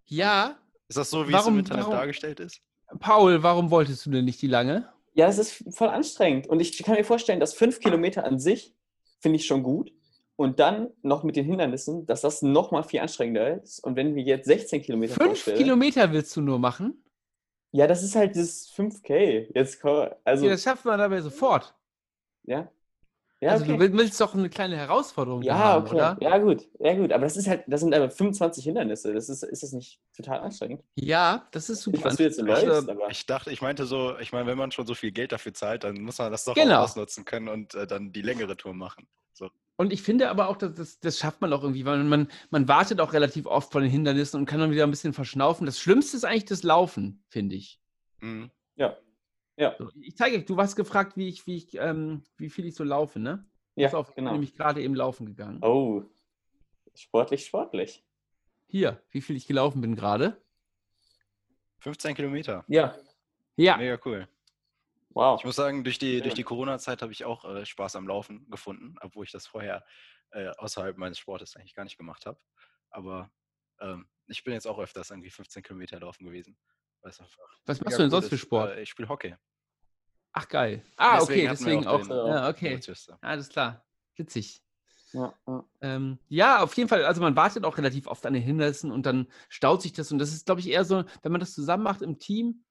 ja. 0.06 0.58
Ist 0.88 0.98
das 0.98 1.10
so, 1.10 1.26
wie 1.28 1.32
warum, 1.32 1.54
es 1.54 1.54
im 1.54 1.58
Internet 1.60 1.84
warum, 1.84 1.96
dargestellt 1.96 2.40
ist? 2.40 2.60
Paul, 2.98 3.42
warum 3.42 3.70
wolltest 3.70 4.04
du 4.04 4.10
denn 4.10 4.24
nicht 4.24 4.42
die 4.42 4.46
lange? 4.46 4.88
Ja, 5.14 5.28
es 5.28 5.38
ist 5.38 5.64
voll 5.74 5.88
anstrengend. 5.88 6.46
Und 6.46 6.60
ich 6.60 6.76
kann 6.82 6.96
mir 6.96 7.04
vorstellen, 7.04 7.40
dass 7.40 7.54
fünf 7.54 7.80
Kilometer 7.80 8.24
an 8.24 8.38
sich 8.38 8.74
finde 9.20 9.36
ich 9.36 9.46
schon 9.46 9.62
gut. 9.62 9.92
Und 10.36 10.58
dann 10.58 10.90
noch 11.02 11.22
mit 11.22 11.36
den 11.36 11.44
Hindernissen, 11.44 12.06
dass 12.06 12.22
das 12.22 12.42
noch 12.42 12.72
mal 12.72 12.82
viel 12.82 13.00
anstrengender 13.00 13.62
ist. 13.62 13.80
Und 13.80 13.96
wenn 13.96 14.14
wir 14.14 14.22
jetzt 14.22 14.46
16 14.46 14.82
Kilometer 14.82 15.14
Fünf 15.14 15.44
Kilometer 15.44 16.10
willst 16.10 16.34
du 16.36 16.40
nur 16.40 16.58
machen? 16.58 17.04
Ja, 17.70 17.86
das 17.86 18.02
ist 18.02 18.16
halt 18.16 18.34
das 18.36 18.70
5K. 18.74 19.48
Jetzt, 19.54 19.84
also, 20.24 20.44
ja, 20.44 20.50
das 20.50 20.62
schafft 20.62 20.84
man 20.84 20.98
dabei 20.98 21.20
sofort. 21.20 21.74
Ja, 22.44 22.70
ja, 23.42 23.50
also 23.50 23.64
okay. 23.64 23.88
du 23.88 23.98
willst 23.98 24.20
doch 24.20 24.34
eine 24.34 24.48
kleine 24.48 24.76
Herausforderung 24.76 25.42
ja, 25.42 25.58
haben, 25.58 25.86
okay. 25.86 25.96
oder? 25.96 26.16
Ja, 26.20 26.38
gut. 26.38 26.68
Ja, 26.78 26.94
gut. 26.94 27.12
Aber 27.12 27.24
das 27.24 27.36
ist 27.36 27.48
halt, 27.48 27.64
das 27.66 27.80
sind 27.80 27.92
aber 27.92 28.08
25 28.08 28.62
Hindernisse. 28.62 29.12
Das 29.12 29.28
ist, 29.28 29.42
ist 29.42 29.64
das 29.64 29.72
nicht 29.72 30.00
total 30.16 30.38
anstrengend? 30.38 30.84
Ja, 30.94 31.48
das 31.50 31.68
ist 31.68 31.82
super. 31.82 32.08
Ich, 32.08 32.16
du 32.16 32.22
jetzt 32.22 32.36
so 32.36 32.44
läufst, 32.44 32.64
also, 32.64 32.96
ich 33.10 33.26
dachte, 33.26 33.50
ich 33.50 33.60
meinte 33.60 33.84
so, 33.84 34.16
ich 34.20 34.30
meine, 34.32 34.46
wenn 34.46 34.56
man 34.56 34.70
schon 34.70 34.86
so 34.86 34.94
viel 34.94 35.10
Geld 35.10 35.32
dafür 35.32 35.52
zahlt, 35.54 35.82
dann 35.82 36.02
muss 36.02 36.18
man 36.18 36.30
das 36.30 36.44
doch 36.44 36.54
genau. 36.54 36.78
auch 36.78 36.84
ausnutzen 36.84 37.24
können 37.24 37.48
und 37.48 37.74
äh, 37.74 37.84
dann 37.84 38.12
die 38.12 38.22
längere 38.22 38.56
Tour 38.56 38.74
machen. 38.74 39.08
So. 39.32 39.50
Und 39.76 39.92
ich 39.92 40.02
finde 40.02 40.30
aber 40.30 40.46
auch, 40.46 40.56
dass 40.56 40.74
das, 40.74 41.00
das 41.00 41.18
schafft 41.18 41.40
man 41.40 41.52
auch 41.52 41.64
irgendwie, 41.64 41.84
weil 41.84 41.98
man, 42.04 42.28
man 42.50 42.68
wartet 42.68 43.00
auch 43.00 43.12
relativ 43.12 43.46
oft 43.46 43.72
vor 43.72 43.80
den 43.80 43.90
Hindernissen 43.90 44.38
und 44.38 44.46
kann 44.46 44.60
dann 44.60 44.70
wieder 44.70 44.84
ein 44.84 44.90
bisschen 44.90 45.14
verschnaufen. 45.14 45.66
Das 45.66 45.80
Schlimmste 45.80 46.16
ist 46.16 46.24
eigentlich 46.24 46.44
das 46.44 46.62
Laufen, 46.62 47.24
finde 47.28 47.56
ich. 47.56 47.80
Mhm. 48.20 48.52
Ja, 48.76 48.96
ja. 49.62 49.76
So, 49.78 49.90
ich 50.00 50.16
zeige 50.16 50.36
euch, 50.36 50.44
du 50.44 50.56
hast 50.58 50.76
gefragt, 50.76 51.16
wie, 51.16 51.28
ich, 51.28 51.46
wie, 51.46 51.56
ich, 51.56 51.74
ähm, 51.74 52.22
wie 52.36 52.50
viel 52.50 52.66
ich 52.66 52.74
so 52.74 52.84
laufe, 52.84 53.18
ne? 53.18 53.48
Ja, 53.76 53.88
Pass 53.88 53.94
auf, 53.94 54.14
genau. 54.14 54.30
bin 54.30 54.40
nämlich 54.40 54.54
gerade 54.54 54.82
eben 54.82 54.94
laufen 54.94 55.26
gegangen. 55.26 55.62
Oh, 55.62 56.02
sportlich, 56.94 57.46
sportlich. 57.46 58.04
Hier, 58.66 59.02
wie 59.10 59.20
viel 59.20 59.36
ich 59.36 59.46
gelaufen 59.46 59.80
bin 59.80 59.94
gerade? 59.94 60.42
15 61.78 62.14
Kilometer. 62.14 62.64
Ja. 62.68 62.96
Ja. 63.56 63.76
Mega 63.76 63.98
cool. 64.04 64.28
Wow. 65.10 65.38
Ich 65.38 65.44
muss 65.44 65.56
sagen, 65.56 65.84
durch 65.84 65.98
die, 65.98 66.20
durch 66.20 66.34
die 66.34 66.42
Corona-Zeit 66.42 67.02
habe 67.02 67.12
ich 67.12 67.24
auch 67.24 67.44
äh, 67.44 67.66
Spaß 67.66 67.96
am 67.96 68.08
Laufen 68.08 68.48
gefunden, 68.50 68.96
obwohl 69.00 69.24
ich 69.24 69.32
das 69.32 69.46
vorher 69.46 69.84
äh, 70.30 70.48
außerhalb 70.56 70.96
meines 70.96 71.18
Sportes 71.18 71.56
eigentlich 71.56 71.74
gar 71.74 71.84
nicht 71.84 71.98
gemacht 71.98 72.24
habe. 72.24 72.38
Aber 72.90 73.30
ähm, 73.80 74.08
ich 74.26 74.42
bin 74.44 74.54
jetzt 74.54 74.66
auch 74.66 74.78
öfters 74.78 75.10
irgendwie 75.10 75.30
15 75.30 75.62
Kilometer 75.62 76.00
laufen 76.00 76.24
gewesen. 76.24 76.56
Was 77.02 77.18
machst 77.80 77.98
du 77.98 78.02
denn 78.02 78.10
sonst 78.10 78.28
für 78.28 78.38
Sport? 78.38 78.76
Äh, 78.76 78.82
ich 78.82 78.88
spiele 78.88 79.08
Hockey. 79.08 79.34
Ach 80.32 80.48
geil. 80.48 80.82
Ah, 80.96 81.18
deswegen 81.20 81.40
okay, 81.40 81.48
deswegen 81.50 81.86
auch. 81.86 82.08
auch 82.08 82.26
ja, 82.28 82.48
okay. 82.48 82.80
Alles 83.20 83.48
klar. 83.48 83.84
Witzig. 84.16 84.62
Ja, 85.12 85.34
ja. 85.46 85.64
Ähm, 85.82 86.18
ja, 86.28 86.62
auf 86.62 86.74
jeden 86.76 86.88
Fall. 86.88 87.04
Also 87.04 87.20
man 87.20 87.36
wartet 87.36 87.64
auch 87.64 87.76
relativ 87.76 88.06
oft 88.06 88.24
an 88.24 88.32
den 88.32 88.42
Hindernissen 88.42 88.90
und 88.90 89.04
dann 89.04 89.26
staut 89.50 89.82
sich 89.82 89.92
das. 89.92 90.10
Und 90.10 90.18
das 90.18 90.32
ist, 90.32 90.46
glaube 90.46 90.60
ich, 90.60 90.68
eher 90.68 90.84
so, 90.84 91.04
wenn 91.22 91.32
man 91.32 91.40
das 91.40 91.52
zusammen 91.52 91.82
macht 91.82 92.00
im 92.00 92.18
Team, 92.18 92.64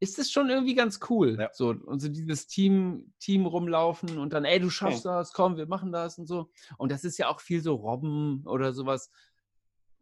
ist 0.00 0.18
das 0.18 0.30
schon 0.30 0.48
irgendwie 0.48 0.74
ganz 0.74 1.00
cool. 1.10 1.36
Ja. 1.38 1.50
So, 1.52 1.68
und 1.68 2.00
so 2.00 2.08
dieses 2.08 2.46
Team, 2.46 3.12
Team 3.20 3.44
rumlaufen 3.44 4.18
und 4.18 4.32
dann, 4.32 4.44
ey, 4.44 4.58
du 4.58 4.70
schaffst 4.70 5.06
okay. 5.06 5.16
das, 5.18 5.32
komm, 5.32 5.56
wir 5.58 5.66
machen 5.66 5.92
das 5.92 6.18
und 6.18 6.26
so. 6.26 6.50
Und 6.78 6.90
das 6.90 7.04
ist 7.04 7.18
ja 7.18 7.28
auch 7.28 7.40
viel 7.40 7.60
so 7.60 7.74
Robben 7.74 8.42
oder 8.46 8.72
sowas 8.72 9.10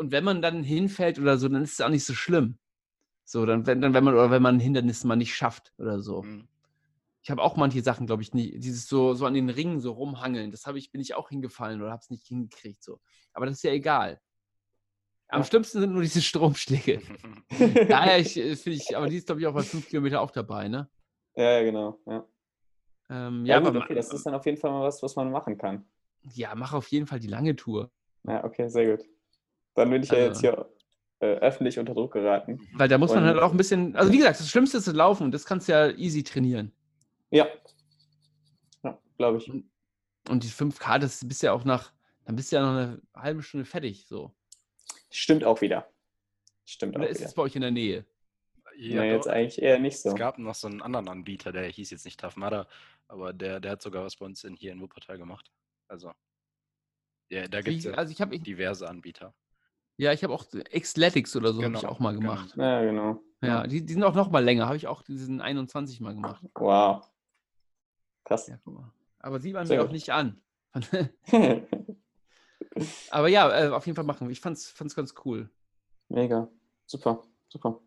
und 0.00 0.12
wenn 0.12 0.24
man 0.24 0.40
dann 0.40 0.62
hinfällt 0.62 1.18
oder 1.18 1.36
so, 1.36 1.46
dann 1.48 1.62
ist 1.62 1.74
es 1.74 1.80
auch 1.82 1.90
nicht 1.90 2.06
so 2.06 2.14
schlimm. 2.14 2.56
So, 3.26 3.44
dann, 3.44 3.66
wenn, 3.66 3.82
dann, 3.82 3.92
wenn 3.92 4.02
man, 4.02 4.14
oder 4.14 4.30
wenn 4.30 4.40
man 4.40 4.56
ein 4.56 4.60
Hindernis 4.60 5.04
mal 5.04 5.14
nicht 5.14 5.36
schafft 5.36 5.74
oder 5.76 6.00
so. 6.00 6.22
Mhm. 6.22 6.48
Ich 7.22 7.30
habe 7.30 7.42
auch 7.42 7.56
manche 7.56 7.82
Sachen, 7.82 8.06
glaube 8.06 8.22
ich, 8.22 8.32
nicht. 8.32 8.64
Dieses 8.64 8.86
so, 8.86 9.14
so 9.14 9.26
an 9.26 9.34
den 9.34 9.50
Ringen 9.50 9.80
so 9.80 9.92
rumhangeln, 9.92 10.50
das 10.50 10.66
ich, 10.66 10.90
bin 10.90 11.00
ich 11.00 11.14
auch 11.14 11.28
hingefallen 11.28 11.82
oder 11.82 11.90
habe 11.90 12.00
es 12.00 12.10
nicht 12.10 12.26
hingekriegt. 12.26 12.82
So. 12.82 13.00
Aber 13.32 13.46
das 13.46 13.56
ist 13.56 13.62
ja 13.62 13.72
egal. 13.72 14.20
Am 15.28 15.40
ja. 15.40 15.44
schlimmsten 15.46 15.80
sind 15.80 15.92
nur 15.92 16.02
diese 16.02 16.22
Stromschläge. 16.22 17.02
Daher 17.88 18.18
äh, 18.18 18.24
finde 18.24 18.78
ich, 18.78 18.96
aber 18.96 19.08
die 19.08 19.16
ist, 19.16 19.26
glaube 19.26 19.40
ich, 19.40 19.46
auch 19.46 19.54
bei 19.54 19.62
fünf 19.62 19.88
Kilometer 19.88 20.20
auch 20.20 20.30
dabei, 20.30 20.68
ne? 20.68 20.88
Ja, 21.36 21.58
ja 21.58 21.62
genau. 21.62 21.98
Ja, 22.06 22.26
ähm, 23.10 23.44
ja, 23.44 23.56
ja 23.56 23.60
gut, 23.60 23.76
okay, 23.76 23.94
das 23.94 24.12
ist 24.12 24.24
dann 24.24 24.34
auf 24.34 24.46
jeden 24.46 24.56
Fall 24.56 24.70
mal 24.70 24.82
was, 24.82 25.02
was 25.02 25.16
man 25.16 25.30
machen 25.32 25.58
kann. 25.58 25.84
Ja, 26.32 26.54
mach 26.54 26.72
auf 26.72 26.86
jeden 26.88 27.06
Fall 27.06 27.18
die 27.18 27.26
lange 27.26 27.56
Tour. 27.56 27.90
Ja, 28.22 28.44
okay, 28.44 28.68
sehr 28.68 28.96
gut. 28.96 29.06
Dann 29.74 29.90
bin 29.90 30.02
ich 30.02 30.10
also, 30.10 30.22
ja 30.22 30.28
jetzt 30.28 30.40
hier 30.40 30.70
äh, 31.18 31.38
öffentlich 31.38 31.78
unter 31.78 31.94
Druck 31.94 32.12
geraten. 32.12 32.60
Weil 32.74 32.88
da 32.88 32.98
muss 32.98 33.12
man 33.12 33.24
halt 33.24 33.38
auch 33.38 33.50
ein 33.50 33.56
bisschen, 33.56 33.96
also 33.96 34.12
wie 34.12 34.18
gesagt, 34.18 34.38
das 34.38 34.48
Schlimmste 34.48 34.78
ist 34.78 34.86
das 34.86 34.94
Laufen 34.94 35.24
und 35.24 35.32
das 35.32 35.44
kannst 35.44 35.68
du 35.68 35.72
ja 35.72 35.90
easy 35.90 36.22
trainieren. 36.22 36.72
Ja. 37.30 37.48
Ja, 38.82 38.98
glaube 39.16 39.38
ich. 39.38 39.48
Und 39.48 40.44
die 40.44 40.48
5K, 40.48 40.98
das 40.98 41.26
bist 41.26 41.42
ja 41.42 41.52
auch 41.52 41.64
nach, 41.64 41.92
dann 42.24 42.36
bist 42.36 42.52
du 42.52 42.56
ja 42.56 42.62
noch 42.62 42.70
eine 42.70 43.02
halbe 43.14 43.42
Stunde 43.42 43.64
fertig, 43.64 44.06
so. 44.06 44.34
Stimmt 45.10 45.44
auch 45.44 45.60
wieder. 45.60 45.88
Stimmt 46.64 46.96
Oder 46.96 47.06
auch 47.06 47.10
ist 47.10 47.18
wieder. 47.18 47.28
es 47.28 47.34
bei 47.34 47.42
euch 47.42 47.56
in 47.56 47.62
der 47.62 47.70
Nähe? 47.70 48.06
Ja, 48.76 49.02
nee, 49.02 49.12
jetzt 49.12 49.28
eigentlich 49.28 49.60
eher 49.60 49.78
nicht 49.78 50.00
so. 50.00 50.10
Es 50.10 50.14
gab 50.14 50.38
noch 50.38 50.54
so 50.54 50.68
einen 50.68 50.82
anderen 50.82 51.08
Anbieter, 51.08 51.52
der 51.52 51.64
hieß 51.64 51.90
jetzt 51.90 52.04
nicht 52.04 52.20
Tafmada, 52.20 52.66
aber 53.08 53.32
der, 53.32 53.60
der 53.60 53.72
hat 53.72 53.82
sogar 53.82 54.04
was 54.04 54.16
bei 54.16 54.26
uns 54.26 54.44
in, 54.44 54.54
hier 54.54 54.72
in 54.72 54.80
Wuppertal 54.80 55.18
gemacht. 55.18 55.50
Also, 55.88 56.12
ja, 57.28 57.46
da 57.48 57.60
gibt 57.60 57.78
es 57.78 57.84
ja 57.84 57.92
also 57.92 58.12
ich 58.12 58.42
diverse 58.42 58.88
Anbieter. 58.88 59.34
Ja, 59.96 60.12
ich 60.12 60.24
habe 60.24 60.32
auch 60.32 60.46
Xletics 60.48 61.36
oder 61.36 61.52
so 61.52 61.60
genau, 61.60 61.76
habe 61.76 61.86
ich 61.86 61.90
auch 61.92 62.00
mal 62.00 62.14
gemacht. 62.14 62.54
Genau. 62.54 62.64
Ja, 62.64 62.82
genau. 62.82 63.22
Ja, 63.42 63.66
die, 63.66 63.84
die 63.84 63.92
sind 63.92 64.02
auch 64.02 64.14
noch 64.14 64.30
mal 64.30 64.42
länger. 64.42 64.66
Habe 64.66 64.76
ich 64.76 64.86
auch 64.86 65.02
diesen 65.02 65.40
21 65.40 66.00
mal 66.00 66.14
gemacht. 66.14 66.42
Wow. 66.54 67.06
Krass. 68.24 68.48
Ja, 68.48 68.58
Aber 69.18 69.40
sieht 69.40 69.54
man 69.54 69.66
Sehr 69.66 69.76
mir 69.76 69.82
gut. 69.82 69.88
auch 69.88 69.92
nicht 69.92 70.10
an. 70.10 70.40
Aber 73.10 73.28
ja, 73.28 73.66
äh, 73.66 73.68
auf 73.70 73.86
jeden 73.86 73.96
Fall 73.96 74.04
machen. 74.04 74.30
Ich 74.30 74.40
fand's, 74.40 74.68
fand's 74.68 74.94
ganz 74.94 75.14
cool. 75.24 75.50
Mega. 76.08 76.48
Super, 76.86 77.22
super. 77.48 77.80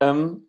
Ähm, 0.00 0.46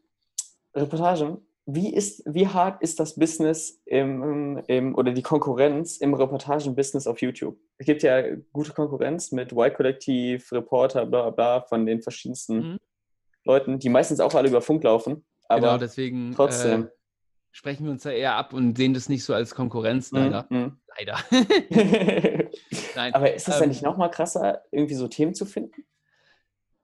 Reportage. 0.75 1.41
Wie, 1.71 1.93
ist, 1.93 2.23
wie 2.25 2.47
hart 2.47 2.81
ist 2.81 2.99
das 2.99 3.15
Business 3.15 3.79
im, 3.85 4.57
im, 4.67 4.95
oder 4.95 5.11
die 5.11 5.21
Konkurrenz 5.21 5.97
im 5.97 6.15
Reportagen-Business 6.15 7.05
auf 7.05 7.21
YouTube? 7.21 7.59
Es 7.77 7.85
gibt 7.85 8.01
ja 8.01 8.35
gute 8.51 8.73
Konkurrenz 8.73 9.31
mit 9.31 9.51
Y-Kollektiv, 9.51 10.51
Reporter, 10.51 11.05
bla 11.05 11.29
bla, 11.29 11.61
von 11.61 11.85
den 11.85 12.01
verschiedensten 12.01 12.55
mhm. 12.55 12.79
Leuten, 13.45 13.77
die 13.77 13.89
meistens 13.89 14.19
auch 14.19 14.33
alle 14.33 14.49
über 14.49 14.61
Funk 14.61 14.83
laufen. 14.83 15.23
Aber 15.47 15.61
genau, 15.61 15.77
deswegen 15.77 16.31
trotzdem. 16.33 16.85
Äh, 16.85 16.98
sprechen 17.51 17.85
wir 17.85 17.91
uns 17.91 18.03
da 18.03 18.11
eher 18.11 18.35
ab 18.35 18.53
und 18.53 18.77
sehen 18.77 18.93
das 18.93 19.09
nicht 19.09 19.23
so 19.23 19.33
als 19.33 19.55
Konkurrenz, 19.55 20.11
mhm, 20.11 20.19
leider. 20.19 20.47
Mhm. 20.49 20.77
Leider. 20.97 21.15
Aber 23.13 23.33
ist 23.33 23.47
es 23.47 23.55
ähm, 23.55 23.61
ja 23.61 23.67
nicht 23.67 23.81
nochmal 23.81 24.11
krasser, 24.11 24.63
irgendwie 24.71 24.95
so 24.95 25.07
Themen 25.07 25.33
zu 25.33 25.45
finden? 25.45 25.85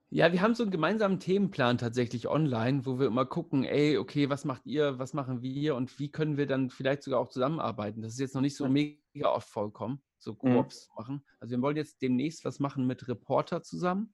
Ja, 0.09 0.31
wir 0.31 0.41
haben 0.41 0.55
so 0.55 0.63
einen 0.63 0.71
gemeinsamen 0.71 1.19
Themenplan 1.19 1.77
tatsächlich 1.77 2.27
online, 2.29 2.85
wo 2.85 2.99
wir 2.99 3.07
immer 3.07 3.25
gucken, 3.25 3.65
ey, 3.65 3.97
okay, 3.97 4.29
was 4.29 4.45
macht 4.45 4.65
ihr, 4.65 4.97
was 4.97 5.13
machen 5.13 5.41
wir 5.41 5.75
und 5.75 5.99
wie 5.99 6.09
können 6.09 6.37
wir 6.37 6.47
dann 6.47 6.69
vielleicht 6.69 7.03
sogar 7.03 7.19
auch 7.19 7.27
zusammenarbeiten. 7.27 8.01
Das 8.01 8.13
ist 8.13 8.19
jetzt 8.19 8.35
noch 8.35 8.41
nicht 8.41 8.55
so 8.55 8.69
mega 8.69 8.95
oft 9.23 9.49
vollkommen, 9.49 10.01
so. 10.17 10.35
Koops 10.35 10.87
mhm. 10.89 10.95
machen. 10.95 11.25
Also 11.39 11.55
wir 11.55 11.61
wollen 11.61 11.75
jetzt 11.75 12.01
demnächst 12.01 12.45
was 12.45 12.59
machen 12.59 12.87
mit 12.87 13.07
Reporter 13.09 13.61
zusammen. 13.61 14.13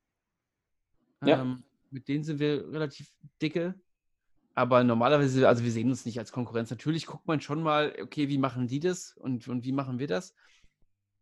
Ja. 1.24 1.42
Ähm, 1.42 1.64
mit 1.92 2.08
denen 2.08 2.24
sind 2.24 2.40
wir 2.40 2.72
relativ 2.72 3.12
dicke. 3.42 3.76
Aber 4.54 4.84
normalerweise, 4.84 5.48
also 5.48 5.64
wir 5.64 5.72
sehen 5.72 5.90
uns 5.90 6.06
nicht 6.06 6.20
als 6.20 6.32
Konkurrenz. 6.32 6.70
Natürlich 6.70 7.06
guckt 7.06 7.28
man 7.28 7.40
schon 7.40 7.64
mal, 7.64 7.94
okay, 8.02 8.28
wie 8.28 8.38
machen 8.38 8.68
die 8.68 8.80
das 8.80 9.16
und, 9.16 9.48
und 9.48 9.64
wie 9.64 9.72
machen 9.72 10.00
wir 10.00 10.08
das? 10.08 10.36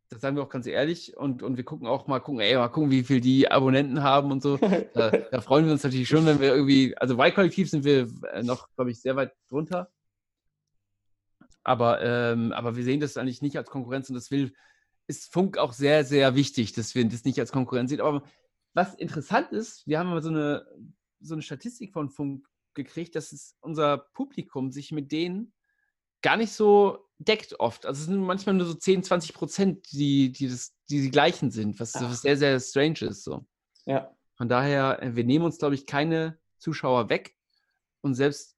Das 0.10 0.22
sagen 0.22 0.36
wir 0.36 0.42
auch 0.42 0.50
ganz 0.50 0.66
ehrlich. 0.66 1.16
Und, 1.16 1.44
und 1.44 1.56
wir 1.56 1.64
gucken 1.64 1.88
auch 1.88 2.08
mal, 2.08 2.20
gucken, 2.20 2.42
ey, 2.42 2.56
mal 2.56 2.70
gucken, 2.70 2.90
wie 2.90 3.04
viel 3.04 3.22
die 3.22 3.52
Abonnenten 3.52 4.02
haben 4.02 4.32
und 4.32 4.42
so. 4.42 4.58
da, 4.96 5.12
da, 5.12 5.42
freuen 5.42 5.66
wir 5.66 5.72
uns 5.72 5.84
natürlich 5.84 6.10
schon, 6.10 6.26
wenn 6.26 6.40
wir 6.40 6.56
irgendwie, 6.56 6.98
also 6.98 7.14
Y-Kollektiv 7.14 7.70
sind 7.70 7.84
wir 7.84 8.08
äh, 8.34 8.42
noch, 8.42 8.68
glaube 8.76 8.90
ich, 8.90 9.00
sehr 9.00 9.16
weit 9.16 9.34
drunter. 9.48 9.92
Aber, 11.64 12.02
ähm, 12.02 12.52
aber 12.52 12.76
wir 12.76 12.84
sehen 12.84 13.00
das 13.00 13.18
eigentlich 13.18 13.44
nicht 13.44 13.58
als 13.58 13.70
Konkurrenz 13.70 14.10
und 14.10 14.16
das 14.16 14.32
will, 14.32 14.54
ist 15.06 15.32
Funk 15.32 15.60
auch 15.60 15.74
sehr, 15.74 16.04
sehr 16.04 16.34
wichtig, 16.34 16.74
dass 16.74 16.96
wir 16.96 17.08
das 17.08 17.26
nicht 17.26 17.40
als 17.40 17.52
Konkurrenz 17.52 17.92
sehen. 17.92 18.02
Aber 18.02 18.24
was 18.74 18.96
interessant 18.96 19.52
ist, 19.52 19.86
wir 19.86 20.00
haben 20.00 20.10
mal 20.10 20.24
so 20.24 20.30
eine, 20.30 20.66
so 21.20 21.36
eine 21.36 21.44
Statistik 21.44 21.94
von 21.94 22.10
Funk 22.10 22.49
gekriegt, 22.84 23.16
dass 23.16 23.32
es 23.32 23.56
unser 23.62 23.98
Publikum 24.14 24.72
sich 24.72 24.92
mit 24.92 25.12
denen 25.12 25.54
gar 26.22 26.38
nicht 26.38 26.52
so 26.52 27.10
deckt 27.18 27.60
oft. 27.60 27.86
Also 27.86 28.00
es 28.00 28.06
sind 28.08 28.22
manchmal 28.22 28.56
nur 28.56 28.66
so 28.66 28.74
10, 28.74 29.04
20 29.04 29.34
Prozent, 29.34 29.92
die, 29.92 30.32
die, 30.32 30.48
das, 30.48 30.76
die 30.90 31.02
die 31.02 31.12
gleichen 31.12 31.52
sind, 31.52 31.80
was, 31.80 31.94
was 31.96 32.22
sehr, 32.22 32.38
sehr 32.38 32.60
strange 32.60 33.02
ist. 33.02 33.24
So. 33.24 33.46
Ja. 33.86 34.14
Von 34.36 34.50
daher, 34.50 35.02
äh, 35.02 35.16
wir 35.16 35.24
nehmen 35.24 35.46
uns, 35.46 35.58
glaube 35.58 35.76
ich, 35.76 35.86
keine 35.86 36.40
Zuschauer 36.58 37.10
weg. 37.10 37.36
Und 38.02 38.16
selbst, 38.16 38.56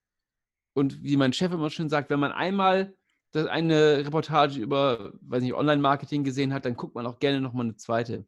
und 0.73 1.03
wie 1.03 1.17
mein 1.17 1.33
Chef 1.33 1.51
immer 1.51 1.69
schön 1.69 1.89
sagt, 1.89 2.09
wenn 2.09 2.19
man 2.19 2.31
einmal 2.31 2.95
eine 3.33 4.05
Reportage 4.05 4.59
über, 4.59 5.13
weiß 5.21 5.41
nicht, 5.41 5.53
Online-Marketing 5.53 6.23
gesehen 6.23 6.53
hat, 6.53 6.65
dann 6.65 6.75
guckt 6.75 6.95
man 6.95 7.05
auch 7.07 7.19
gerne 7.19 7.41
nochmal 7.41 7.65
eine 7.65 7.77
zweite. 7.77 8.25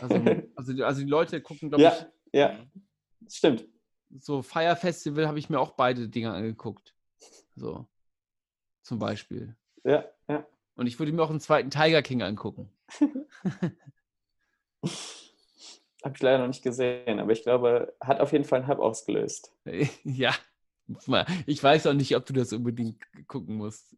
Also, 0.00 0.14
also, 0.56 0.84
also 0.84 1.00
die 1.02 1.10
Leute 1.10 1.40
gucken, 1.40 1.68
glaube 1.68 1.82
ja, 1.84 1.92
ich. 1.92 2.06
Ja, 2.32 2.58
stimmt. 3.28 3.66
So 4.18 4.42
Fire 4.42 4.76
Festival 4.76 5.26
habe 5.26 5.38
ich 5.38 5.50
mir 5.50 5.60
auch 5.60 5.72
beide 5.72 6.08
Dinge 6.08 6.32
angeguckt. 6.32 6.94
So. 7.54 7.86
Zum 8.82 8.98
Beispiel. 8.98 9.56
Ja, 9.84 10.04
ja. 10.28 10.46
Und 10.76 10.86
ich 10.86 10.98
würde 10.98 11.12
mir 11.12 11.22
auch 11.22 11.30
einen 11.30 11.40
zweiten 11.40 11.70
Tiger 11.70 12.02
King 12.02 12.22
angucken. 12.22 12.70
Habe 16.04 16.14
ich 16.14 16.22
leider 16.22 16.38
noch 16.38 16.46
nicht 16.46 16.62
gesehen, 16.62 17.18
aber 17.18 17.32
ich 17.32 17.42
glaube, 17.42 17.94
hat 18.00 18.20
auf 18.20 18.30
jeden 18.30 18.44
Fall 18.44 18.60
einen 18.60 18.68
Hype 18.68 18.78
ausgelöst. 18.78 19.52
Ja, 20.04 20.36
ich 21.46 21.60
weiß 21.60 21.88
auch 21.88 21.94
nicht, 21.94 22.14
ob 22.14 22.26
du 22.26 22.32
das 22.32 22.52
unbedingt 22.52 23.02
gucken 23.26 23.56
musst. 23.56 23.96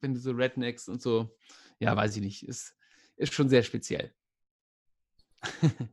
Wenn 0.00 0.14
du 0.14 0.20
so 0.20 0.30
Rednecks 0.30 0.88
und 0.88 1.02
so, 1.02 1.36
ja, 1.78 1.94
weiß 1.94 2.16
ich 2.16 2.22
nicht, 2.22 2.48
ist, 2.48 2.74
ist 3.16 3.34
schon 3.34 3.50
sehr 3.50 3.62
speziell. 3.62 4.14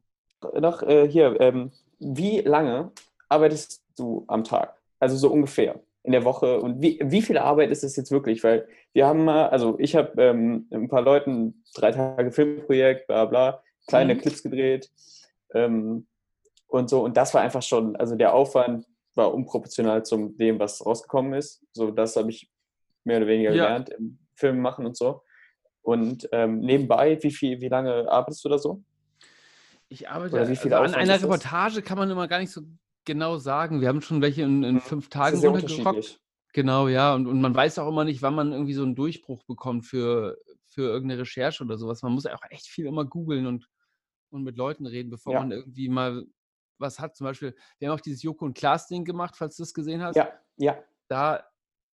noch 0.53 0.81
äh, 0.83 1.09
hier, 1.09 1.37
ähm, 1.41 1.73
wie 2.01 2.41
lange 2.41 2.91
arbeitest 3.29 3.83
du 3.97 4.25
am 4.27 4.43
Tag? 4.43 4.75
Also 4.99 5.15
so 5.15 5.31
ungefähr 5.31 5.79
in 6.03 6.11
der 6.11 6.25
Woche 6.25 6.59
und 6.59 6.81
wie, 6.81 6.99
wie 7.03 7.21
viel 7.21 7.37
Arbeit 7.37 7.71
ist 7.71 7.83
es 7.83 7.95
jetzt 7.95 8.11
wirklich? 8.11 8.43
Weil 8.43 8.67
wir 8.93 9.05
haben 9.05 9.23
mal, 9.23 9.49
also 9.49 9.77
ich 9.79 9.95
habe 9.95 10.21
ähm, 10.21 10.67
ein 10.71 10.89
paar 10.89 11.01
Leuten 11.01 11.63
drei 11.75 11.91
Tage 11.91 12.31
Filmprojekt, 12.31 13.07
bla 13.07 13.25
bla, 13.25 13.63
kleine 13.87 14.15
mhm. 14.15 14.19
Clips 14.19 14.43
gedreht 14.43 14.89
ähm, 15.53 16.07
und 16.67 16.89
so 16.89 17.03
und 17.05 17.15
das 17.17 17.33
war 17.33 17.41
einfach 17.41 17.61
schon, 17.61 17.95
also 17.95 18.15
der 18.15 18.33
Aufwand 18.33 18.85
war 19.15 19.33
unproportional 19.33 20.03
zum 20.03 20.37
dem, 20.37 20.59
was 20.59 20.85
rausgekommen 20.85 21.33
ist. 21.33 21.63
So, 21.73 21.91
das 21.91 22.15
habe 22.15 22.29
ich 22.29 22.49
mehr 23.03 23.17
oder 23.17 23.27
weniger 23.27 23.51
ja. 23.51 23.63
gelernt 23.63 23.89
im 23.89 24.19
Film 24.35 24.59
machen 24.59 24.85
und 24.85 24.97
so. 24.97 25.21
Und 25.81 26.29
ähm, 26.31 26.59
nebenbei, 26.59 27.17
wie 27.21 27.31
viel, 27.31 27.59
wie 27.59 27.67
lange 27.67 28.09
arbeitest 28.09 28.45
du 28.45 28.49
da 28.49 28.57
so? 28.57 28.81
Ich 29.91 30.09
arbeite 30.09 30.39
also 30.39 30.75
an 30.75 30.95
einer 30.95 31.21
Reportage 31.21 31.81
kann 31.81 31.97
man 31.97 32.09
immer 32.09 32.29
gar 32.29 32.39
nicht 32.39 32.51
so 32.51 32.61
genau 33.03 33.37
sagen. 33.37 33.81
Wir 33.81 33.89
haben 33.89 34.01
schon 34.01 34.21
welche 34.21 34.43
in, 34.43 34.63
in 34.63 34.75
mhm. 34.75 34.79
fünf 34.79 35.09
Tagen 35.09 35.37
runtergerockt. 35.45 36.21
Genau, 36.53 36.87
ja. 36.87 37.13
Und, 37.13 37.27
und 37.27 37.41
man 37.41 37.53
weiß 37.53 37.77
auch 37.79 37.89
immer 37.89 38.05
nicht, 38.05 38.21
wann 38.21 38.33
man 38.33 38.53
irgendwie 38.53 38.73
so 38.73 38.83
einen 38.83 38.95
Durchbruch 38.95 39.43
bekommt 39.43 39.85
für, 39.85 40.37
für 40.67 40.83
irgendeine 40.83 41.21
Recherche 41.21 41.65
oder 41.65 41.77
sowas. 41.77 42.03
Man 42.03 42.13
muss 42.13 42.25
auch 42.25 42.41
echt 42.49 42.67
viel 42.67 42.85
immer 42.85 43.03
googeln 43.03 43.45
und, 43.45 43.67
und 44.29 44.43
mit 44.43 44.55
Leuten 44.55 44.85
reden, 44.85 45.09
bevor 45.09 45.33
ja. 45.33 45.39
man 45.41 45.51
irgendwie 45.51 45.89
mal 45.89 46.25
was 46.77 46.99
hat. 46.99 47.17
Zum 47.17 47.25
Beispiel, 47.25 47.53
wir 47.77 47.89
haben 47.89 47.97
auch 47.97 48.01
dieses 48.01 48.23
Joko 48.23 48.45
und 48.45 48.57
Klaas-Ding 48.57 49.03
gemacht, 49.03 49.35
falls 49.37 49.57
du 49.57 49.63
das 49.63 49.73
gesehen 49.73 50.01
hast. 50.01 50.15
Ja, 50.15 50.31
ja. 50.55 50.81
Da, 51.09 51.43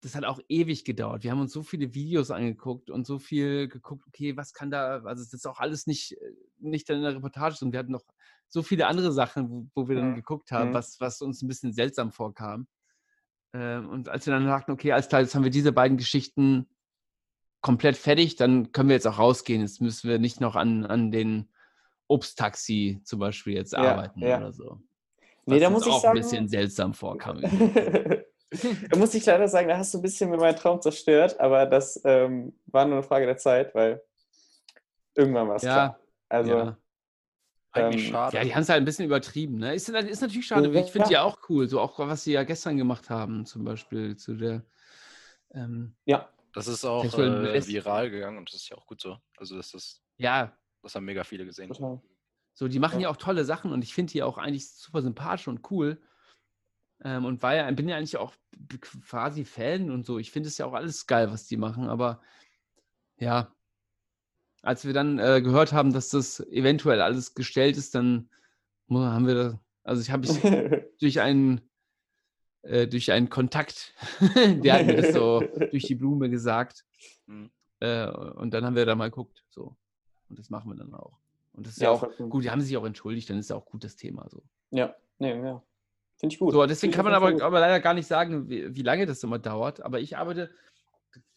das 0.00 0.14
hat 0.14 0.24
auch 0.24 0.40
ewig 0.48 0.84
gedauert. 0.84 1.24
Wir 1.24 1.30
haben 1.30 1.40
uns 1.40 1.52
so 1.52 1.62
viele 1.62 1.94
Videos 1.94 2.30
angeguckt 2.30 2.90
und 2.90 3.06
so 3.06 3.18
viel 3.18 3.68
geguckt, 3.68 4.04
okay, 4.06 4.36
was 4.36 4.52
kann 4.52 4.70
da, 4.70 5.02
also 5.02 5.24
das 5.24 5.32
ist 5.32 5.46
auch 5.46 5.58
alles 5.58 5.86
nicht, 5.86 6.16
nicht 6.58 6.88
in 6.88 7.02
der 7.02 7.16
Reportage. 7.16 7.64
Und 7.64 7.72
wir 7.72 7.80
hatten 7.80 7.92
noch 7.92 8.04
so 8.48 8.62
viele 8.62 8.86
andere 8.86 9.12
Sachen, 9.12 9.50
wo, 9.50 9.66
wo 9.74 9.88
wir 9.88 9.96
dann 9.96 10.10
mhm. 10.12 10.16
geguckt 10.16 10.52
haben, 10.52 10.72
was, 10.72 11.00
was 11.00 11.20
uns 11.20 11.42
ein 11.42 11.48
bisschen 11.48 11.72
seltsam 11.72 12.12
vorkam. 12.12 12.68
Ähm, 13.52 13.88
und 13.88 14.08
als 14.08 14.26
wir 14.26 14.34
dann 14.34 14.46
sagten, 14.46 14.72
okay, 14.72 14.92
alles 14.92 15.08
klar, 15.08 15.20
jetzt 15.20 15.34
haben 15.34 15.44
wir 15.44 15.50
diese 15.50 15.72
beiden 15.72 15.96
Geschichten 15.96 16.68
komplett 17.60 17.96
fertig, 17.96 18.36
dann 18.36 18.70
können 18.70 18.88
wir 18.88 18.94
jetzt 18.94 19.06
auch 19.06 19.18
rausgehen. 19.18 19.62
Jetzt 19.62 19.80
müssen 19.80 20.08
wir 20.08 20.18
nicht 20.18 20.40
noch 20.40 20.54
an, 20.54 20.86
an 20.86 21.10
den 21.10 21.48
Obsttaxi 22.06 23.00
zum 23.04 23.18
Beispiel 23.18 23.54
jetzt 23.54 23.72
ja, 23.72 23.80
arbeiten 23.80 24.20
ja. 24.20 24.38
oder 24.38 24.52
so. 24.52 24.80
Nee, 25.46 25.60
da 25.60 25.70
muss 25.70 25.86
ich 25.86 25.92
auch 25.92 26.02
sagen, 26.02 26.18
ein 26.18 26.22
bisschen 26.22 26.48
seltsam 26.48 26.94
vorkam. 26.94 27.40
da 28.50 28.98
muss 28.98 29.14
ich 29.14 29.26
leider 29.26 29.48
sagen, 29.48 29.68
da 29.68 29.78
hast 29.78 29.92
du 29.92 29.98
ein 29.98 30.02
bisschen 30.02 30.30
mit 30.30 30.40
meinem 30.40 30.56
Traum 30.56 30.80
zerstört, 30.80 31.38
aber 31.38 31.66
das 31.66 32.00
ähm, 32.04 32.58
war 32.66 32.84
nur 32.84 32.94
eine 32.94 33.02
Frage 33.02 33.26
der 33.26 33.36
Zeit, 33.36 33.74
weil 33.74 34.02
irgendwann 35.14 35.48
war 35.48 35.56
es 35.56 35.62
ja, 35.62 35.72
klar. 35.72 36.00
Also 36.28 36.56
ja. 36.56 36.78
Eigentlich 37.72 38.06
ähm, 38.06 38.12
schade. 38.12 38.36
Ja, 38.36 38.44
die 38.44 38.54
haben 38.54 38.62
es 38.62 38.68
halt 38.68 38.82
ein 38.82 38.84
bisschen 38.84 39.04
übertrieben. 39.04 39.58
Ne? 39.58 39.74
Ist, 39.74 39.88
ist 39.88 40.20
natürlich 40.20 40.46
schade. 40.46 40.70
Ja, 40.72 40.80
ich 40.80 40.90
finde 40.90 41.06
ja. 41.06 41.08
die 41.08 41.18
auch 41.18 41.38
cool. 41.48 41.68
So 41.68 41.80
auch, 41.80 41.98
was 41.98 42.24
sie 42.24 42.32
ja 42.32 42.42
gestern 42.44 42.76
gemacht 42.76 43.10
haben, 43.10 43.44
zum 43.44 43.64
Beispiel 43.64 44.16
zu 44.16 44.34
der. 44.34 44.64
Ähm, 45.52 45.94
ja. 46.04 46.28
Das 46.54 46.66
ist 46.66 46.84
auch 46.84 47.04
äh, 47.04 47.66
viral 47.66 48.10
gegangen 48.10 48.38
und 48.38 48.48
das 48.48 48.62
ist 48.62 48.68
ja 48.70 48.76
auch 48.76 48.86
gut 48.86 49.00
so. 49.00 49.18
Also, 49.36 49.56
das 49.56 49.74
ist. 49.74 50.02
Ja. 50.16 50.56
Das 50.82 50.94
haben 50.94 51.04
mega 51.04 51.24
viele 51.24 51.44
gesehen. 51.44 51.68
Total. 51.68 52.00
So, 52.54 52.68
die 52.68 52.78
machen 52.78 53.00
ja. 53.00 53.04
ja 53.04 53.10
auch 53.10 53.16
tolle 53.16 53.44
Sachen 53.44 53.72
und 53.72 53.84
ich 53.84 53.94
finde 53.94 54.12
die 54.12 54.22
auch 54.22 54.38
eigentlich 54.38 54.70
super 54.70 55.02
sympathisch 55.02 55.46
und 55.46 55.70
cool. 55.70 56.00
Ähm, 57.04 57.24
und 57.24 57.42
war 57.42 57.54
ja, 57.54 57.70
bin 57.70 57.88
ja 57.88 57.96
eigentlich 57.96 58.16
auch 58.16 58.32
quasi 58.80 59.44
Fan 59.44 59.90
und 59.90 60.04
so. 60.04 60.18
Ich 60.18 60.30
finde 60.30 60.48
es 60.48 60.58
ja 60.58 60.66
auch 60.66 60.72
alles 60.72 61.06
geil, 61.06 61.30
was 61.30 61.46
die 61.46 61.56
machen, 61.56 61.88
aber 61.88 62.20
ja, 63.18 63.52
als 64.62 64.84
wir 64.84 64.92
dann 64.92 65.18
äh, 65.18 65.40
gehört 65.40 65.72
haben, 65.72 65.92
dass 65.92 66.08
das 66.08 66.40
eventuell 66.40 67.00
alles 67.00 67.34
gestellt 67.34 67.76
ist, 67.76 67.94
dann 67.94 68.28
haben 68.90 69.26
wir 69.26 69.34
das, 69.34 69.56
also 69.84 70.02
ich 70.02 70.10
habe 70.10 70.26
ich 70.26 70.40
durch 71.00 71.20
einen 71.20 71.68
äh, 72.62 72.86
durch 72.86 73.12
einen 73.12 73.30
Kontakt, 73.30 73.94
der 74.34 74.74
hat 74.74 74.86
mir 74.86 74.96
das 74.96 75.14
so 75.14 75.40
durch 75.70 75.84
die 75.84 75.94
Blume 75.94 76.28
gesagt. 76.28 76.84
Mhm. 77.26 77.50
Äh, 77.80 78.08
und 78.08 78.52
dann 78.52 78.64
haben 78.64 78.76
wir 78.76 78.86
da 78.86 78.94
mal 78.94 79.10
geguckt, 79.10 79.44
so. 79.50 79.76
Und 80.28 80.38
das 80.38 80.50
machen 80.50 80.70
wir 80.70 80.76
dann 80.76 80.94
auch. 80.94 81.18
Und 81.52 81.66
das 81.66 81.74
ist 81.74 81.80
ja, 81.80 81.92
ja 81.92 81.96
auch 81.96 82.08
gut, 82.28 82.44
die 82.44 82.50
haben 82.50 82.60
sich 82.60 82.76
auch 82.76 82.84
entschuldigt, 82.84 83.30
dann 83.30 83.38
ist 83.38 83.50
ja 83.50 83.56
auch 83.56 83.64
gut 83.64 83.84
das 83.84 83.96
Thema 83.96 84.28
so. 84.28 84.42
Ja, 84.70 84.94
nee, 85.18 85.34
ja. 85.34 85.62
Finde 86.18 86.34
ich 86.34 86.38
gut. 86.38 86.52
So, 86.52 86.66
deswegen 86.66 86.92
kann 86.92 87.04
man 87.04 87.14
aber, 87.14 87.42
aber, 87.42 87.60
leider 87.60 87.80
gar 87.80 87.94
nicht 87.94 88.08
sagen, 88.08 88.48
wie, 88.48 88.74
wie, 88.74 88.82
lange 88.82 89.06
das 89.06 89.22
immer 89.22 89.38
dauert. 89.38 89.80
Aber 89.82 90.00
ich 90.00 90.16
arbeite 90.16 90.50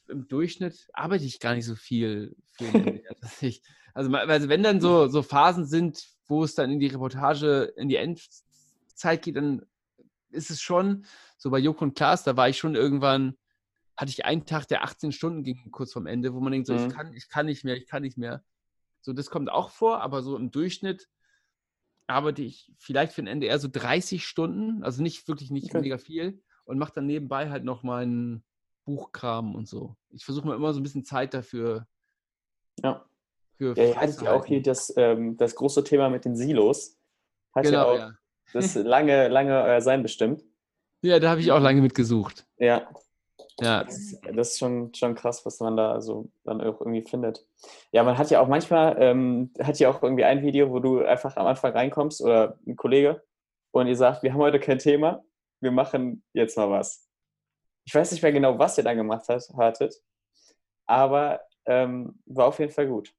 im 0.07 0.27
Durchschnitt, 0.27 0.89
arbeite 0.93 1.23
ich 1.23 1.39
gar 1.39 1.53
nicht 1.53 1.65
so 1.65 1.75
viel. 1.75 2.35
ich, 3.41 3.61
also, 3.93 4.11
also, 4.11 4.49
wenn 4.49 4.63
dann 4.63 4.81
so, 4.81 5.07
so 5.07 5.21
Phasen 5.21 5.65
sind, 5.65 6.03
wo 6.25 6.43
es 6.43 6.55
dann 6.55 6.71
in 6.71 6.79
die 6.79 6.87
Reportage, 6.87 7.73
in 7.77 7.89
die 7.89 7.97
Endzeit 7.97 9.21
geht, 9.21 9.35
dann 9.35 9.63
ist 10.31 10.49
es 10.49 10.61
schon, 10.61 11.05
so 11.37 11.51
bei 11.51 11.59
Joko 11.59 11.83
und 11.83 11.95
Klaas, 11.95 12.23
da 12.23 12.35
war 12.35 12.49
ich 12.49 12.57
schon 12.57 12.75
irgendwann, 12.75 13.37
hatte 13.95 14.09
ich 14.09 14.25
einen 14.25 14.45
Tag, 14.45 14.67
der 14.67 14.83
18 14.83 15.11
Stunden 15.11 15.43
ging, 15.43 15.69
kurz 15.71 15.93
vorm 15.93 16.07
Ende, 16.07 16.33
wo 16.33 16.39
man 16.39 16.53
denkt, 16.53 16.67
so, 16.67 16.73
mhm. 16.73 16.87
ich, 16.87 16.93
kann, 16.93 17.13
ich 17.13 17.29
kann 17.29 17.45
nicht 17.45 17.63
mehr, 17.63 17.77
ich 17.77 17.85
kann 17.85 18.01
nicht 18.01 18.17
mehr. 18.17 18.43
So, 19.01 19.13
das 19.13 19.29
kommt 19.29 19.51
auch 19.51 19.69
vor, 19.69 20.01
aber 20.01 20.23
so 20.23 20.35
im 20.37 20.49
Durchschnitt 20.49 21.07
arbeite 22.13 22.41
ich 22.41 22.71
vielleicht 22.77 23.13
für 23.13 23.21
Ende 23.21 23.47
eher 23.47 23.59
so 23.59 23.67
30 23.71 24.25
Stunden, 24.25 24.83
also 24.83 25.01
nicht 25.01 25.27
wirklich 25.27 25.51
nicht 25.51 25.69
okay. 25.69 25.81
mega 25.81 25.97
viel 25.97 26.41
und 26.65 26.77
mache 26.77 26.93
dann 26.95 27.05
nebenbei 27.05 27.49
halt 27.49 27.63
noch 27.63 27.83
meinen 27.83 28.43
Buchkram 28.85 29.55
und 29.55 29.67
so. 29.67 29.95
Ich 30.09 30.25
versuche 30.25 30.47
mir 30.47 30.55
immer 30.55 30.73
so 30.73 30.79
ein 30.79 30.83
bisschen 30.83 31.05
Zeit 31.05 31.33
dafür. 31.33 31.87
Ja. 32.83 33.05
Für 33.57 33.77
ja, 33.77 33.85
ihr 33.89 33.95
hattet 33.95 34.21
ja 34.21 34.33
auch 34.33 34.45
hier 34.45 34.61
das, 34.61 34.93
ähm, 34.97 35.37
das 35.37 35.55
große 35.55 35.83
Thema 35.83 36.09
mit 36.09 36.25
den 36.25 36.35
Silos. 36.35 36.97
Hat 37.53 37.63
genau, 37.63 37.77
ja 37.77 37.85
auch 37.85 37.97
ja. 37.97 38.17
das 38.53 38.75
lange, 38.75 39.27
lange 39.27 39.61
euer 39.61 39.81
Sein 39.81 40.01
bestimmt. 40.01 40.43
Ja, 41.03 41.19
da 41.19 41.31
habe 41.31 41.41
ich 41.41 41.51
auch 41.51 41.59
lange 41.59 41.81
mitgesucht. 41.81 42.47
Ja, 42.57 42.87
ja. 43.59 43.83
Das 43.83 43.97
ist, 43.97 44.21
das 44.33 44.49
ist, 44.49 44.59
schon, 44.59 44.93
schon 44.93 45.15
krass, 45.15 45.45
was 45.45 45.59
man 45.59 45.75
da 45.77 46.01
so 46.01 46.29
dann 46.43 46.61
auch 46.61 46.79
irgendwie 46.79 47.01
findet. 47.01 47.45
Ja, 47.91 48.03
man 48.03 48.17
hat 48.17 48.29
ja 48.31 48.41
auch 48.41 48.47
manchmal, 48.47 48.95
ähm, 48.99 49.51
hat 49.59 49.79
ja 49.79 49.89
auch 49.89 50.01
irgendwie 50.01 50.23
ein 50.23 50.41
Video, 50.41 50.71
wo 50.71 50.79
du 50.79 51.03
einfach 51.03 51.35
am 51.37 51.47
Anfang 51.47 51.73
reinkommst 51.73 52.21
oder 52.21 52.57
ein 52.65 52.75
Kollege 52.75 53.23
und 53.71 53.87
ihr 53.87 53.95
sagt, 53.95 54.23
wir 54.23 54.33
haben 54.33 54.39
heute 54.39 54.59
kein 54.59 54.79
Thema, 54.79 55.23
wir 55.59 55.71
machen 55.71 56.23
jetzt 56.33 56.57
mal 56.57 56.69
was. 56.69 57.07
Ich 57.85 57.93
weiß 57.93 58.11
nicht 58.11 58.21
mehr 58.21 58.31
genau, 58.31 58.57
was 58.57 58.77
ihr 58.77 58.83
dann 58.83 58.97
gemacht 58.97 59.27
hat, 59.27 59.43
hattet, 59.57 59.95
aber 60.85 61.41
ähm, 61.65 62.19
war 62.25 62.47
auf 62.47 62.59
jeden 62.59 62.71
Fall 62.71 62.87
gut. 62.87 63.13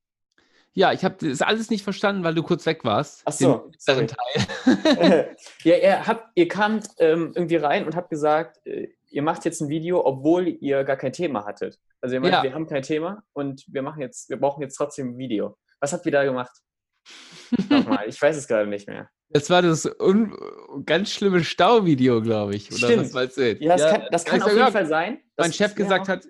Ja, 0.75 0.93
ich 0.93 1.05
habe 1.05 1.29
das 1.29 1.43
alles 1.43 1.69
nicht 1.69 1.85
verstanden, 1.85 2.25
weil 2.25 2.35
du 2.35 2.43
kurz 2.43 2.65
weg 2.65 2.83
warst. 2.85 3.23
Ach 3.27 3.33
so. 3.33 3.71
Den 3.87 4.09
Teil. 4.09 5.37
ja, 5.65 5.77
ihr, 5.77 6.07
habt, 6.07 6.31
ihr 6.35 6.49
kamt 6.49 6.89
ähm, 6.99 7.33
irgendwie 7.35 7.57
rein 7.57 7.85
und 7.85 7.95
habt 7.95 8.09
gesagt, 8.09 8.67
äh, 8.67 8.89
ihr 9.13 9.23
macht 9.23 9.45
jetzt 9.45 9.61
ein 9.61 9.69
Video, 9.69 10.05
obwohl 10.05 10.49
ihr 10.49 10.85
gar 10.85 10.97
kein 10.97 11.13
Thema 11.13 11.45
hattet. 11.45 11.79
Also 12.01 12.15
ihr 12.15 12.21
meint, 12.21 12.35
ja. 12.35 12.43
wir 12.43 12.55
haben 12.55 12.67
kein 12.67 12.83
Thema 12.83 13.23
und 13.33 13.65
wir 13.69 13.83
machen 13.83 14.01
jetzt, 14.01 14.29
wir 14.31 14.39
brauchen 14.39 14.63
jetzt 14.63 14.75
trotzdem 14.75 15.11
ein 15.11 15.19
Video. 15.19 15.57
Was 15.81 15.93
habt 15.93 16.07
ihr 16.07 16.13
da 16.13 16.25
gemacht? 16.25 16.53
Nochmal, 17.69 18.09
ich 18.09 18.21
weiß 18.21 18.37
es 18.37 18.49
gerade 18.49 18.69
nicht 18.69 18.89
mehr. 18.89 19.09
Das 19.29 19.49
war 19.49 19.63
das 19.63 19.89
ganz 20.85 21.11
schlimme 21.11 21.43
Stauvideo, 21.43 22.21
glaube 22.21 22.55
ich. 22.55 22.71
Oder 22.71 22.87
Stimmt. 22.87 23.15
was? 23.15 23.37
Ja, 23.37 23.55
das 23.55 23.81
ja, 23.81 23.91
kann, 23.91 24.09
das 24.11 24.25
kann 24.25 24.43
auf 24.43 24.53
jeden 24.53 24.73
Fall 24.73 24.87
sein. 24.87 25.21
Mein 25.37 25.53
Chef 25.53 25.75
gesagt 25.75 26.09
hat, 26.09 26.27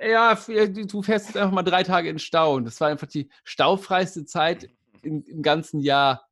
ja, 0.00 0.34
du 0.34 1.02
fährst 1.02 1.28
jetzt 1.28 1.36
einfach 1.36 1.52
mal 1.52 1.62
drei 1.62 1.82
Tage 1.82 2.08
in 2.08 2.18
Stau. 2.18 2.54
Und 2.54 2.64
das 2.66 2.80
war 2.80 2.88
einfach 2.88 3.06
die 3.06 3.30
staufreiste 3.44 4.26
Zeit 4.26 4.68
im, 5.02 5.24
im 5.24 5.42
ganzen 5.42 5.80
Jahr. 5.80 6.28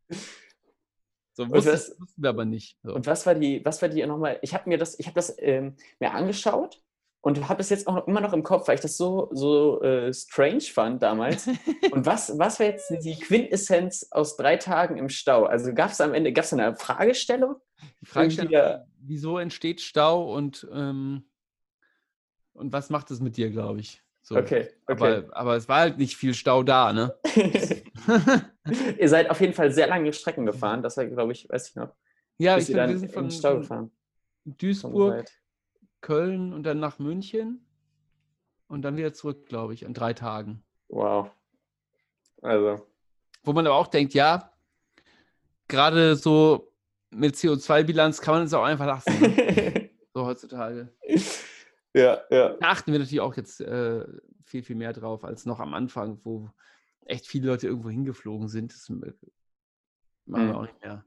So 1.32 1.48
wussten, 1.48 1.72
was, 1.72 1.94
wussten 1.98 2.22
wir 2.22 2.30
aber 2.30 2.44
nicht. 2.44 2.76
So. 2.82 2.94
Und 2.94 3.06
was 3.06 3.24
war 3.26 3.34
die, 3.34 3.64
was 3.64 3.80
war 3.82 3.88
die 3.88 4.04
nochmal? 4.04 4.38
Ich 4.42 4.54
habe 4.54 4.68
mir 4.68 4.78
das, 4.78 4.98
ich 4.98 5.06
habe 5.06 5.14
das 5.14 5.34
ähm, 5.38 5.76
mir 5.98 6.12
angeschaut 6.12 6.82
und 7.22 7.48
habe 7.48 7.60
es 7.60 7.70
jetzt 7.70 7.86
auch 7.86 8.06
immer 8.06 8.20
noch 8.20 8.32
im 8.32 8.42
Kopf, 8.42 8.68
weil 8.68 8.76
ich 8.76 8.80
das 8.80 8.96
so, 8.96 9.28
so 9.32 9.82
äh, 9.82 10.12
strange 10.12 10.62
fand 10.62 11.02
damals. 11.02 11.46
und 11.92 12.06
was, 12.06 12.38
was 12.38 12.58
war 12.58 12.66
jetzt 12.66 12.90
die 13.02 13.18
Quintessenz 13.18 14.08
aus 14.10 14.36
drei 14.36 14.56
Tagen 14.56 14.96
im 14.96 15.08
Stau? 15.08 15.44
Also 15.44 15.74
gab 15.74 15.90
es 15.90 16.00
am 16.00 16.14
Ende, 16.14 16.32
gab 16.32 16.44
es 16.44 16.52
eine 16.52 16.74
Fragestellung? 16.76 17.56
Die 18.00 18.06
Fragestellung, 18.06 18.50
der, 18.50 18.86
wieso 18.98 19.38
entsteht 19.38 19.80
Stau 19.80 20.34
und, 20.34 20.66
ähm, 20.72 21.24
und 22.54 22.72
was 22.72 22.90
macht 22.90 23.10
es 23.10 23.20
mit 23.20 23.36
dir, 23.36 23.50
glaube 23.50 23.80
ich? 23.80 24.02
So. 24.22 24.36
Okay, 24.36 24.68
okay. 24.86 25.22
Aber, 25.24 25.36
aber, 25.36 25.56
es 25.56 25.68
war 25.68 25.80
halt 25.80 25.98
nicht 25.98 26.16
viel 26.16 26.34
Stau 26.34 26.62
da, 26.62 26.92
ne? 26.92 27.14
ihr 28.98 29.08
seid 29.08 29.30
auf 29.30 29.40
jeden 29.40 29.54
Fall 29.54 29.72
sehr 29.72 29.86
lange 29.86 30.12
Strecken 30.12 30.46
gefahren, 30.46 30.82
das 30.82 30.96
war, 30.96 31.06
glaube 31.06 31.32
ich, 31.32 31.48
weiß 31.48 31.70
ich 31.70 31.76
noch. 31.76 31.94
Ja, 32.38 32.56
ich 32.56 32.66
bin, 32.68 32.76
wir 32.76 32.98
sind 32.98 33.12
von, 33.12 33.30
Stau 33.30 33.58
gefahren. 33.58 33.90
Duisburg, 34.44 35.26
Köln 36.00 36.52
und 36.52 36.62
dann 36.62 36.80
nach 36.80 36.98
München 36.98 37.66
und 38.68 38.82
dann 38.82 38.96
wieder 38.96 39.12
zurück, 39.12 39.46
glaube 39.46 39.74
ich, 39.74 39.82
in 39.82 39.94
drei 39.94 40.14
Tagen. 40.14 40.62
Wow. 40.88 41.30
Also. 42.42 42.86
Wo 43.42 43.52
man 43.52 43.66
aber 43.66 43.76
auch 43.76 43.88
denkt, 43.88 44.14
ja, 44.14 44.52
gerade 45.68 46.16
so 46.16 46.72
mit 47.10 47.34
CO2-Bilanz 47.34 48.20
kann 48.20 48.34
man 48.34 48.44
es 48.44 48.54
auch 48.54 48.64
einfach 48.64 48.86
lassen. 48.86 49.20
Ne? 49.20 49.90
so 50.14 50.24
heutzutage. 50.26 50.88
Ja, 51.94 52.20
ja. 52.30 52.56
Da 52.60 52.68
achten 52.68 52.92
wir 52.92 52.98
natürlich 52.98 53.20
auch 53.20 53.36
jetzt 53.36 53.60
äh, 53.60 54.04
viel, 54.44 54.62
viel 54.62 54.76
mehr 54.76 54.92
drauf 54.92 55.24
als 55.24 55.44
noch 55.46 55.60
am 55.60 55.74
Anfang, 55.74 56.20
wo 56.24 56.50
echt 57.10 57.26
viele 57.26 57.48
Leute 57.48 57.66
irgendwo 57.66 57.90
hingeflogen 57.90 58.48
sind. 58.48 58.72
Das 58.72 58.88
machen 58.88 59.14
wir 60.26 60.40
mhm. 60.40 60.54
auch 60.54 60.62
nicht 60.62 60.80
mehr. 60.82 61.04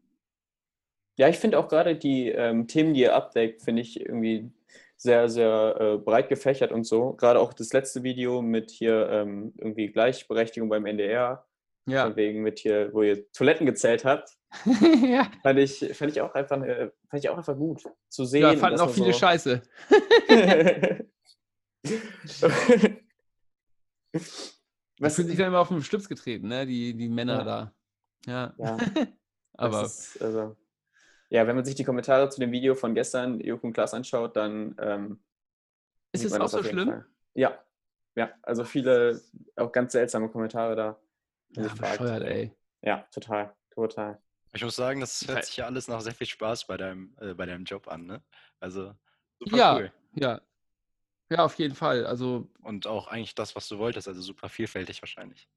Ja, 1.18 1.30
ich 1.30 1.38
finde 1.38 1.60
auch 1.60 1.68
gerade 1.68 1.96
die 1.96 2.30
ähm, 2.30 2.68
Themen, 2.68 2.94
die 2.94 3.02
ihr 3.02 3.16
abdeckt, 3.16 3.62
finde 3.62 3.84
ich 3.84 4.00
irgendwie 4.00 4.52
sehr, 4.98 5.30
sehr 5.30 5.78
äh, 5.80 5.98
breit 5.98 6.30
gefächert 6.30 6.72
und 6.72 6.86
so. 6.86 7.14
Gerade 7.14 7.40
auch 7.40 7.54
das 7.54 7.74
letzte 7.74 8.04
Video 8.04 8.42
mit 8.42 8.72
hier 8.72 9.10
ähm, 9.10 9.54
irgendwie 9.58 9.92
Gleichberechtigung 9.92 10.70
beim 10.70 10.86
NDR. 10.86 11.46
Ja. 11.86 12.06
Von 12.06 12.16
wegen 12.16 12.44
mit 12.44 12.60
hier, 12.60 12.94
wo 12.94 13.04
ihr 13.04 13.30
Toiletten 13.34 13.66
gezählt 13.66 14.06
habt. 14.06 14.30
ja. 15.04 15.30
Fand 15.42 15.60
ich, 15.60 15.80
fand 15.94 16.12
ich 16.12 16.22
auch 16.22 16.34
einfach, 16.34 16.64
äh, 16.64 16.90
fand 17.10 17.24
ich 17.24 17.30
auch 17.30 17.38
einfach 17.38 17.58
gut 17.58 17.84
zu 18.08 18.24
sehen. 18.24 18.44
Ja, 18.44 18.56
fanden 18.56 18.80
auch 18.80 18.90
viele 18.90 19.12
so 19.12 19.20
Scheiße. 19.20 19.62
Was 25.00 25.16
fühlen 25.16 25.28
sich 25.28 25.38
dann 25.38 25.48
immer 25.48 25.60
auf 25.60 25.70
den 25.70 25.84
Schlips 25.84 26.08
getreten, 26.08 26.48
ne? 26.48 26.66
Die, 26.66 26.94
die 26.94 27.10
Männer 27.10 27.40
ja. 27.40 27.44
da. 27.44 27.74
Ja. 28.26 28.54
ja. 28.58 28.78
Aber. 29.54 29.84
Ist, 29.84 30.22
also, 30.22 30.56
ja, 31.30 31.48
wenn 31.48 31.56
man 31.56 31.66
sich 31.66 31.76
die 31.76 31.84
Kommentare 31.84 32.30
zu 32.30 32.40
dem 32.40 32.52
Video 32.52 32.76
von 32.76 32.94
gestern, 32.94 33.40
Joko 33.40 33.68
und 33.68 33.74
Klaas, 33.74 33.94
anschaut, 33.94 34.36
dann. 34.36 34.76
Ähm, 34.80 35.24
ist 36.12 36.26
es 36.26 36.34
auch 36.34 36.48
so 36.48 36.64
schlimm? 36.64 36.90
Fall. 36.90 37.06
Ja. 37.34 37.64
Ja, 38.16 38.32
also 38.44 38.64
viele, 38.64 39.20
auch 39.56 39.72
ganz 39.72 39.94
seltsame 39.94 40.30
Kommentare 40.30 40.76
da. 40.76 41.00
Ja, 41.56 41.74
bescheuert, 41.74 42.24
ey. 42.24 42.56
Ja, 42.82 43.08
total. 43.12 43.56
Total. 43.72 44.22
Ich 44.54 44.64
muss 44.64 44.76
sagen, 44.76 45.00
das 45.00 45.28
hört 45.28 45.46
sich 45.46 45.58
ja 45.58 45.66
alles 45.66 45.88
nach 45.88 46.02
sehr 46.02 46.14
viel 46.14 46.28
Spaß 46.28 46.68
bei 46.68 46.78
deinem, 46.78 47.16
äh, 47.20 47.34
bei 47.34 47.48
deinem 47.48 47.64
Job 47.64 47.88
an, 47.88 48.06
ne? 48.06 48.24
Also 48.60 48.94
super 49.40 49.58
ja, 49.58 49.76
cool. 49.76 49.92
Ja, 50.14 50.42
ja, 51.34 51.46
auf 51.46 51.56
jeden 51.56 51.74
Fall. 51.74 52.06
Also 52.06 52.48
und 52.62 52.86
auch 52.86 53.08
eigentlich 53.08 53.34
das, 53.34 53.56
was 53.56 53.68
du 53.68 53.80
wolltest, 53.80 54.08
also 54.08 54.22
super 54.22 54.50
vielfältig 54.50 55.02
wahrscheinlich. 55.02 55.50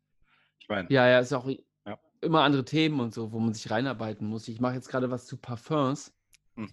Ich 0.58 0.68
meine. 0.68 0.90
Ja, 0.90 1.06
ja, 1.06 1.18
ist 1.20 1.34
auch 1.34 1.46
ja. 1.46 1.98
immer 2.22 2.42
andere 2.42 2.64
Themen 2.64 2.98
und 3.00 3.12
so, 3.12 3.30
wo 3.30 3.38
man 3.38 3.52
sich 3.52 3.70
reinarbeiten 3.70 4.26
muss. 4.26 4.48
Ich 4.48 4.58
mache 4.58 4.74
jetzt 4.74 4.88
gerade 4.88 5.10
was 5.10 5.26
zu 5.26 5.36
Parfums, 5.36 6.14
hm. 6.54 6.72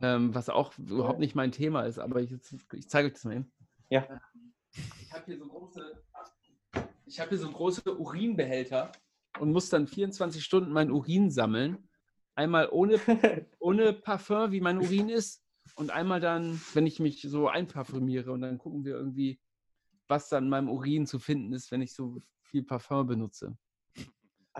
ähm, 0.00 0.34
was 0.34 0.48
auch 0.48 0.78
überhaupt 0.78 1.18
nicht 1.18 1.34
mein 1.34 1.50
Thema 1.50 1.82
ist, 1.82 1.98
aber 1.98 2.20
ich, 2.20 2.32
ich 2.72 2.88
zeige 2.88 3.08
euch 3.08 3.14
das 3.14 3.24
mal 3.24 3.34
hin. 3.34 3.50
Ja. 3.90 4.06
Ich 5.02 5.12
habe 5.12 5.24
hier 5.26 5.38
so 5.38 5.48
große, 5.48 6.04
ich 7.06 7.18
habe 7.18 7.30
hier 7.30 7.38
so 7.38 7.50
große 7.50 7.98
Urinbehälter 7.98 8.92
und 9.40 9.50
muss 9.50 9.68
dann 9.68 9.88
24 9.88 10.44
Stunden 10.44 10.72
mein 10.72 10.92
Urin 10.92 11.32
sammeln. 11.32 11.88
Einmal 12.36 12.68
ohne, 12.70 13.00
ohne 13.58 13.92
Parfum, 13.94 14.52
wie 14.52 14.60
mein 14.60 14.78
Urin 14.78 15.08
ist, 15.08 15.42
und 15.78 15.90
einmal 15.90 16.18
dann, 16.18 16.60
wenn 16.74 16.86
ich 16.86 16.98
mich 16.98 17.22
so 17.22 17.48
einparfümiere 17.48 18.32
und 18.32 18.40
dann 18.40 18.58
gucken 18.58 18.84
wir 18.84 18.94
irgendwie, 18.94 19.40
was 20.08 20.28
dann 20.28 20.44
in 20.44 20.50
meinem 20.50 20.68
Urin 20.68 21.06
zu 21.06 21.20
finden 21.20 21.52
ist, 21.52 21.70
wenn 21.70 21.82
ich 21.82 21.94
so 21.94 22.20
viel 22.42 22.64
Parfum 22.64 23.06
benutze. 23.06 23.56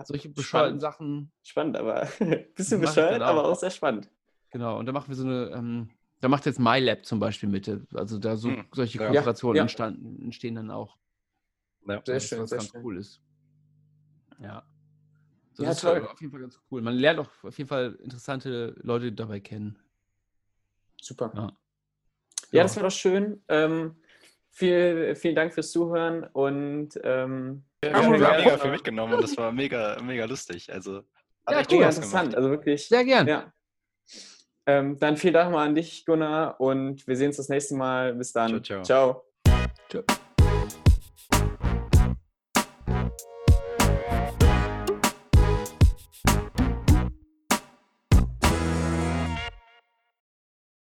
solche 0.05 0.29
bescheuerten 0.29 0.79
Sachen. 0.79 1.33
Spannend, 1.43 1.75
aber 1.75 2.07
bisschen 2.55 2.79
bescheuert, 2.79 3.21
aber 3.21 3.45
auch 3.45 3.55
sehr 3.57 3.69
spannend. 3.69 4.09
Genau, 4.51 4.79
und 4.79 4.85
da 4.85 4.93
machen 4.93 5.09
wir 5.09 5.15
so 5.15 5.25
eine, 5.25 5.51
ähm, 5.53 5.89
da 6.21 6.29
macht 6.29 6.45
jetzt 6.45 6.59
MyLab 6.59 7.05
zum 7.05 7.19
Beispiel 7.19 7.49
mit. 7.49 7.69
Also 7.93 8.17
da 8.17 8.37
so 8.37 8.49
hm, 8.49 8.67
solche 8.71 8.97
Kooperationen 8.97 9.57
ja, 9.57 9.63
entstanden, 9.63 10.23
entstehen 10.23 10.55
dann 10.55 10.71
auch. 10.71 10.97
Ja, 11.85 12.01
sehr 12.05 12.19
schön, 12.21 12.39
was 12.39 12.49
sehr 12.49 12.59
ganz 12.59 12.71
schön. 12.71 12.81
cool 12.81 12.97
ist. 12.97 13.21
Ja. 14.41 14.63
So, 15.51 15.63
ja, 15.63 15.69
das 15.69 15.81
toll. 15.81 15.97
ist 15.97 16.07
auf 16.07 16.21
jeden 16.21 16.31
Fall 16.31 16.41
ganz 16.41 16.59
cool. 16.71 16.81
Man 16.81 16.95
lernt 16.95 17.19
auch 17.19 17.29
auf 17.43 17.57
jeden 17.57 17.67
Fall 17.67 17.99
interessante 18.01 18.73
Leute 18.81 19.11
dabei 19.11 19.41
kennen. 19.41 19.77
Super. 21.01 21.31
Ja, 21.35 21.51
ja 22.51 22.63
das 22.63 22.75
war 22.75 22.83
doch 22.83 22.91
schön. 22.91 23.43
Ähm, 23.47 23.95
viel, 24.51 25.15
vielen 25.15 25.35
Dank 25.35 25.53
fürs 25.53 25.71
Zuhören 25.71 26.23
und 26.23 26.99
ähm, 27.03 27.63
ja, 27.83 27.91
wir 27.91 28.03
haben 28.03 28.11
mega 28.11 28.57
viel 28.57 28.71
mitgenommen 28.71 29.13
und 29.13 29.23
das 29.23 29.37
war 29.37 29.51
mega, 29.51 29.97
mega 30.01 30.25
lustig. 30.25 30.71
Also 30.71 31.03
ja, 31.49 31.63
mega 31.69 31.85
interessant. 31.85 32.35
Also 32.35 32.49
wirklich. 32.49 32.87
Sehr 32.87 33.05
gern. 33.05 33.27
Ja. 33.27 33.53
Ähm, 34.65 34.99
dann 34.99 35.17
vielen 35.17 35.33
Dank 35.33 35.51
mal 35.51 35.65
an 35.65 35.75
dich, 35.75 36.05
Gunnar, 36.05 36.59
und 36.59 37.07
wir 37.07 37.15
sehen 37.15 37.27
uns 37.27 37.37
das 37.37 37.49
nächste 37.49 37.75
Mal. 37.75 38.13
Bis 38.13 38.33
dann. 38.33 38.63
ciao. 38.63 38.83
ciao. 38.83 39.23
ciao. 39.89 40.03